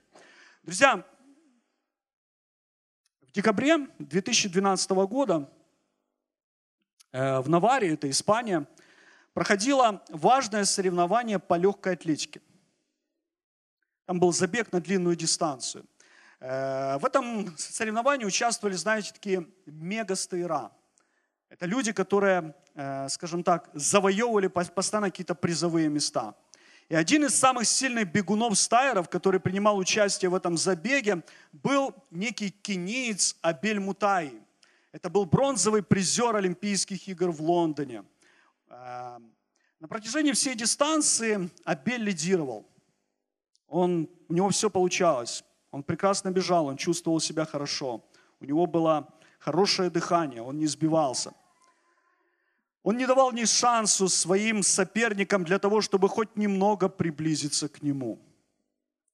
Друзья, 0.62 1.02
в 3.22 3.32
декабре 3.32 3.88
2012 3.98 4.90
года 4.90 5.50
э, 7.12 7.40
в 7.40 7.48
Наваре, 7.48 7.94
это 7.94 8.10
Испания, 8.10 8.68
проходило 9.32 10.04
важное 10.10 10.66
соревнование 10.66 11.38
по 11.38 11.54
легкой 11.54 11.94
атлетике– 11.94 12.42
там 14.06 14.18
был 14.18 14.32
забег 14.32 14.72
на 14.72 14.80
длинную 14.80 15.16
дистанцию. 15.16 15.84
Э, 16.40 16.98
в 16.98 17.04
этом 17.04 17.56
соревновании 17.56 18.24
участвовали, 18.24 18.74
знаете, 18.74 19.12
такие 19.12 19.46
мега-стейра. 19.66 20.72
Это 21.48 21.66
люди, 21.66 21.92
которые, 21.92 22.54
э, 22.74 23.08
скажем 23.08 23.44
так, 23.44 23.70
завоевывали 23.74 24.48
постоянно 24.48 25.10
какие-то 25.10 25.34
призовые 25.34 25.88
места. 25.88 26.34
И 26.88 26.94
один 26.94 27.24
из 27.24 27.34
самых 27.34 27.66
сильных 27.66 28.10
бегунов 28.12 28.58
стайеров, 28.58 29.08
который 29.08 29.38
принимал 29.38 29.78
участие 29.78 30.30
в 30.30 30.34
этом 30.34 30.56
забеге, 30.56 31.22
был 31.52 31.94
некий 32.10 32.50
кенеец 32.50 33.36
Абель 33.40 33.80
Мутай. 33.80 34.34
Это 34.90 35.08
был 35.08 35.24
бронзовый 35.24 35.82
призер 35.82 36.34
Олимпийских 36.36 37.06
игр 37.08 37.30
в 37.30 37.40
Лондоне. 37.40 38.04
Э, 38.68 39.18
на 39.78 39.88
протяжении 39.88 40.32
всей 40.32 40.54
дистанции 40.54 41.50
Абель 41.64 42.02
лидировал 42.02 42.66
он, 43.72 44.08
у 44.28 44.34
него 44.34 44.50
все 44.50 44.68
получалось. 44.68 45.44
Он 45.70 45.82
прекрасно 45.82 46.30
бежал, 46.30 46.66
он 46.66 46.76
чувствовал 46.76 47.20
себя 47.20 47.46
хорошо. 47.46 48.04
У 48.38 48.44
него 48.44 48.66
было 48.66 49.08
хорошее 49.38 49.88
дыхание, 49.88 50.42
он 50.42 50.58
не 50.58 50.66
сбивался. 50.66 51.32
Он 52.82 52.98
не 52.98 53.06
давал 53.06 53.32
ни 53.32 53.44
шансу 53.44 54.08
своим 54.08 54.62
соперникам 54.62 55.44
для 55.44 55.58
того, 55.58 55.80
чтобы 55.80 56.08
хоть 56.08 56.36
немного 56.36 56.88
приблизиться 56.88 57.68
к 57.68 57.82
нему. 57.82 58.18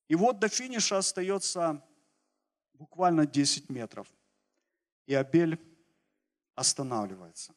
И 0.08 0.16
вот 0.16 0.40
до 0.40 0.48
финиша 0.48 0.98
остается 0.98 1.80
буквально 2.72 3.26
10 3.26 3.70
метров. 3.70 4.08
И 5.06 5.14
Абель 5.14 5.60
останавливается. 6.56 7.52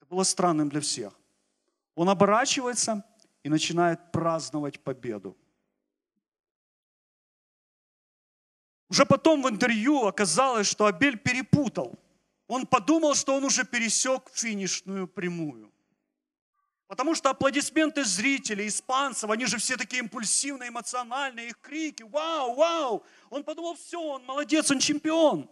Это 0.00 0.08
было 0.08 0.22
странным 0.22 0.70
для 0.70 0.80
всех. 0.80 1.12
Он 1.94 2.08
оборачивается 2.08 3.04
и 3.42 3.50
начинает 3.50 4.10
праздновать 4.10 4.80
победу. 4.80 5.36
Уже 8.92 9.06
потом 9.06 9.42
в 9.42 9.48
интервью 9.48 10.04
оказалось, 10.04 10.66
что 10.66 10.84
Абель 10.84 11.16
перепутал. 11.16 11.98
Он 12.46 12.66
подумал, 12.66 13.14
что 13.14 13.34
он 13.34 13.42
уже 13.42 13.64
пересек 13.64 14.28
финишную 14.34 15.08
прямую. 15.08 15.72
Потому 16.88 17.14
что 17.14 17.30
аплодисменты 17.30 18.04
зрителей, 18.04 18.66
испанцев, 18.66 19.30
они 19.30 19.46
же 19.46 19.56
все 19.56 19.78
такие 19.78 20.00
импульсивные, 20.00 20.68
эмоциональные, 20.68 21.48
их 21.48 21.58
крики, 21.62 22.02
вау, 22.02 22.54
вау. 22.54 23.02
Он 23.30 23.44
подумал, 23.44 23.76
все, 23.76 23.98
он 23.98 24.26
молодец, 24.26 24.70
он 24.70 24.78
чемпион. 24.78 25.48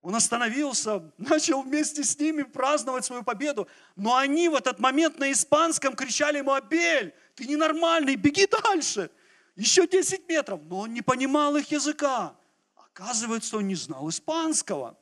Он 0.00 0.14
остановился, 0.14 1.10
начал 1.18 1.60
вместе 1.62 2.04
с 2.04 2.16
ними 2.20 2.44
праздновать 2.44 3.04
свою 3.04 3.24
победу. 3.24 3.66
Но 3.96 4.14
они 4.14 4.48
в 4.48 4.54
этот 4.54 4.78
момент 4.78 5.18
на 5.18 5.32
испанском 5.32 5.96
кричали 5.96 6.38
ему, 6.38 6.52
Абель, 6.52 7.16
ты 7.34 7.46
ненормальный, 7.46 8.14
беги 8.14 8.46
дальше. 8.46 9.10
Еще 9.56 9.88
10 9.88 10.28
метров. 10.28 10.60
Но 10.62 10.78
он 10.82 10.94
не 10.94 11.02
понимал 11.02 11.56
их 11.56 11.72
языка. 11.72 12.36
Оказывается, 12.94 13.56
он 13.56 13.66
не 13.66 13.74
знал 13.74 14.08
испанского. 14.08 14.96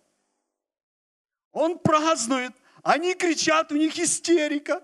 Он 1.53 1.79
празднует, 1.79 2.53
они 2.83 3.15
кричат, 3.15 3.71
у 3.71 3.77
них 3.77 3.99
истерика. 3.99 4.83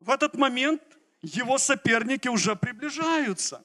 В 0.00 0.10
этот 0.10 0.34
момент 0.34 0.82
его 1.22 1.58
соперники 1.58 2.26
уже 2.26 2.56
приближаются. 2.56 3.64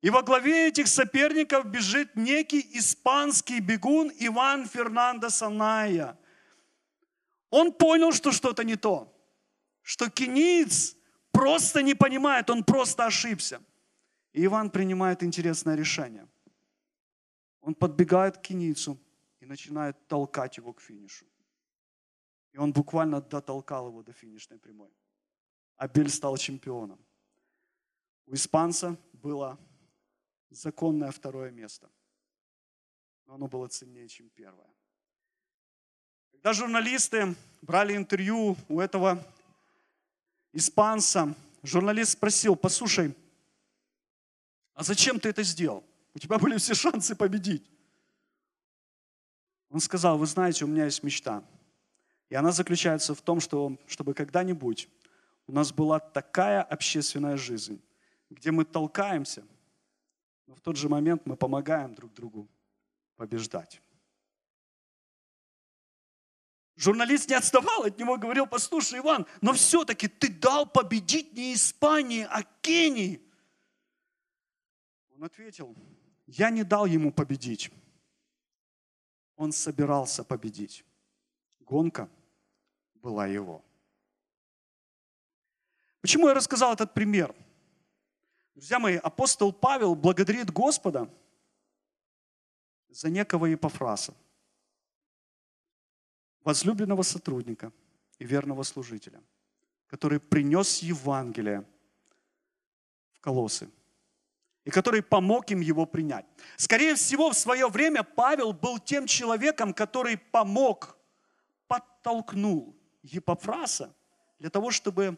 И 0.00 0.08
во 0.08 0.22
главе 0.22 0.68
этих 0.68 0.88
соперников 0.88 1.66
бежит 1.66 2.16
некий 2.16 2.66
испанский 2.72 3.60
бегун 3.60 4.10
Иван 4.18 4.66
Фернандо 4.66 5.28
Саная. 5.28 6.18
Он 7.50 7.72
понял, 7.72 8.12
что 8.12 8.32
что-то 8.32 8.64
не 8.64 8.76
то, 8.76 9.14
что 9.82 10.08
кениц 10.08 10.96
просто 11.30 11.82
не 11.82 11.94
понимает, 11.94 12.48
он 12.48 12.64
просто 12.64 13.04
ошибся. 13.04 13.60
И 14.32 14.46
Иван 14.46 14.70
принимает 14.70 15.22
интересное 15.22 15.74
решение. 15.76 16.26
Он 17.66 17.74
подбегает 17.74 18.38
к 18.38 18.42
кеницу 18.42 18.96
и 19.40 19.44
начинает 19.44 20.06
толкать 20.06 20.56
его 20.56 20.72
к 20.72 20.80
финишу. 20.80 21.26
И 22.52 22.58
он 22.58 22.72
буквально 22.72 23.20
дотолкал 23.20 23.88
его 23.88 24.04
до 24.04 24.12
финишной 24.12 24.60
прямой. 24.60 24.92
Абель 25.76 26.08
стал 26.08 26.36
чемпионом. 26.36 27.04
У 28.26 28.34
испанца 28.34 28.96
было 29.12 29.58
законное 30.48 31.10
второе 31.10 31.50
место. 31.50 31.90
Но 33.24 33.34
оно 33.34 33.48
было 33.48 33.66
ценнее, 33.66 34.06
чем 34.06 34.30
первое. 34.30 34.70
Когда 36.30 36.52
журналисты 36.52 37.34
брали 37.62 37.96
интервью 37.96 38.56
у 38.68 38.78
этого 38.78 39.20
испанца, 40.52 41.34
журналист 41.64 42.12
спросил, 42.12 42.54
послушай, 42.54 43.12
а 44.74 44.84
зачем 44.84 45.18
ты 45.18 45.30
это 45.30 45.42
сделал? 45.42 45.82
У 46.16 46.18
тебя 46.18 46.38
были 46.38 46.56
все 46.56 46.72
шансы 46.72 47.14
победить. 47.14 47.70
Он 49.68 49.80
сказал, 49.80 50.16
вы 50.16 50.24
знаете, 50.24 50.64
у 50.64 50.66
меня 50.66 50.86
есть 50.86 51.02
мечта. 51.02 51.44
И 52.30 52.34
она 52.34 52.52
заключается 52.52 53.14
в 53.14 53.20
том, 53.20 53.38
что, 53.38 53.76
чтобы 53.86 54.14
когда-нибудь 54.14 54.88
у 55.46 55.52
нас 55.52 55.74
была 55.74 56.00
такая 56.00 56.62
общественная 56.62 57.36
жизнь, 57.36 57.82
где 58.30 58.50
мы 58.50 58.64
толкаемся, 58.64 59.44
но 60.46 60.54
в 60.54 60.60
тот 60.62 60.78
же 60.78 60.88
момент 60.88 61.26
мы 61.26 61.36
помогаем 61.36 61.94
друг 61.94 62.14
другу 62.14 62.48
побеждать. 63.16 63.82
Журналист 66.76 67.28
не 67.28 67.34
отставал 67.34 67.82
от 67.82 67.98
него, 67.98 68.16
говорил, 68.16 68.46
послушай, 68.46 69.00
Иван, 69.00 69.26
но 69.42 69.52
все-таки 69.52 70.08
ты 70.08 70.32
дал 70.32 70.64
победить 70.64 71.34
не 71.34 71.52
Испании, 71.52 72.26
а 72.30 72.42
Кении. 72.62 73.20
Он 75.14 75.24
ответил, 75.24 75.76
я 76.26 76.50
не 76.50 76.64
дал 76.64 76.86
ему 76.86 77.12
победить. 77.12 77.70
Он 79.36 79.52
собирался 79.52 80.24
победить. 80.24 80.84
Гонка 81.60 82.08
была 82.94 83.26
его. 83.26 83.64
Почему 86.00 86.28
я 86.28 86.34
рассказал 86.34 86.72
этот 86.72 86.94
пример? 86.94 87.34
Друзья 88.54 88.78
мои, 88.78 88.96
апостол 88.96 89.52
Павел 89.52 89.94
благодарит 89.94 90.50
Господа 90.50 91.12
за 92.88 93.10
некого 93.10 93.46
Епофраса, 93.46 94.14
возлюбленного 96.40 97.02
сотрудника 97.02 97.72
и 98.18 98.24
верного 98.24 98.62
служителя, 98.62 99.22
который 99.88 100.18
принес 100.18 100.78
Евангелие 100.78 101.66
в 103.12 103.20
колосы 103.20 103.68
и 104.66 104.70
который 104.70 105.00
помог 105.00 105.52
им 105.52 105.60
его 105.60 105.86
принять. 105.86 106.26
Скорее 106.56 106.96
всего, 106.96 107.30
в 107.30 107.34
свое 107.34 107.68
время 107.68 108.02
Павел 108.02 108.52
был 108.52 108.80
тем 108.80 109.06
человеком, 109.06 109.72
который 109.72 110.18
помог, 110.18 110.98
подтолкнул 111.68 112.76
Епофраса 113.02 113.94
для 114.40 114.50
того, 114.50 114.72
чтобы 114.72 115.16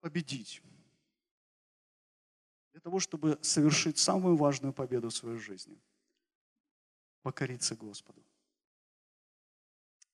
победить. 0.00 0.62
Для 2.72 2.80
того, 2.80 2.98
чтобы 2.98 3.38
совершить 3.40 3.98
самую 3.98 4.36
важную 4.36 4.72
победу 4.72 5.08
в 5.08 5.14
своей 5.14 5.38
жизни. 5.38 5.80
Покориться 7.22 7.76
Господу. 7.76 8.20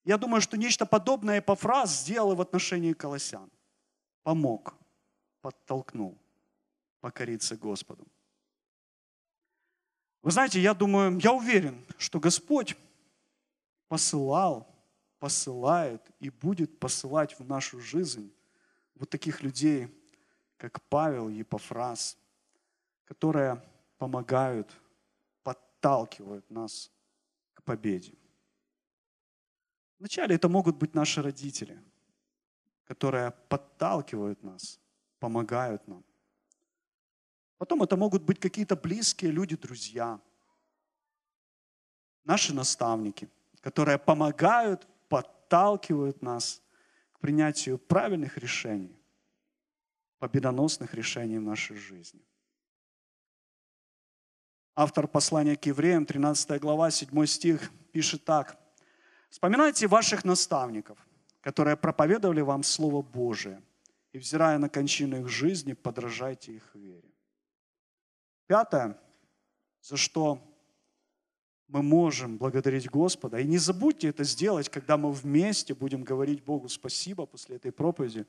Я 0.05 0.19
думаю, 0.19 0.43
что 0.43 0.59
нечто 0.59 0.85
подобное 0.85 1.39
Эпофраз 1.39 2.03
сделал 2.03 2.35
в 2.35 2.41
отношении 2.43 2.93
колосян. 2.93 3.51
Помог, 4.25 4.75
подтолкнул 5.41 6.19
покориться 7.07 7.57
Господу. 7.57 8.05
Вы 10.23 10.33
знаете, 10.33 10.61
я 10.61 10.75
думаю, 10.75 11.21
я 11.21 11.33
уверен, 11.33 11.87
что 11.99 12.19
Господь 12.19 12.77
посылал, 13.87 14.67
посылает 15.21 16.03
и 16.19 16.31
будет 16.31 16.81
посылать 16.81 17.39
в 17.39 17.45
нашу 17.45 17.81
жизнь 17.81 18.35
вот 18.97 19.09
таких 19.09 19.45
людей, 19.45 19.87
как 20.57 20.83
Павел 20.89 21.29
Епофраз, 21.29 22.19
которые 23.05 23.63
помогают, 23.99 24.69
подталкивают 25.45 26.51
нас 26.51 26.91
к 27.55 27.63
победе. 27.63 28.15
Вначале 30.01 30.35
это 30.35 30.49
могут 30.49 30.77
быть 30.77 30.93
наши 30.93 31.23
родители, 31.23 31.81
которые 32.83 33.31
подталкивают 33.49 34.43
нас, 34.43 34.81
помогают 35.21 35.87
нам. 35.87 36.03
Потом 37.59 37.83
это 37.83 37.97
могут 37.97 38.23
быть 38.23 38.39
какие-то 38.39 38.77
близкие 38.77 39.31
люди, 39.31 39.57
друзья, 39.57 40.21
наши 42.25 42.55
наставники, 42.55 43.29
которые 43.61 43.99
помогают, 43.99 44.87
подталкивают 45.09 46.23
нас 46.23 46.63
к 47.13 47.21
принятию 47.21 47.79
правильных 47.79 48.37
решений, 48.37 48.95
победоносных 50.19 50.95
решений 50.95 51.39
в 51.39 51.43
нашей 51.43 51.77
жизни. 51.77 52.21
Автор 54.75 55.09
послания 55.09 55.57
к 55.57 55.65
евреям, 55.65 56.05
13 56.05 56.61
глава, 56.61 56.91
7 56.91 57.27
стих, 57.27 57.71
пишет 57.93 58.25
так. 58.25 58.59
«Вспоминайте 59.31 59.87
ваших 59.87 60.25
наставников, 60.25 60.99
которые 61.41 61.77
проповедовали 61.77 62.43
вам 62.43 62.63
Слово 62.63 63.01
Божие, 63.01 63.63
и, 64.13 64.19
взирая 64.19 64.59
на 64.59 64.69
кончину 64.69 65.21
их 65.21 65.29
жизни, 65.29 65.73
подражайте 65.73 66.53
их 66.53 66.75
вере». 66.75 67.06
Пятое, 68.47 68.99
за 69.81 69.97
что 69.97 70.41
мы 71.69 71.83
можем 71.83 72.39
благодарить 72.39 72.89
Господа. 72.89 73.41
И 73.41 73.47
не 73.47 73.59
забудьте 73.59 74.09
это 74.09 74.25
сделать, 74.25 74.69
когда 74.69 74.97
мы 74.97 75.11
вместе 75.13 75.75
будем 75.75 76.05
говорить 76.05 76.45
Богу 76.45 76.69
спасибо 76.69 77.27
после 77.27 77.57
этой 77.57 77.73
проповеди. 77.73 78.27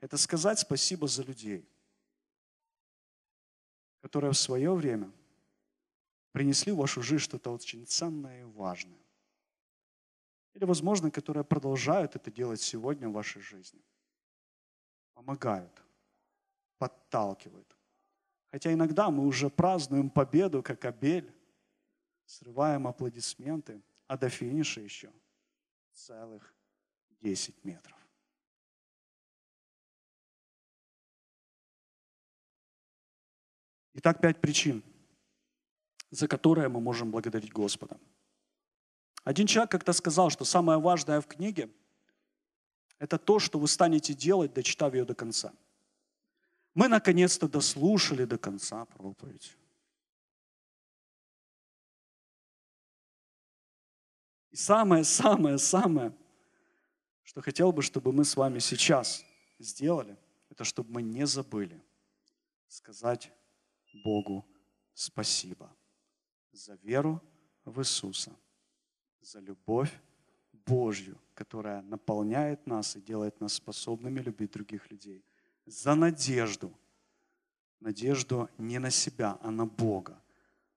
Это 0.00 0.16
сказать 0.16 0.58
спасибо 0.58 1.08
за 1.08 1.22
людей, 1.22 1.68
которые 4.02 4.32
в 4.32 4.38
свое 4.38 4.72
время 4.72 5.10
принесли 6.32 6.70
в 6.70 6.76
вашу 6.76 7.02
жизнь 7.02 7.24
что-то 7.24 7.50
очень 7.50 7.86
ценное 7.86 8.42
и 8.42 8.44
важное. 8.44 9.00
Или, 10.54 10.64
возможно, 10.64 11.10
которые 11.10 11.44
продолжают 11.44 12.14
это 12.14 12.30
делать 12.30 12.60
сегодня 12.60 13.08
в 13.08 13.12
вашей 13.12 13.42
жизни. 13.42 13.82
Помогают, 15.14 15.82
подталкивают. 16.78 17.75
Хотя 18.56 18.72
иногда 18.72 19.10
мы 19.10 19.26
уже 19.26 19.50
празднуем 19.50 20.08
победу, 20.08 20.62
как 20.62 20.82
Абель, 20.86 21.30
срываем 22.24 22.86
аплодисменты, 22.86 23.82
а 24.06 24.16
до 24.16 24.30
финиша 24.30 24.80
еще 24.80 25.12
целых 25.92 26.54
10 27.20 27.64
метров. 27.64 27.98
Итак, 33.92 34.22
пять 34.22 34.40
причин, 34.40 34.82
за 36.10 36.26
которые 36.26 36.70
мы 36.70 36.80
можем 36.80 37.10
благодарить 37.10 37.52
Господа. 37.52 38.00
Один 39.22 39.46
человек 39.46 39.70
как-то 39.70 39.92
сказал, 39.92 40.30
что 40.30 40.46
самое 40.46 40.80
важное 40.80 41.20
в 41.20 41.26
книге– 41.26 41.68
это 42.98 43.18
то, 43.18 43.38
что 43.38 43.58
вы 43.58 43.68
станете 43.68 44.14
делать, 44.14 44.54
дочитав 44.54 44.94
ее 44.94 45.04
до 45.04 45.14
конца. 45.14 45.52
Мы 46.76 46.88
наконец-то 46.88 47.48
дослушали 47.48 48.26
до 48.26 48.36
конца 48.36 48.84
проповедь. 48.84 49.56
И 54.50 54.56
самое-самое-самое, 54.56 56.14
что 57.22 57.40
хотел 57.40 57.72
бы, 57.72 57.80
чтобы 57.80 58.12
мы 58.12 58.26
с 58.26 58.36
вами 58.36 58.58
сейчас 58.58 59.24
сделали, 59.58 60.18
это 60.50 60.64
чтобы 60.64 60.92
мы 60.92 61.00
не 61.00 61.26
забыли 61.26 61.82
сказать 62.68 63.32
Богу 64.04 64.44
спасибо 64.92 65.74
за 66.52 66.74
веру 66.74 67.22
в 67.64 67.80
Иисуса, 67.80 68.36
за 69.22 69.40
любовь 69.40 69.98
Божью, 70.52 71.18
которая 71.32 71.80
наполняет 71.80 72.66
нас 72.66 72.96
и 72.96 73.00
делает 73.00 73.40
нас 73.40 73.54
способными 73.54 74.20
любить 74.20 74.50
других 74.50 74.90
людей, 74.90 75.24
за 75.66 75.94
надежду, 75.94 76.72
надежду 77.80 78.48
не 78.58 78.78
на 78.78 78.90
себя, 78.90 79.38
а 79.42 79.50
на 79.50 79.66
Бога, 79.66 80.22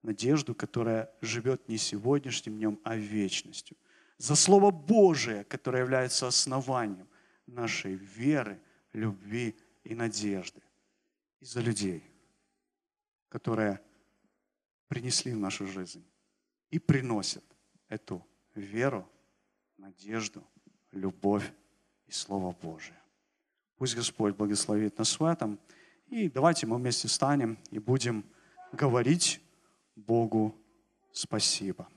надежду, 0.02 0.54
которая 0.54 1.10
живет 1.20 1.68
не 1.68 1.78
сегодняшним 1.78 2.56
днем, 2.56 2.80
а 2.84 2.96
вечностью. 2.96 3.76
За 4.18 4.34
Слово 4.34 4.70
Божие, 4.70 5.44
которое 5.44 5.82
является 5.82 6.26
основанием 6.26 7.08
нашей 7.46 7.94
веры, 7.94 8.60
любви 8.92 9.56
и 9.84 9.94
надежды. 9.94 10.60
И 11.40 11.44
за 11.44 11.60
людей, 11.60 12.04
которые 13.28 13.80
принесли 14.88 15.32
в 15.32 15.38
нашу 15.38 15.66
жизнь 15.66 16.04
и 16.70 16.78
приносят 16.78 17.44
эту 17.88 18.26
веру, 18.54 19.08
надежду, 19.78 20.44
любовь 20.92 21.50
и 22.06 22.12
Слово 22.12 22.52
Божие. 22.52 22.99
Пусть 23.80 23.96
Господь 23.96 24.36
благословит 24.36 24.98
нас 24.98 25.18
в 25.18 25.24
этом. 25.24 25.58
И 26.10 26.28
давайте 26.28 26.66
мы 26.66 26.76
вместе 26.76 27.08
встанем 27.08 27.56
и 27.70 27.78
будем 27.78 28.26
говорить 28.72 29.40
Богу 29.96 30.54
спасибо. 31.12 31.88